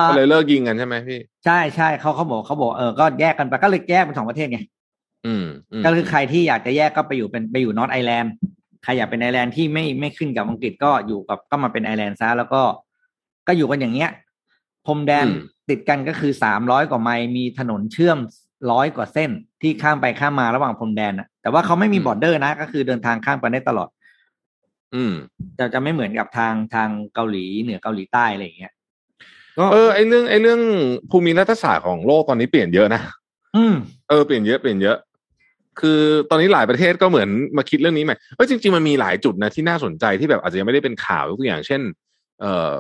[0.09, 4.61] ก็เลยเลิกยิงกันใช่ไหมพี่ใช่ใช่เขาเขาบอกเขาบอกเออก็แยกกันไปก็เลยแยกเป็นสองประเทศไง
[5.27, 5.45] อืม
[5.81, 8.33] มก็คือใครที่อยากจะแยกก็ไปอยู่เป็นไปอยู่ North Ireland
[8.83, 12.63] ใครอยากเป็นไอร์แลนด์ที่ไม่ไม่ขึ้นกับอังกฤษก็อยู่กับก็มาเป็นไอร์แลนด์ซะแล้วก็
[13.47, 14.11] ก็อยู่กันอย่างเงี้ย
[14.87, 15.27] พรมแดน
[15.69, 18.19] ติดกันก็คือสามร้อยกว่าไมล์มีถนนเชื่อม
[18.71, 19.31] ร้อยกว่าเส้น
[19.63, 23.89] ที่ข้ามไปข้ามมาระหว่างพรมแดนนะแต่ว่าเขาไม่มี border นะ ก็คือเดินทางข้ามไปได้ตลอด
[24.95, 25.13] อืม
[25.59, 28.78] จะจะไม่เหมือนกับทางทางเกาหลีเหนือเกาหลีใต้อะไรอย่างเงี้ยก็
[29.73, 30.61] เออไอเรื่องไอเรื่อง
[31.11, 33.01] ภูมิรัฐศาสตร์ของโลกตอนนี้เปลี่ยนเยอะนะ
[33.57, 33.75] อืม
[34.09, 34.97] เออเปลี่ยนเยอะเปลี่ยนเยอะ
[35.81, 36.01] คือ
[36.31, 41.81] ตอนนี้หลายประเทศก็เหมือนมาคิดเรื่องนี้ใหม่เออจริง ๆ มันมีหลายจุดนะที่น่าสนใจที่แบบอาจจะยังไม่ได้เป็นข่าวยกตัวอย่างเช่น
[42.41, 42.75] เอ่อ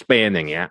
[0.00, 0.66] สเปนอย่างเงี้ย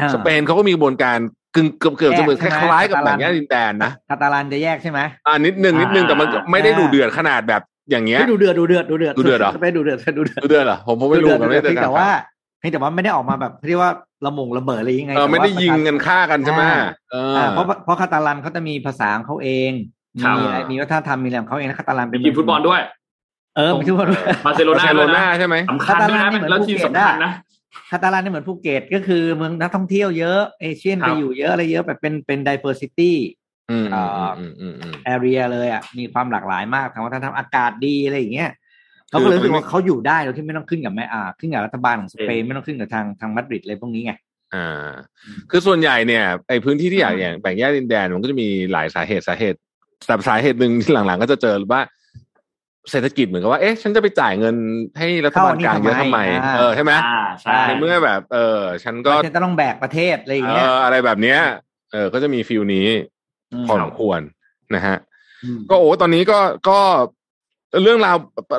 [0.00, 1.18] อ่าสเปนเขาก็มีกระบวนการ
[1.54, 12.08] กึ่งเกือบเกือบจะเหมือนคแยกใช่ไหมล้ายๆกับคาแบ่ตางลันแยกดินแดนนะคาตาลันจะแยกใช่ไหมอ่านิดนึงนิดนึงแต่มันก็อ่าไม่ได้อ่าดูเดือดขนาดแบบอย่างเงี้ยไม่ดูเดือดดูเดือดดูเดือดดูเดือดเหรอสเปนดูเดือดดูเดือดดูเดือดเหรอผมผมไม่รู้ดูมันเดืไม่อดได้เพียงแต่ว่า
[12.58, 13.92] เพียงแต่ว่าไม่ได้ออกมาแบบเรียกว่า
[14.26, 19.70] ระมงระเบิดอะไรยังไงเออแต่ว่าไม่ได้ยิงกันฆ่ากันใช่ไหมอ่าเอออ่าเพราะเพราะคาตาลันเขาจะมีภาษาของเขาเอง
[20.22, 22.80] ครับมีอะไรมีวัฒนธรรมมีอะไรของเขาเองนะคาตาลันมีเป็นทีมฟุตบอลด้วย
[23.56, 27.32] เออมีฟุตบอลด้วยบาร์เซโลบาร์นาเซโลด้วยนานะใช่ไหมสำคัญด้วยคาตาลันนะนี่เหมือนแล้วทีมภูเก็ตสำคัญอะนะ
[27.90, 33.12] คาตาลันนี่เหมือนภูเก็ตก็คือเมืองนักท่องเที่ยวเยอะเอเชียนครับไปอยู่เยอะอะไรเยอะแบบเป็นเป็น diversity
[33.70, 38.56] อืมอ่อืมาอืมอืมอืม area เลยอะมีความหลากหลายมากทางวัฒนธรรมอากาศดีอะไรอย่างเงี้ยคือ
[39.10, 44.12] เขาก็เลยรู้สึกไม่ว่าเขาอยู่ได้โดยที่ไม่ต้องขึ้นกับแม่อ่าขึ้นกับรัฐบาลของสเปนไม่ต้องขึ้นกับทางทางมาดริดอะไรพวกนี้ไง
[44.54, 44.90] อ่า
[45.50, 49.58] คือส่วนใหญ่เนี่ยไอ้พื้นที่ที่อยากอย่างแบ่งแยกดินแดนมันก็จะมีหลายสาเหตุสาเหตุ
[50.06, 51.82] แต่สาเหตุหนึ่งที่หลังๆ ก็จะเจอว่า
[52.90, 54.54] เศรษฐกิจเหมือนกับว่าเอ๊ะฉันจะไปจ่ายเงิน
[54.98, 61.38] ให้รัฐบาลกลางเยอะทำไมเข้าอันนี้ทำไมเออใช่ไหมอ่าใช่ในเมื่อแบบ เออ ฉันก็ก็จะต้องแบกประเทศอะไรอย่างเอเงี้ยออะไรแบบเนี้ย
[61.92, 64.20] เออ ก็จะมี feel นี้พอสมควร
[64.74, 64.96] นะฮะ
[65.44, 66.38] อืมก็โอ้ตอนนี้ก็
[66.68, 66.78] ก็
[67.82, 68.16] เรื่องราว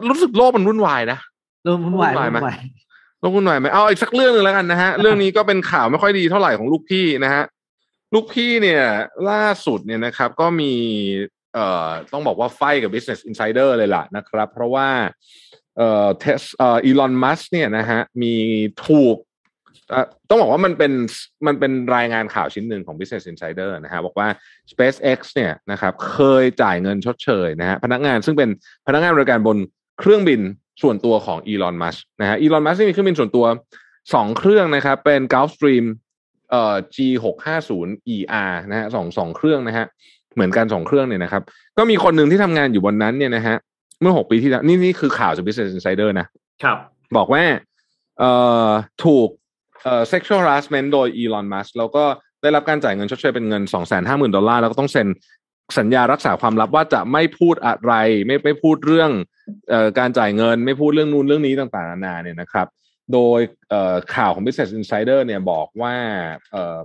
[0.10, 1.20] รู้สึกโลกมันวุ่นวายนะ
[1.64, 2.60] เริ่มวุ่นวายวุ่นวายไหมวุ่นวาย
[3.24, 7.43] ลงคุณหน่อยไหมเอาอีกสักเรื่องหนึ่งแล้วกันนะฮะ เรื่องนี้ก็เป็นข่าวไม่ค่อยดีเท่าไหร่ของลูกพี่นะฮะ
[8.14, 8.84] ลูกพี่เนี่ย
[9.30, 10.74] ล่าสุดเนี่ยนะครับ ก็มี
[11.53, 14.88] เอ่อต้องบอกว่า fight กับ Business Insider เลยล่ะนะครับ เพราะว่า
[15.78, 18.34] เอ่อเทสเอ่ออีลอนมัสก์เนี่ยนะฮะมี
[18.88, 19.28] ถูกเอ่อ
[20.29, 20.91] ต้องบอกว่ามันเป็น
[21.47, 24.27] มันเป็นรายงานข่าวชิ้นหนึ่งของ Business Insider นะฮะบอกว่า
[24.71, 28.49] SpaceX เนี่ยนะครับเคยจ่ายเงินชดเชยนะฮะพนักงานซึ่งเป็น
[28.87, 29.57] พนักงานบริการบน
[29.99, 30.41] เครื่องบิน
[30.81, 33.45] ส่วนตัวของอีลอนมัสนะฮะอีลอนมัสมีเครื่องบินส่วนตัว
[34.13, 35.85] สองเครื่องนะครับเป็น Gulfstream
[36.51, 39.85] เอ่อ G650ER นะฮะสองสองเครื่องนะฮะ
[40.35, 41.41] เหมือนกันสองเครื่องเนี่ยนะครับ
[41.77, 43.55] ก็มีคนหนึ่งที่ทำงานอยู่บนนั้นเนี่ยนะฮะ
[44.01, 46.27] เมื่อหกปีที่แล้วนี่นี่คือข่าวจาก Business Insider นะ
[46.63, 46.77] ครับ
[47.17, 47.43] บอกว่า
[48.19, 48.31] เอ่
[48.67, 48.69] อ
[49.05, 49.29] ถูก
[49.84, 52.03] เอ่อ sexual harassment โดยอีลอนมัสแล้วก็
[52.41, 55.07] ได้รับการจ่ายเงินชดเชยเป็นเงิน 2 5 0 0 0 0 ดอลลาร์แล้วก็ต้องเซ็น
[55.80, 57.93] สัญญารักษาความลับว่าจะไม่พูดอะไร
[58.25, 59.11] ไม่ไม่พูดเรื่อง
[59.69, 62.67] เอ่อการจ่ายเงิน ไม่พูดเรื่องนู้นเรื่องนี้ต่างๆนานาเนี่ยนะครับ
[63.13, 65.95] โดยเอ่อข่าวของ Business Insider เนี่ยบอกว่า
[66.51, 66.77] เอ่อ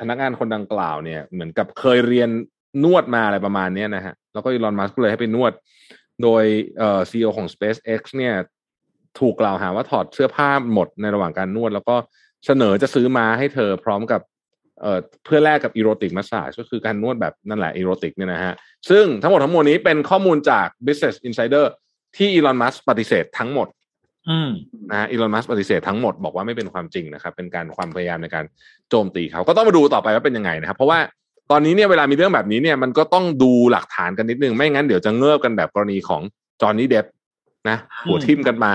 [0.00, 2.30] พนักงานคนดังกล่าวเนี่ยเหมือนกับเคยเรียน
[2.84, 5.52] นวดมาอะไรประมาณนี้นะฮะแล้วก็อีลอนมัสก์ก็เลยให้ไปนวด
[6.22, 6.44] โดย
[6.78, 8.34] เอ่อซีอของ SpaceX เนี่ย
[9.18, 11.96] ถูกกล่าวหาว่าถอดเสื้อผ้าหมดในระหว่างการนวด แล้วก็
[12.46, 14.20] เสนอจะซื้อม้าให้เธอพร้อมกับ
[14.80, 18.54] เอ่อเพื่อแลกกับอีโรติกมาส a ก็คือการนวดแบบนั่นแหละ erotic เนี่ยนะฮะ
[18.90, 21.64] ซึ่งทั้งหมดทั้งมวลนี้เป็นข้อมูลจาก Business Insider
[22.16, 23.68] ที่อีลอนมัสก์ปฏิเสธทั้งหมด
[24.28, 24.50] อืม
[24.90, 28.44] นะฮะอีลอนมัสก์ปฏิเสธทั้งหมดบอกว่าไม่เป็นความจริงนะครับ เป็นการความพยายามในการ
[28.90, 30.98] โจมตีเขาก็ต้องมาดูต่อไปว่าเป็นยังไงนะครับ เพราะว่า
[31.50, 36.22] ตอนนี้เนี่ยเวลามีเรื่องแบบนี้เนี่ยมันก็ต้องดูหลักฐานกันนิดนึง ไม่งั้นเดี๋ยวจะเงิบกันแบบกรณีของ
[36.60, 37.06] จอห์นนี่เดปป์
[37.68, 38.74] นะหัวทิ่มกันมา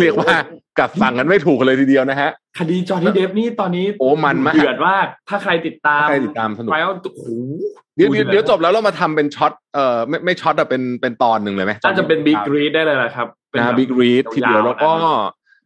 [0.00, 0.34] เรียกว่า
[0.78, 7.26] กัดฟังกันไม่ถูกเลยทีเดียวนะฮะ คดีจอห์นนี่เดปป์นี่ตอนนี้ โอ้มันมากเดือดมากถ้าใครติดตามใครติดตามสนุกไว้ว่าโอ้โห
[7.96, 13.26] เดี๋ยวเดี๋ยวเดี๋ยวจบแล้วเรามาทำเป็น short เอ่อไม่ไม่ short อะเป็นเป็นตอนหนึ่งเลยไหมน่าจะเป็น Big Read ได้เลยแหละครับ
[13.58, 15.20] นะแบบ Big Read ทีเดียวแล้วก็ยาว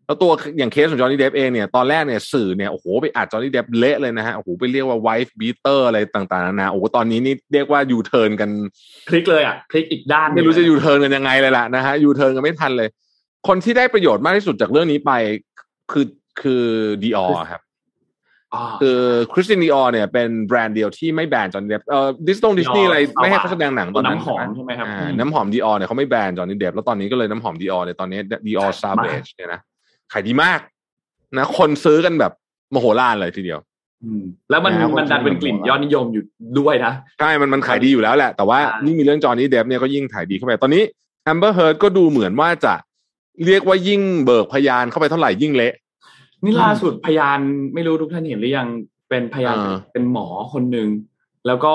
[0.07, 8.51] แล้วตัวอย่างเคสของจอห์นนี่เดปป์เองเนี่ยตอนแรกเนี่ยสื่อเนี่ยโอ้โหไปอัดจอห์นนี่เดปป์เละเลยนะฮะโอ้โหไปเรียกว่า wife beater อะไรต่างๆนานาโอ้โหตอนนี้นี่เรียกว่ายูเทิร์นกัน
[9.09, 12.89] พลิกเลยอะพลิกอีกด้านหนึ่งไม่รู้จะยูเทิร์นกันยังไงเลยล่ะนะฮะยูเทิร์นกันไม่ทันเลย
[13.49, 15.13] คนที่ได้ประโยชน์มากที่สุดจากเรื่องนี้ไป
[15.93, 16.07] คือ
[16.41, 16.65] คือ
[17.03, 17.61] ดิออร์ครับ
[18.55, 19.01] อ๋อคือ
[19.33, 29.61] คริสเตียนดิออร์เนี่ยเป็นแบรนด์เดียวที่ไม่แบนจอห์นนี่เดปป์เอ่อดิสโนดิสนีย์อะไรเอาไม่ให้อะเขาแสดงหนังตอนนั้นน้ำหอมใช่ไหมครับอ่าอืมน้ำหอมดิออร์เนี่ยเขาไม่แบนจอห์นนี่เดปป์แล้วตอนนี้ก็เลยน้ำหอมดิออร์เนี่ยตอนนี้ดิออร์ขาย Sauvage เนี่ยนะ
[30.13, 30.61] ขายดีมาก
[31.37, 32.33] นะคนซื้อกันแบบ
[32.75, 33.61] มโหฬารเลยทีเดียว
[34.05, 36.25] อืมแล้วมันนะครับมันดันเป็นกลิ่นยอดนิยมอยู่
[36.59, 40.83] ด้วยนะใช่มันมันขายดีอยู่แล้วแหละ แต่ว่าใช่ยิ่งมีเรื่องจอห์นนี่เดปป์เนี่ยก็ยิ่งขายดีเข้าไป ตอนนี้
[41.25, 42.75] แอมเบอร์เฮิร์ดก็ดูเหมือนว่าจะ
[43.47, 45.73] เรียกว่ายิ่งเบิกพยานเข้าไปเท่าไหร่ยิ่งเละ
[46.45, 47.39] นี่ล่าสุดพยาน
[47.75, 48.69] ไม่รู้ทุกท่านเห็นหรือยัง
[49.09, 50.89] เป็นพยานอ่าเป็นหมอคนหนึ่ง
[51.47, 51.75] แล้วก็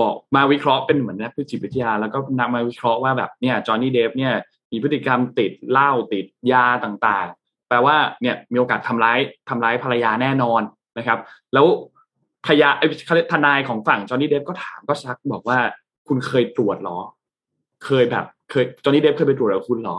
[0.00, 4.34] บอกมาวิเคราะห์เป็นเหมือนนักจิตวิทยา แล้วก็นำมาวิเคราะห์ว่าแบบเนี่ยจอห์นนี่เดฟเนี่ย
[4.72, 7.39] มีพฤติกรรมติดเหล้าติดยาต่างๆ
[7.70, 9.18] แปลว่าเนี่ยมีโอกาสทำร้าย
[9.48, 10.62] ทำร้ายภรรยาแน่นอน
[10.98, 11.18] นะครับ
[11.54, 11.66] แล้ว
[12.46, 15.58] พยานเอ้ยเขาเรียกทนายของฝั่งจอห์นนี่เดฟก็ถามก็ซักบอกว่า
[16.08, 16.98] คุณเคยตรวจเหรอ
[17.84, 19.98] เคยแบบเคยจอห์นนี่เดฟเคยไปตรวจกับคุณเหรอ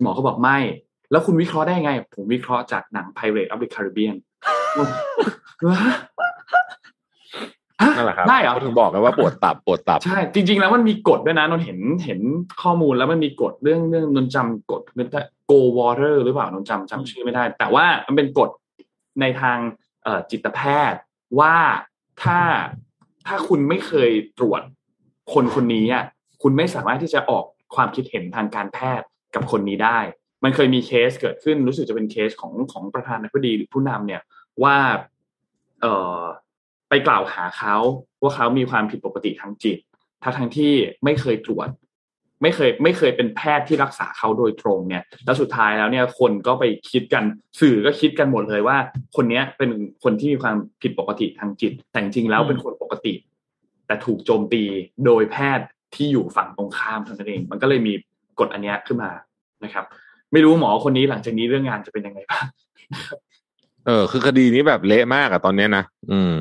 [0.00, 0.58] หมอเขาบอกไม่
[1.10, 4.16] แล้วคุณวิเคราะห์ได้ไง ผมวิเคราะห์จากหนัง Pirate of the Caribbean
[7.96, 12.20] นั่นแหละครับได้เหรอเขาถึงบอกกันว่าปวดตับปวดตับ ใช่ จริง ๆ แล้วมันมีกฎด้วยนะนนเห็นเห็น
[12.62, 15.08] ข้อมูลแล้วมันมีกฎเรื่องเรื่องนนจำกฎเรื่อง
[15.52, 18.50] go water หรือเปล่านนจำจำชื่อไม่ได้ แต่ว่ามันเป็นกฎ
[19.20, 19.58] ในทาง
[20.02, 21.00] เอ่อจิตแพทย์
[21.40, 21.56] ว่า
[22.22, 22.38] ถ้า
[23.26, 24.62] ถ้าคุณไม่เคยตรวจ
[25.32, 26.04] คนคนนี้อะ
[26.42, 27.44] คุณไม่สามารถที่จะออก
[27.74, 29.98] ความคิดเห็นทางการแพทย์กับคนนี้ได้
[30.44, 34.22] มันเคยมีเคสเกิดขึ้นรู้สึกจะเป็นเคสของของประธานาธิบดีหรือผู้นำเนี่ย
[34.62, 34.76] ว่า
[35.80, 36.22] เอ่อ
[36.88, 37.76] ไปกล่าวหาเขา
[38.22, 39.78] ว่าเขามีความผิดปกติทางจิต
[40.22, 40.72] ทั้งทั้งที่
[41.04, 41.68] ไม่เคยตรวจ
[42.42, 47.24] ไม่เคยไม่เคยเป็นแพทย์ที่รักษาเขาโดยตรงเนี่ยแล้วสุดท้ายแล้วเนี่ยคนก็ไปคิดกัน
[47.60, 48.76] สื่อก็คิดกันหมดเลยว่า
[49.16, 49.70] คนเนี้ยเป็น
[50.04, 53.14] คนที่มีความผิดปกติทางจิต แต่จริงๆแล้วเป็นคนปกติ
[53.86, 54.62] แต่ถูกโจมตี
[55.04, 57.92] โดยแพทย์ที่อยู่ฝั่งตรงข้ามเท่านั้นเอง มันก็เลยมี
[58.40, 59.10] กฎอันเนี้ยขึ้นมา
[59.64, 59.84] นะครับ
[60.32, 62.44] ไม่รู้หมอคนนี้หลังจากนี้เรื่องงานจะเป็นยังไงบ้าง
[63.86, 66.34] เออ คือคดีนี้แบบเละมากอะตอนเนี้ยนะอืม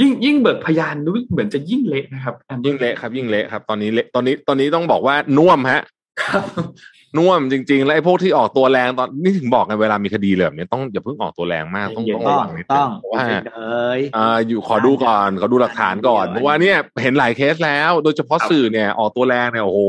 [0.00, 5.80] ยิ่งยิ่งเบิกพยานรู้เหมือนจะยิ่งเละนะครับแอมยิ่งเละครับ ยิ่งเละครับ ตอนนี้เละตอนนี้ตอนนี้ต้องบอกว่าน่วมฮะ
[6.22, 6.44] ครับ
[7.18, 13.20] น่วมจริง ๆ แล้วไอ้พวกที่ออกตัวแรงตอนนี่ถึงบอกไงเวลามีคดีเลยแบบนี้ต้องอย่าเพิ่งออกตัวแรงมากต้องต้องต้ระองวังนิดนึต้องเพราะว่า
[13.56, 19.80] เอ้ยอ่าอยู่ขอดูก่อนขอดูหลักฐานก่อนเพราะว่าเนี่ยเห็นหลายเคสแล้ว โดยเฉพาะสื่อเนี่ยออกตัวแรงเนี่ยโอ้โห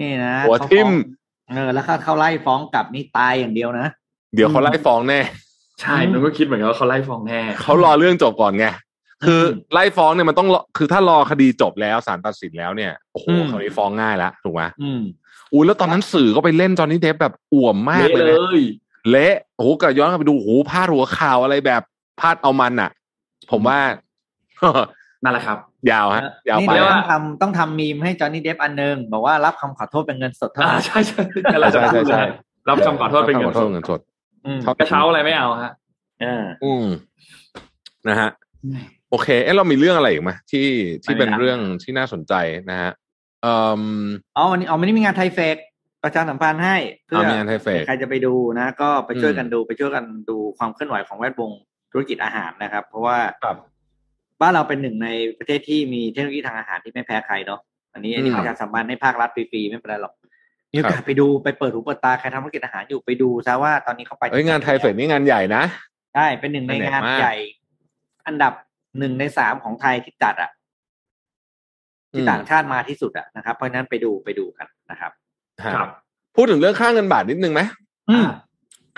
[0.00, 3.86] นี่นะหัวเขาทิ่มฟ้องเออแล้วถ้าเขาไล่ฟ้องกลับนี่ตายอย่างเดียวนะ
[4.34, 5.20] เดี๋ยวเขาไล่ฟ้องแน่
[5.80, 8.66] ใช่มันก็คิดเหมือนกันว่าเขาไล่ฟ้องแน่เขารอเรื่องจบก่อนไง
[9.24, 15.02] คืออมไล่ฟ้องเนี่ยมันต้องรอคือถ้ารอคดีจบแล้วศาลตัดสินแล้วเนี่ยโอ้โหอืมคราวนี้ฟ้องง่ายแล้วถูกไหมอืม
[15.52, 18.60] อุ้ยแล้วตอนนั้นสื่อก็ไปเล่นจอห์นนี่เดฟแบบอ่วมมากเละเลยเลนะย
[19.10, 21.82] เละโอ้โหก็ย้อนกลับไปดูโอ้โหพาดหัวข่าวอะไรแบบ
[22.20, 22.90] พาดเอามันอะ
[23.50, 23.78] ผมว่า
[25.22, 25.58] นั่นแหละครับ
[25.90, 31.20] ยาวฮะยาวนี่ไปเดี๋ยวว่าต้องทำต้องทำมีมให้จอห์นนี่เดฟอันหนึงบอกว่ารับคำขอโทษเป็นเงินสดเท่าอ่านั้นใช่ใช่
[31.52, 32.22] นั่นแหละใช่ใช่ใช่
[32.68, 33.56] รับคำขอโทษเป็นเงินขอส
[33.86, 34.00] โทษด
[34.46, 35.72] เงินสดอืมครับกระเช้าอะไรไม่เอาฮะ
[36.22, 36.86] อ่าอืม
[38.08, 38.30] นะฮะ
[39.10, 40.68] โอเคเอ๊ะเรามีเรื่องอะไรอีกไหมที่
[41.04, 42.34] ที่เป็นไม่นะเรื่องที่น่าสนใจ
[42.70, 42.90] นะฮะ
[43.42, 43.82] เอ่อ
[44.36, 45.56] อ๋อวันนี้อ๋อวันนี้มีงานไทยเฟก
[46.04, 46.76] ประชาสัมพันธ์ให้
[47.06, 51.50] เพื่อเอามีงานไทยเฟกใครจะไปดูนะ ก็ไปช่วยอืมกันดูไปช่วยกันดูความเคลื่อนไหวของแวดวง
[51.92, 53.56] ธุรกิจอาหารนะครับ เพราะว่าครับ
[54.40, 57.60] บ้านเราเป็นหนึ่งในประเทศที่มีเทคโนโลยีทางอาหารที่ไม่แพ้ใครเนาะ
[57.94, 60.12] อันนี้อันนี้อืมประชาสัมพันธ์ให้ภาครัฐฟรีๆไม่เป็นไรหรอก
[60.72, 65.62] มีโอกาสไปดูไปเปิดหูเปิดตาใครทำธุรกิจอาหารอยู่ไปดูซะว่าตอนนี้เขาไปเอ้ยงานไทยเฟกนี่งานใหญ่นะ
[66.14, 67.34] ใช่เป็นหนึ่งในงานใหญ่งานมากใหญ่
[68.26, 68.52] อันดับ
[68.98, 70.50] หนึ่งในสามของไทยที่จัดอะ
[72.12, 75.12] ที่ต่างชาติมาที่สุดอะนะครับ เพราะฉะนั้นไปดูไปดูกันนะครับ
[75.64, 75.88] ฮะครับ
[76.36, 77.60] พูดถึงเรื่องค่าเงินบาทนิดนึงไหม
[78.10, 78.26] อืม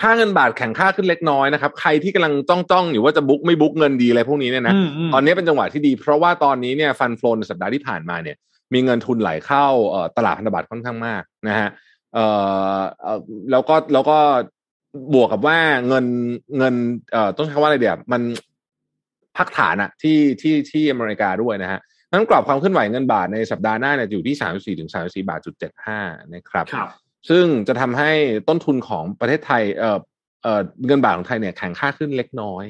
[0.01, 8.37] ค่าเงินบาทแข่งค่าขึ้นเล็กน้อยนะครับ ใครที่กำลังจ้องจ้องๆอยู่ว่าจะบุ๊กไม่บุ๊กเงินดีอะไรพวกนี้เนี่ยนะอืมมตอนนี้เป็นจังหวะที่ดี เพราะว่าตอนนี้เนี่ยฟันโฟลในสัปดาห์ที่ผ่านมาเนี่ย
[8.73, 11.69] มีเงินทุนไหลเข้าเอ่อตลาดพันธบัตรค่อนข้างมากนะฮะ
[12.13, 12.25] เอ่
[12.75, 13.19] อเอ่อ
[13.51, 14.17] แล้วก็แล้วก็
[15.13, 15.57] บวกกับว่า
[15.87, 16.05] เงิน
[16.57, 16.75] เงิน
[17.11, 18.21] เอ่อต้องใช้คำว่าอะไรเดี๋ยวมัน
[19.37, 21.79] พักฐานอะที่ที่ที่อเมริกาด้วยนะฮะ
[22.11, 25.99] นั้นกรอบความเคลื่อนไหวเงินบาทในสัปดาห์หน้าเนี่ยอยู่ที่สามสี่ถึงสามสี่บาทจุดเจ็ดห้า
[26.33, 26.89] นะครับครับ
[27.29, 28.11] ซึ่งจะทำให้
[28.47, 29.99] ต้นทุนของประเทศไทยเอ่อ
[30.43, 32.65] เอ่อเงินบาทของไทยเนี่ยแข่งค่าขึ้นเล็กน้อย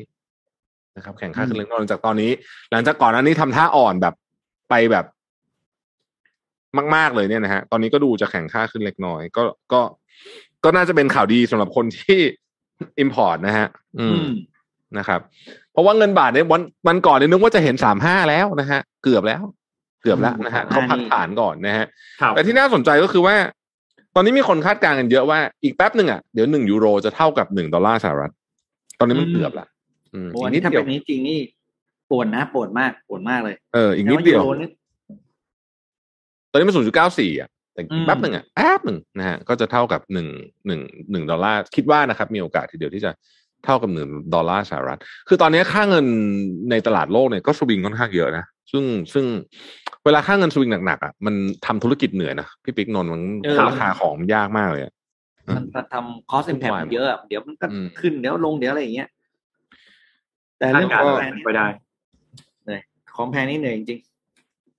[0.96, 2.32] นะครับ แข่งค่าขึ้นเล็กน้อยหลังจากตอนนี้
[2.72, 4.16] หลังจากก่อนหน้านี้ทำท่าอ่อนแบบ
[4.70, 5.06] ไปแบบ
[6.96, 9.44] มาก ๆเลยเนี่ยนะฮะตอนนี้ก็ดูจะแข่งค่าขึ้นเล็กน้อย ก็
[9.74, 9.82] ก็
[10.64, 12.20] ก็น่าจะเป็นข่าวดีสำหรับคนที่
[13.04, 13.68] import นะฮะ
[14.00, 14.30] อือืมม
[14.98, 15.20] นะครับ
[15.72, 19.44] เพราะว่าเงินบาทเนี่ยวันวันก่อนเนี่ยนึกว่าจะเห็นสามห้าแล้วนะฮะ เกือบแล้ว
[20.02, 21.86] เกือบแล้วนะฮะอืมเขาพักฐานก่อนนะฮะ
[22.22, 23.36] ครับแต่ที่น่าสนใจก็คือว่า
[24.16, 28.34] ตอนนี้มีคนคาดการณ์กันเยอะว่าอีกแป๊บหนึ่งอะเดี๋ยวหนึ่งยูโรจะเท่ากับหนึ่งดอลลาร์สหรัฐ
[29.00, 29.68] ตอนนี้มันเกือบละ
[30.14, 31.40] อืมโอ้อีอักนนินี้ดถ้าเดียเป็วนนี้จริงนี่
[32.10, 34.70] ปวดนะปวดมากปวดมากเลย เอออีกนิดเดียวแล้ยูโรนี่
[36.52, 40.28] ตอนนี้มันศูนย์จุดเก้าสี่อะแต่อีอืกมแป๊บหนึ่งอะแป๊บหนึ่งนะฮะก็จะเท่ากับหนึ่ง
[40.68, 40.82] หนึ่ง
[41.12, 43.12] หนึ่งดอลลาร์คิดว่านะครับ มีโอกาสทีเดียวที่จะ
[43.66, 46.06] เท่ากับหนึ่งดอลลาร์สหรัฐ คือตอนนี้ค่าเงิน
[46.72, 48.84] ในตลาดโลกเนี่ยก็สวิงค่อนข้างเยอะนะ ซึ่ง
[49.14, 49.26] ซึ่ง
[50.06, 51.36] เวลาค่าเงินสวิงหนักๆอะมัน
[51.66, 53.22] ทำธุรกิจเหนื่อยนะ พี่ปิ๊กนนท์มัน
[53.70, 54.94] ราคาของมันยากมากเลยอะ
[55.56, 59.10] มันทำคอส t อิมแพวุ่นวายเยอะอะเดี๋ยวมันก็อืมขึ้นเดี๋ยวลงเดี๋ยวอะไรอย่างเงี้ย
[60.58, 61.68] แต่คาดเรื่องการขณ์องแพงไปได้
[62.68, 62.82] เนี่ย
[63.16, 64.00] ของแพงนี่เหนื่อยจริง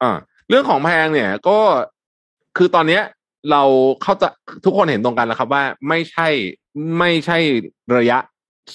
[0.02, 0.12] อ่า
[0.51, 1.59] เรื่องของแพงเนี่ยก็
[2.57, 3.03] คือตอนเนี้ย
[3.51, 3.62] เรา
[4.03, 4.24] เข้าใจ
[4.64, 6.28] ทุกคนเห็นตรงกันแล้วครับว่าไม่ใช่
[6.98, 7.38] ไม่ใช่
[7.96, 8.18] ระยะ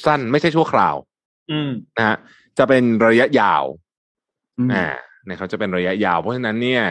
[0.06, 2.18] สั้น ไม่ใช่ชั่วคราวๆอืมนะฮะ
[2.58, 3.64] จะเป็นระยะยาว
[4.60, 4.86] อืมอ่า
[5.30, 6.84] นะครับจะเป็นระยะยาว เพราะฉะนั้นเนี่ย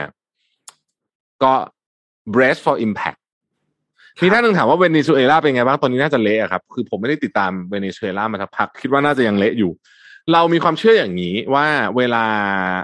[1.43, 1.53] ก็
[2.35, 3.19] brace for impact
[4.23, 9.73] มีท่านหนึ่งถามว่าเวเนซุเอลาเป็นไงบ้าง ตอนนี้น่าจะเละอะครับ คือผมไม่ได้ติดตามเวเนซุเอลามาสักพัก คิดว่าน่าจะยังเละอยู่
[10.33, 11.67] เรามีความเชื่ออย่างนี้ว่า
[11.97, 12.25] เวลา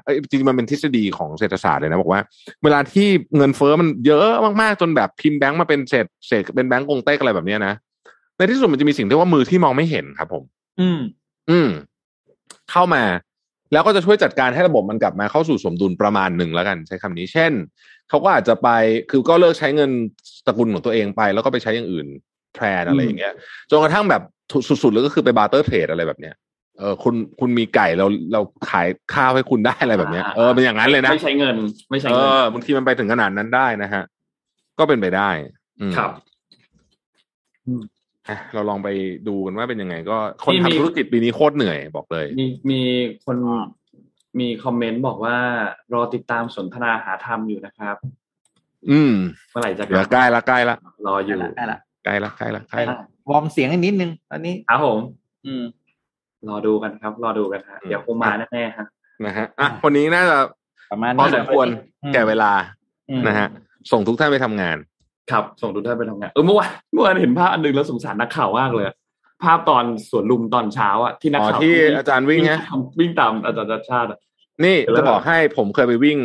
[0.04, 2.20] เอ้ยจริงๆมันเป็นทฤษฎีของเศรษฐศาสตร์เลยนะบอกว่า
[2.64, 4.28] เวลาที่เงินเฟ้อมันเยอะ
[4.62, 7.74] มากๆจนแบบพิมพ์แบงก์มาเป็นเศษเศษเป็นแบงก์กงเต็กอะไรแบบเนี้ยนะ
[8.36, 10.44] ในที่สุดมันจะมีสิ่งที่เรียกว่ามือที่มองไม่เห็นครับ ผม
[10.80, 11.00] อืม
[11.50, 11.68] อืม
[12.70, 13.02] เข้ามา
[13.72, 17.52] แล้วก็จะช่วยจัดการให้ระบบมันกลับมาเข้าสู่สมดุลประมาณหนึ่งแล้วกัน ใช้คำนี้ เช่น
[18.08, 18.68] เขาก็อาจจะไป
[19.10, 19.90] คือก็เลิกใช้เงิน
[20.46, 22.06] ตระกูลของตัวเองไป แล้วก็ไปใช้อย่างอื่น
[22.56, 23.34] แทนอะไรอย่างเงี้ย
[23.70, 24.22] จนกระทั่งแบบ
[24.82, 26.34] สุดๆเลยก็คือไป barter trade อะไรแบบเนี้ย
[26.78, 28.40] เออคุณคุณมีไก่เราเรา
[28.70, 31.56] ขายข้าวให้คุณได้อะไรแบบเนี้ยเออเป็นอย่างนั้นเลยนะไม่ใช้เงิน
[31.90, 34.02] ไม่ใช้เอเงินอบางทีมันไปถึงขนาดนั้นได้นะฮะ
[34.78, 35.30] ก็เป็นไปได้
[35.80, 36.10] อืมครับ
[38.28, 38.88] อะเราลองไป
[39.28, 42.80] ดูกันว่าเป็นยังไง ก็คนมีมีทำธุรกิจปีนี้โคตรเหนื่อยบอกเลย มีมี
[43.24, 43.36] คน
[44.40, 45.36] มีคอมเมนต์บอกว่า
[45.94, 47.96] รอติดตามสนทนาหาธรรมอยู่นะครับ
[48.90, 49.14] อืม
[49.50, 52.96] เมื่อไหร่จะเดี๋ยวใกล้ละใกล้ละรออยู่ได้ละใกล้ละใกล้ละใกล้ละ
[53.30, 54.98] วอร์มเสียงให้นิดนึงตอนนี้ครับผม
[55.46, 55.62] อืม
[56.48, 58.86] รอดูกันครับ รอดูกันฮะอืมเดี๋ยวคงมาแน่ๆฮะ
[59.24, 60.38] นะฮะอะวันนี้น่าจะ
[60.90, 61.66] ประมาณพอนี้สมควร
[62.02, 62.52] อืมแก่เวลา
[63.10, 63.48] อืมนะฮะ
[63.92, 64.76] ส่งทุกท่านไปทำงาน
[65.30, 68.86] ครับ ส่งทุกท่านไปทำงานเออเมื่อวานเมื่อวานเห็นภาพอันหนึงแล้วสงสารนักข่าวมากเลย
[69.42, 74.18] ภาพตอนสวนลุมตอนเช้าอะที่นักอ๋อข่าวที่อาจารย์วิ่งฮะตามวิ่งตามอาจารย์ชาติชาติอะ
[74.64, 76.18] นี่แล้วจะบอกให้ผมเคยไปวิ่ง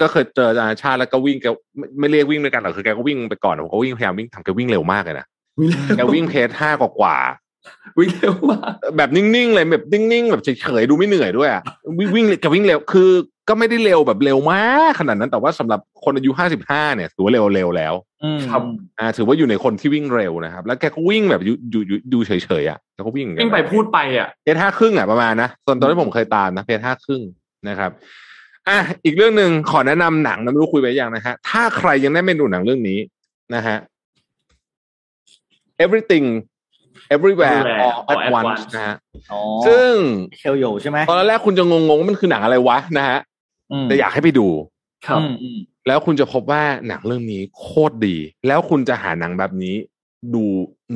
[0.00, 1.46] ก็เคยเจออาจารย์ชาติแล้วก็วิ่งแก
[1.78, 5.26] ไม่ไม่เรียกวิ่งด้วยกันหรอกคือแกก็วิ่งไปก่อนผมก็วิ่งพยายามวิ่งทำแกวิ่งเร็วมากเลยนะ
[5.60, 7.47] วิ่งแกเร็ววิ่งเพจห้ากว่าๆ
[7.98, 11.62] วิ่งเร็วมากแบบนิ่งๆเลยแบบนิ่งๆแบบเฉยๆดูไม่เหนื่อยด้วยอะ
[11.98, 13.10] วิ่งวิ่งกับวิ่งเร็วคือ
[13.48, 18.38] ก็ไม่ได้เร็วแบบเร็วมากขนาดนั้นแต่ว่าสำหรับคนอายุห้าสิบห้าเนี่ยถือว่าเร็วเร็วแล้วอืม
[18.98, 27.22] อ่าถือว่าอยู่ในคนที่วิ่งเร็วนะครับ แล้วแกก็วิ่งแบบอยู่อยู่อยู่ดูเฉยๆอะแล้วก็วิ่งอย่างเงี้ยวิ่งไปพูดไปอะเพจห้าครึ่งอะประมาณนะตอนตอนที่ผมเคยตามนะเพจห้าครึ่ง
[27.68, 27.90] นะครับ
[28.68, 32.98] อะอีกเรื่องหนึ่งขอแนะนำหนังนะไม่รู้คุยไปยังนะฮะถ้าใครยังได้ไม่ดูหนังเรื่องนี้
[33.54, 33.76] นะฮะ
[35.84, 36.26] everything
[37.14, 38.96] everywhere Everywhere all at all at once once นะฮะ
[39.32, 39.92] อ๋อซึ่ง
[40.38, 43.18] เชลโยใช่ไหมตอนแรกคุณจะงงๆว่ามันคือหนังอะไรวะนะฮะ
[43.72, 44.48] อืมแต่อยากให้ไปดู
[45.06, 49.74] ครับอืมอืมแล้วคุณจะพบว่าหนังเรื่องนี้โคตรดี แล้วคุณจะหาหนังแบบนี้
[50.34, 50.44] ดู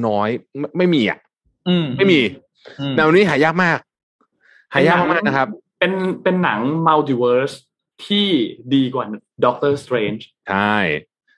[0.07, 1.19] น้อยไม่ไม่มีอะ
[1.69, 2.21] อืมไม่มี
[2.81, 3.79] อืมแนวนี้หายากมาก
[4.75, 5.49] หายากมากนะครับ
[5.79, 5.93] เป็น
[6.23, 7.53] เป็นหนังมัลติเวิร์ส
[8.07, 8.29] ที่
[8.75, 9.05] ดีกว่า
[9.45, 10.77] ด็อกเตอร์สเตรนจ์ใช่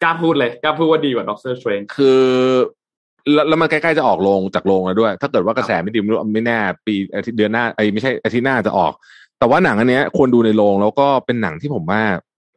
[0.03, 2.25] กล้าพูดเลยกล้าพูดว่าดีกว่าด็อกเตอร์สเตรนจ์คือ
[3.33, 8.93] แล้วแล้วมันใกล้ๆจะออกโรงจากโรงแล้วด้วย ถ้าเกิดว่ากระแสไม่ดีไม่รู้ไม่แน่ปีอาทิตย์เดือนหน้าไอ้ยไม่ใช่อาทิตย์หน้าจะออก
[9.39, 12.03] แต่ว่าหนังอันเนี้ยควรดูในโรงแล้วก็เป็นหนังที่ผมว่า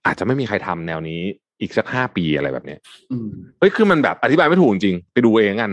[0.06, 1.22] อาจจะไม่มีใครทำแนวนี้
[1.62, 2.80] อีกสักห้าปีอะไรแบบเนี้ย
[3.12, 3.28] อืม
[3.60, 5.72] เฮ้ยคือมันแบบอธิบายไม่ถูกจริงๆไปดูเองกัน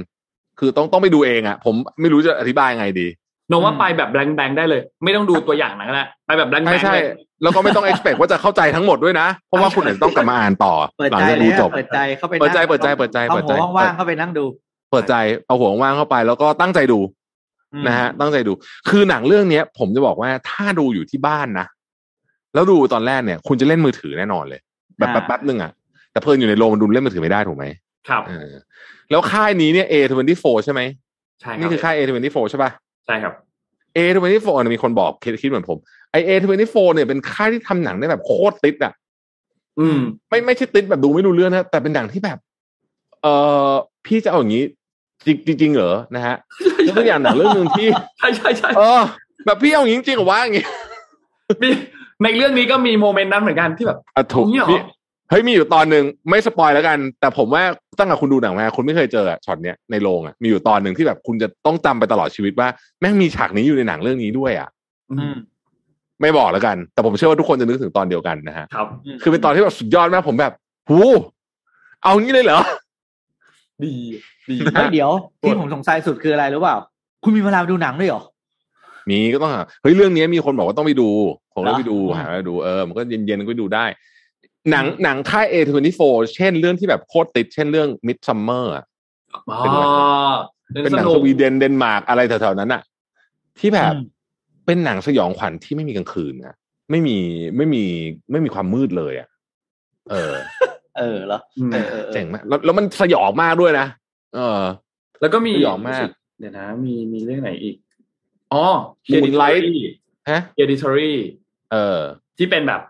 [0.59, 3.09] คือต้องต้องไปดูเองอะ ผมไม่รู้จะอธิบายยังไงดี
[3.49, 7.05] โนว่าไปแบบแบงแบงได้เลย ไม่ต้องดูตัวอย่างหนังแล้วไปแบบแบงแบใช่งใช่เลย
[7.43, 14.45] แล้วก็ไม่ต้อง expect ว่าจะเข้าใจทั้งหมดด้วยนะ เพราะว่าคุณอาจจะต้องกลับมาอ่านต่อเปิดหลังใจจากเลดูยจบเปิดใจเข้าไปเปิดใจนั่งเปิดใจเปิดใจเอาเปิดใจหัวว่างๆเข้าไปนั่งดู
[14.95, 15.17] เปิดใจ
[15.47, 17.01] เอาหัวว่างๆเข้าไป แล้วก็ตั้งใจดู
[17.75, 18.53] อืมนะฮะตั้งใจดู
[18.89, 21.67] คือหนังเรื่องเนี้ย ผมจะบอกว่าถ้าดูอยู่ที่บ้านนะ
[22.55, 24.61] แล้วดูตอนแรกเนี่ย คุณจะเล่นมือถือแน่นอนเลย
[24.99, 25.73] แบบแป๊บๆนึงอะ
[26.13, 27.65] แต่เพลินอยู่ในโรงมันดูเล่นมือถือไม่ได้ถูกไหม
[28.09, 28.53] ครับเออ
[29.11, 30.81] แล้วค่ายนี้เนี่ย A24 ใช่ไหม
[31.41, 32.71] ใช่คนี่รับคือค่าย A24 ใช่ป่ะ
[33.07, 33.33] ใช่ครับ
[33.97, 35.79] A24 เนี่ยมีคนบอกคิดคิดเหมือนผม
[36.11, 38.93] ไอ A24 เนี่ยเป็นค่ายที่ทำหนังได้แบบโคตรติดอะ
[39.81, 39.99] อืม
[40.29, 42.39] ไม่ไม่ใช่ติดแบบดูไม่รู้เรื่องนะแต่เป็นหนังที่แบบ
[43.23, 43.27] เอ
[43.71, 43.73] อ
[44.07, 44.65] พี่จะเอาอย่างนี้
[45.27, 46.37] จริงจริงๆเหรอนะฮะ
[46.87, 47.89] ยกตัวอย่างหนังเรื่องหนึ่งที่
[48.19, 49.03] ใช่ใช่ใช่เออ
[49.47, 50.67] แบบพี่เอาอย่างนี้จริงๆเหรอวะอย่างงี้
[51.63, 51.69] มี
[52.23, 54.81] ในเรื่องนี้ก็มีโมเมนต์นั้นเหมือนกันที่แบบอะถูกเนี่ยเหรอพี่
[55.31, 57.63] เฮ้ยมีอยู่ตอนหนึ่งไม่สปอยแล้วกัน แต่ผมว่า
[57.99, 62.69] ตั้งแต่คุณดูหนังมาคุณไม่เคยเจออะช็อตเนี้ยในโรงอะมีอยู่ตอนหนึ่งที่แบบคุณจะต้องจำไปตลอดชีวิตว่า
[63.01, 64.69] แม่งมีฉากนี้อยู่ในหนังเรื่องนี้ด้วยอะ
[65.13, 65.37] อืม
[66.21, 68.87] ไม่บอกแล้วกัน แต่ผมเชื่อว่าทุกคนจะนึกถึงตอนเดียวกันนะฮะครับ
[69.23, 70.53] คือเป็นตอนที่แบบสุดยอดมากผมแบบ
[70.89, 70.99] หู
[72.03, 72.61] เอางี้เลยเหรอ
[73.83, 73.93] ดี
[74.51, 75.11] ดีเฮ้ยเดี๋ยว
[75.41, 76.77] ที่ผมสงสัยสุดคืออะไรรู้เปล่า
[77.23, 78.23] คุณมีเวลาไปดูหนังด้วยเหรอ
[79.11, 81.09] มีก็ต้องหาเฮ้ยเรื่องนี้มีคนบอกว่าต้องไปดู
[81.55, 83.85] ผมก็เหรอไปดูอืมหาไปดูเออมันก็เย็นๆก็ไปดูได้
[84.71, 86.03] หนังหนังค่าย A24
[86.35, 88.85] เช่นเรื่องที่แบบโคตรติด เช่นเรื่อง Midsummer อะ
[89.51, 89.61] อ๋อ
[90.85, 92.83] เป็นหนังสวีเดนเดนมาร์กอะไรแถวๆนั้นอะ
[93.59, 94.03] ที่แบบอืม
[94.67, 96.55] เป็นหนังสยองขวัญที่ไม่มีกลางคืนอะ
[96.91, 97.19] ไม่มี
[97.57, 97.85] ไม่มี
[98.31, 99.29] ไม่มีความมืดเลยอะ
[100.11, 100.35] เออ
[100.99, 103.87] เออเหรออืมเออเออเออเจ๋งมากแล้วแล้วมันสยองมากด้วยนะ
[104.35, 104.63] เออ
[105.21, 106.09] แล้วก็มีสยองมาก
[106.39, 107.77] เดี๋ยวนะ มีมีเรื่องไหนอีก
[108.53, 108.67] อ๋อ
[109.13, 109.65] Moonlight
[110.31, 111.17] ฮะเ e ดิทอรี่
[111.73, 112.01] เออ
[112.39, 112.81] ที่เป็นแบบ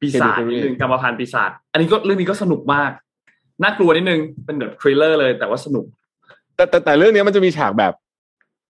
[0.00, 2.90] ปีศาจ Hereditary นิดนึงกรรมพันธุ์ปีศาจอันนี้ก็เรื่องนี้ก็สนุกมาก
[3.62, 5.84] น่ากลัวนิดนึง เป็นแบบ thriller เลยแต่ว่าสนุก
[6.56, 7.92] แต่แต่แต่เรื่องนี้มันจะมีฉากแบบ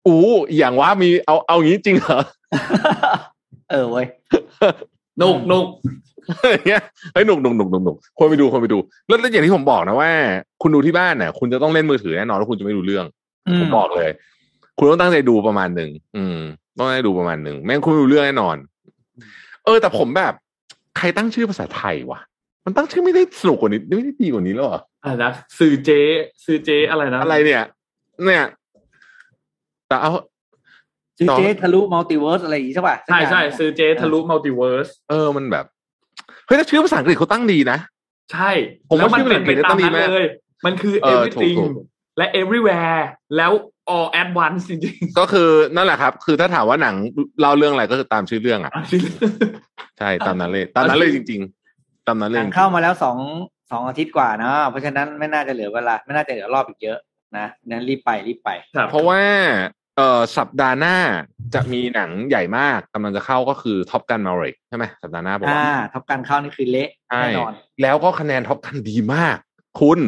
[0.07, 0.23] อู้
[0.57, 2.19] อย่างว่ามีเอาเอางี้จริงเหรอ
[3.71, 4.07] เออเว้ย
[5.21, 5.65] นุกนุก
[6.51, 6.81] อย่างเงี้ย
[7.13, 8.77] เฮ้ยหนุกหนุกหนุกหนุกหนุกควรไปดูควรไปดู
[9.07, 10.11] แล้วแล้วอย่างที่ผมบอกนะว่า
[10.61, 13.05] คุณดูที่บ้านเนี่ยคุณจะต้องเล่นมือถือแน่นอนแล้วคุณจะไม่รู้เรื่อง
[13.59, 14.09] ผมบอกเลย
[14.77, 16.39] คุณต้องตั้งใจดูประมาณหนึ่งอืม
[16.77, 18.55] ต้องตั้งใจดูประมาณหนึ่งไม่งั้นคุณไม่รู้เรื่องแน่นอน
[19.65, 20.33] เออ แต่ผมแบบ
[20.97, 22.19] ใครตั้งชื่อภาษาไทยวะ
[22.65, 27.63] มันตั้งชื่อไม่ได้สนุกกว่านี้ไม่ได้ดีกว่านี้แล้วเหรออะไรนะซือเจ๊ซือเจ๊อะไรนะอะไรเนี่ย
[28.23, 28.45] เนี่ย
[29.87, 30.11] แต่เอา
[31.17, 35.65] ซือเจ๊ทะลุมัลติเวิร์สอะไรอย่างงี้ใช่ป่ะใช่ใช่ซือเจ๊ทะลุมัลติเวิร์สเออมันแบบ
[36.49, 37.77] เฮ้ยแต่ชื่อภาษาอังกฤษเขาตั้งดีนะ
[38.33, 38.49] ใช่
[38.89, 40.27] ผมว่าแล้วมันชื่อเป็นไปมันตามดีนั้นมากเลย
[40.65, 41.85] มันคือเออถูก everything ถูก
[42.17, 42.99] และ everywhere
[43.37, 43.51] แล้ว
[43.95, 46.95] all at once จริงก็คือนั่นแหละครับ คือถ้าถามว่าหนัง
[47.39, 51.41] เล่าเรื่องอะไรก็คือตามชื่อเรื่องอะๆใช่ตามนั้นเลย ตามนั้นเลยจริง
[51.73, 53.17] ๆ ตามนั้นเลหยนัจงริงๆเข้ามาแล้วสอง
[53.71, 56.99] สองอาทิตย์กว่าเนาะเพราะฉะนั้นไม่น่าจะเหลือเวลา ไม่น่าจะเหลือรอบอีกเยอะ
[57.37, 59.21] นะนั้นรีบไปรีบไปครับเพราะว่า
[59.99, 60.97] เอ่อสัปดาห์หน้า
[61.53, 69.37] จะมีหนังใหญ่มากกำลังจะเข้าก็คือท็อปกันมาริกใช่ไหมสัปดาห์หน้าบอกอ่าว่าท็อปกันเข้านี่คือเละใช่แน่นอนแล้วก็คะแนนท็อปกันดีมาก
[69.79, 69.99] คุณ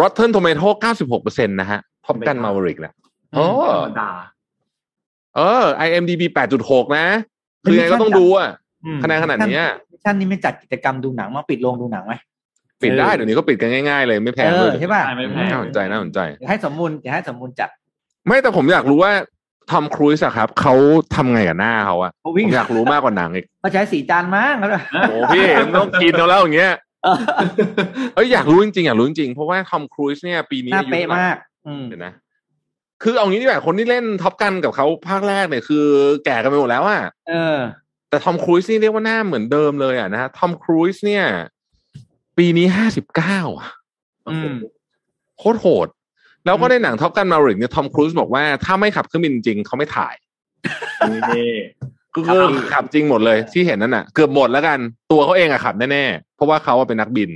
[0.00, 0.68] Rotten Tomato
[1.12, 2.92] 96%นะฮะท็อปกันมาริกนะ
[3.32, 4.10] โอ้ธรรมดา
[5.36, 6.22] เออ IMDb
[6.60, 7.06] 8.6 นะ
[7.64, 8.50] คือยังไงก็ต้องดูอะ
[8.84, 9.64] อืมคะแนนขนาดเนี้ย
[10.04, 12.14] ท่านนี้ไม่จัดกิจกรรมดูหนังมาปิดโรงดูหนังไหม
[12.82, 17.70] ปิดได้เออเดี๋ยวนี้ก็ปิดกันง่ายๆเลยไม่แพงเอด้วอยใช่ป่ะใช่ไม่แพงน่าสนใจน่าสนใจเดี๋ยวให้สมมูลเดี๋ยวให้สมมูลจัด
[18.26, 19.12] ไม่แต่ผมอยากรู้ว่า
[19.70, 20.74] ทอมครูซอะครับเขา
[21.14, 24.70] ทำไงกับหน้าเขาอะเขาผวิ่งมอยากรู้มากกว่าหนังอีกเขาใช้สีจานมั้งแล้ว
[25.10, 26.74] โอ้พี่มันต้องกินเอาแล้วอย่างเงี้ย
[27.04, 27.16] เออ
[28.14, 31.36] เอ้ยอยากรู้จริงๆอยากรู้จริงๆเพราะว่าทอมครูซเนี่ย ปีนี้หน้าอายุเป๊ะเท่าไหร่ มาก
[31.66, 32.12] อืม เดี๋ยวนะ
[33.02, 35.86] คือเอางี้ดีกว่าคนที่เล่นท็อปกันกับเขาภาคแรกเนี่ยคือ
[36.24, 37.58] แก่กันไปหมดแล้วอะเออ
[38.08, 41.24] แต่ทอมครูซนี่เรียกว่าหน้าเหมือนเดิมเลยอะนะฮะทอมครูซเนี่ย
[42.38, 43.70] ปีนี้ห้าสิบเก้าอะ
[44.28, 44.54] อืม
[45.38, 45.88] โคตรโหด
[46.44, 50.14] แล้วก็ในหนังท็อปกันมาริกเนี่ยทอมครูซบอกว่าถ้าไม่ขับเครื่องบินจริงเขาไม่ถ่าย
[51.10, 51.52] นี่
[52.14, 54.78] ก็คือขับจริงหมดเลย ที่เห็นนั่นน่ะ เกือบหมดแล้วกัน
[55.10, 57.30] ตัวเขาเองอะขับแน่ๆ เพราะว่าเขาอะเป็นนักบิน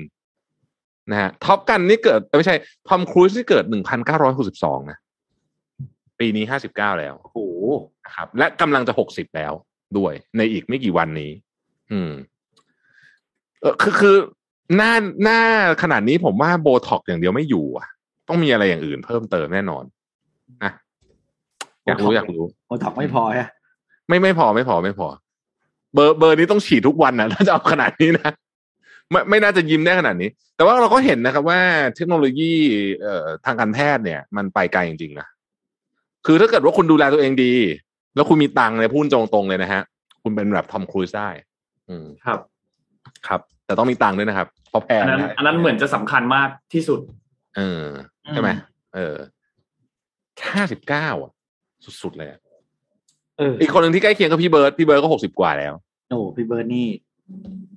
[1.11, 2.57] นะฮะท็อปกันนี่เกิดเอ้ยไม่ใช่
[2.89, 4.99] ทอมครูซนี่เกิดหนึ่งพันเก้าร้อยหกสิบสองนะ
[6.21, 7.39] ปีนี้ห้าสิบเก้าแล้วโอ้โห
[8.05, 9.53] นะครับ และกำลังจะหกสิบแล้ว
[9.99, 11.31] ด้วย ในอีกไม่กี่วันนี้
[11.93, 12.11] อืม
[13.61, 14.17] เออคือคือ
[14.77, 15.41] หน้าหน้า
[15.83, 17.87] ขนาดนี้ผมว่าโบท็อกอย่างเดียวไม่อยู่อะ
[18.29, 19.85] ต้องมีอะไรอย่างอื่นเพิ่มเติมแน่นอน
[20.63, 20.73] นะ
[21.87, 23.49] อยากรู้อยากรู้โอท็อกไม่พอฮะ
[24.09, 25.09] ไม่ไม่พอไม่พอไม่พอ
[25.95, 28.31] เบอร์เบอร์นี้ต้องฉีดทุกวันนะถ้าจะเอาขนาดนี้นะ
[29.11, 31.61] ไม่ไม่น่าจะยิ้มได้ขนาดนี้ แต่ว่าเราก็เห็นนะครับว่า
[31.97, 32.53] เทคโนโลยี
[33.03, 35.27] เอ่อทางการแพทย์เนี่ย มันไปไกลจริงๆนะ
[36.27, 37.53] คือถ้าเกิดว่าคุณดูแลตัวเองดี
[38.15, 39.83] แล้วคุณมีตังค์เนี่ยพูดตรงๆเลยนะฮะ
[40.23, 41.29] คุณเป็นแบบทอมครูซได้
[41.89, 42.39] อืมครับ
[43.27, 47.01] ครับ แต่ต้องมีตังค์ด้วยนะครับเพราะแพงอันนั้นนะอันนั้นเหมือนจะสำคัญมากที่สุด
[47.57, 47.85] เออ
[48.33, 48.51] ใช่ไหม
[48.95, 49.17] เออ
[50.55, 51.33] ห้าสิบเก้าอะ
[52.03, 52.41] สุดๆเลยอะ
[53.39, 55.73] เอออีกคนหนึ่งที่ใกล้เคียงกับพี่เบิร์ดพี่เบิร์ดก็หกสิบกว่าแล้ว
[56.09, 56.87] โอ้พี่เบิร์ดนี่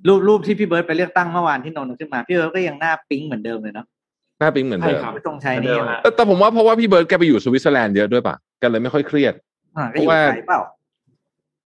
[0.06, 3.86] รูปรูปที่พี่เบิร์ดไปเลือกตั้งเมื่อวานที่นนท์ขึ้นมาพี่เบิร์ดก็ยังหน้าปิ๊งเหมือนเดิมเลยเนาะ
[4.38, 9.34] หน้าปิ๊งเหมือนเดิมใช่ครับไม่ต้องใช้เหมือนนี่เดิมฮะแต่แต่ผมว่าเพราะว่าพี่เบิร์ดแกไปอยู่สวิตเซอร์แลนด์เยอะด้วยป่ะแกันเลยไม่ค่อยเครียด
[9.76, 10.60] อ่าก็อยู่เพราะว่าไกลเปล่า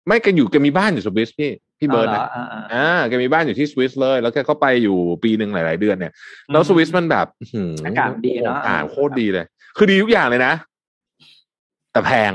[0.07, 6.14] ไม่แกอยู่แกมีบ้านอยู่สวิสพี่ พี่เบิร์ดอาหนะอ่าอ่าอ่าแกมีบ้านอยู่ที่สวิสเลย แล้วแกก็ไปอยู่ปีหนึ่งหลาย ๆ เดือนเนี่ย
[6.52, 9.45] แล้วสวิสมันแบบอื้อหือากาศดีเนอะอากาศโคตรดีเลย
[9.77, 10.53] คือดีทุกอย่างเลยนะ
[11.91, 12.34] แต่แพง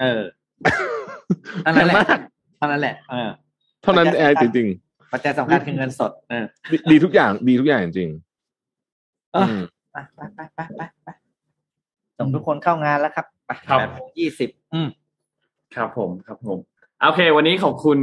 [0.00, 0.22] เออ
[1.66, 2.18] อันนั้นแหละแพงมาก
[2.60, 3.28] อันนั้นแหละเออ
[3.82, 4.68] เท่านั้นปัจจัยเองจริง
[5.12, 8.10] ปัจจัยสำคัญคือเงินสดเออๆดีดีทุกอย่างดีทุกอย่างจริง
[9.32, 9.60] เอออืม
[9.92, 11.08] ไปไปไปไปไปไป
[12.18, 14.88] ส่งทุกคนเข้างานแล้วครับไปครับแปดโมงยี่สิบอืม
[15.74, 16.58] ครับผมครับผม
[17.02, 17.98] โอเค วันนี้ขอบคุณ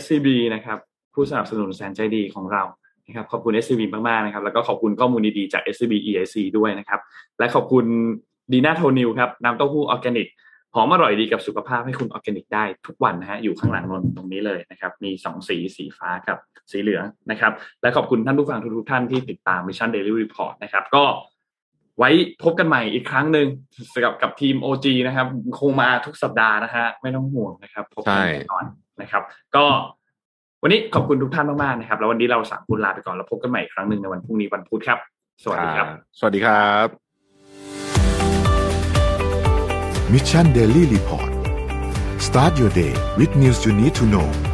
[0.00, 0.78] SCB นะครับ
[1.14, 2.62] ผู้สนับสนุนแสนใจดีของเรา
[3.06, 7.00] นะครับขอบคุณ SCB มากๆนะครับ แล้วก็ขอบคุณข้อมูลดีๆจาก SCB EIC ด้วยนะครับ
[7.38, 7.84] และขอบคุณ
[8.52, 10.28] ดีน่าโทนิวครับน้ำเต้าหู้ออร์แกนิก
[10.74, 16.38] หอมอร่อยดีกับสุขภาพให้คุณออร์แกนิกได้ทุกวันนะฮะอยู่ข้างหลังนนตรงนี้เลยนะครับ มีสองสีสีฟ้ากับ
[16.70, 17.52] สีเหลืองนะครับ
[17.82, 21.04] และขอบคุณท่านผู้ฟังทุกๆท่านที่ติดตาม Mission Daily Report นะครับก็
[21.98, 22.10] ไว้
[22.42, 23.46] พบกันใหม่อีกครั้งหนึ่ง
[24.04, 25.26] กับกับทีม OG นะครับ
[25.60, 28.64] คงมาทุกสัปดาห์นะฮะไม่ต้องห่วงนะครับพบกันแน่นอน
[29.00, 29.22] นะครับ
[29.56, 29.64] ก็
[30.62, 34.98] วันนี้ขอบคุณทุกท่านมากๆนะครับ แล้ววันนี้เราสามคนลาไปก่อนแล้วพบกันใหม่อีกครั้งหนึ่งในวันพรุ่งนี้วันพุธครับ
[35.42, 35.86] สวัสดีครับ
[36.18, 36.86] สวัสดีครับ
[40.12, 41.30] Mission Daily Report
[42.26, 44.47] start your day with news you need to know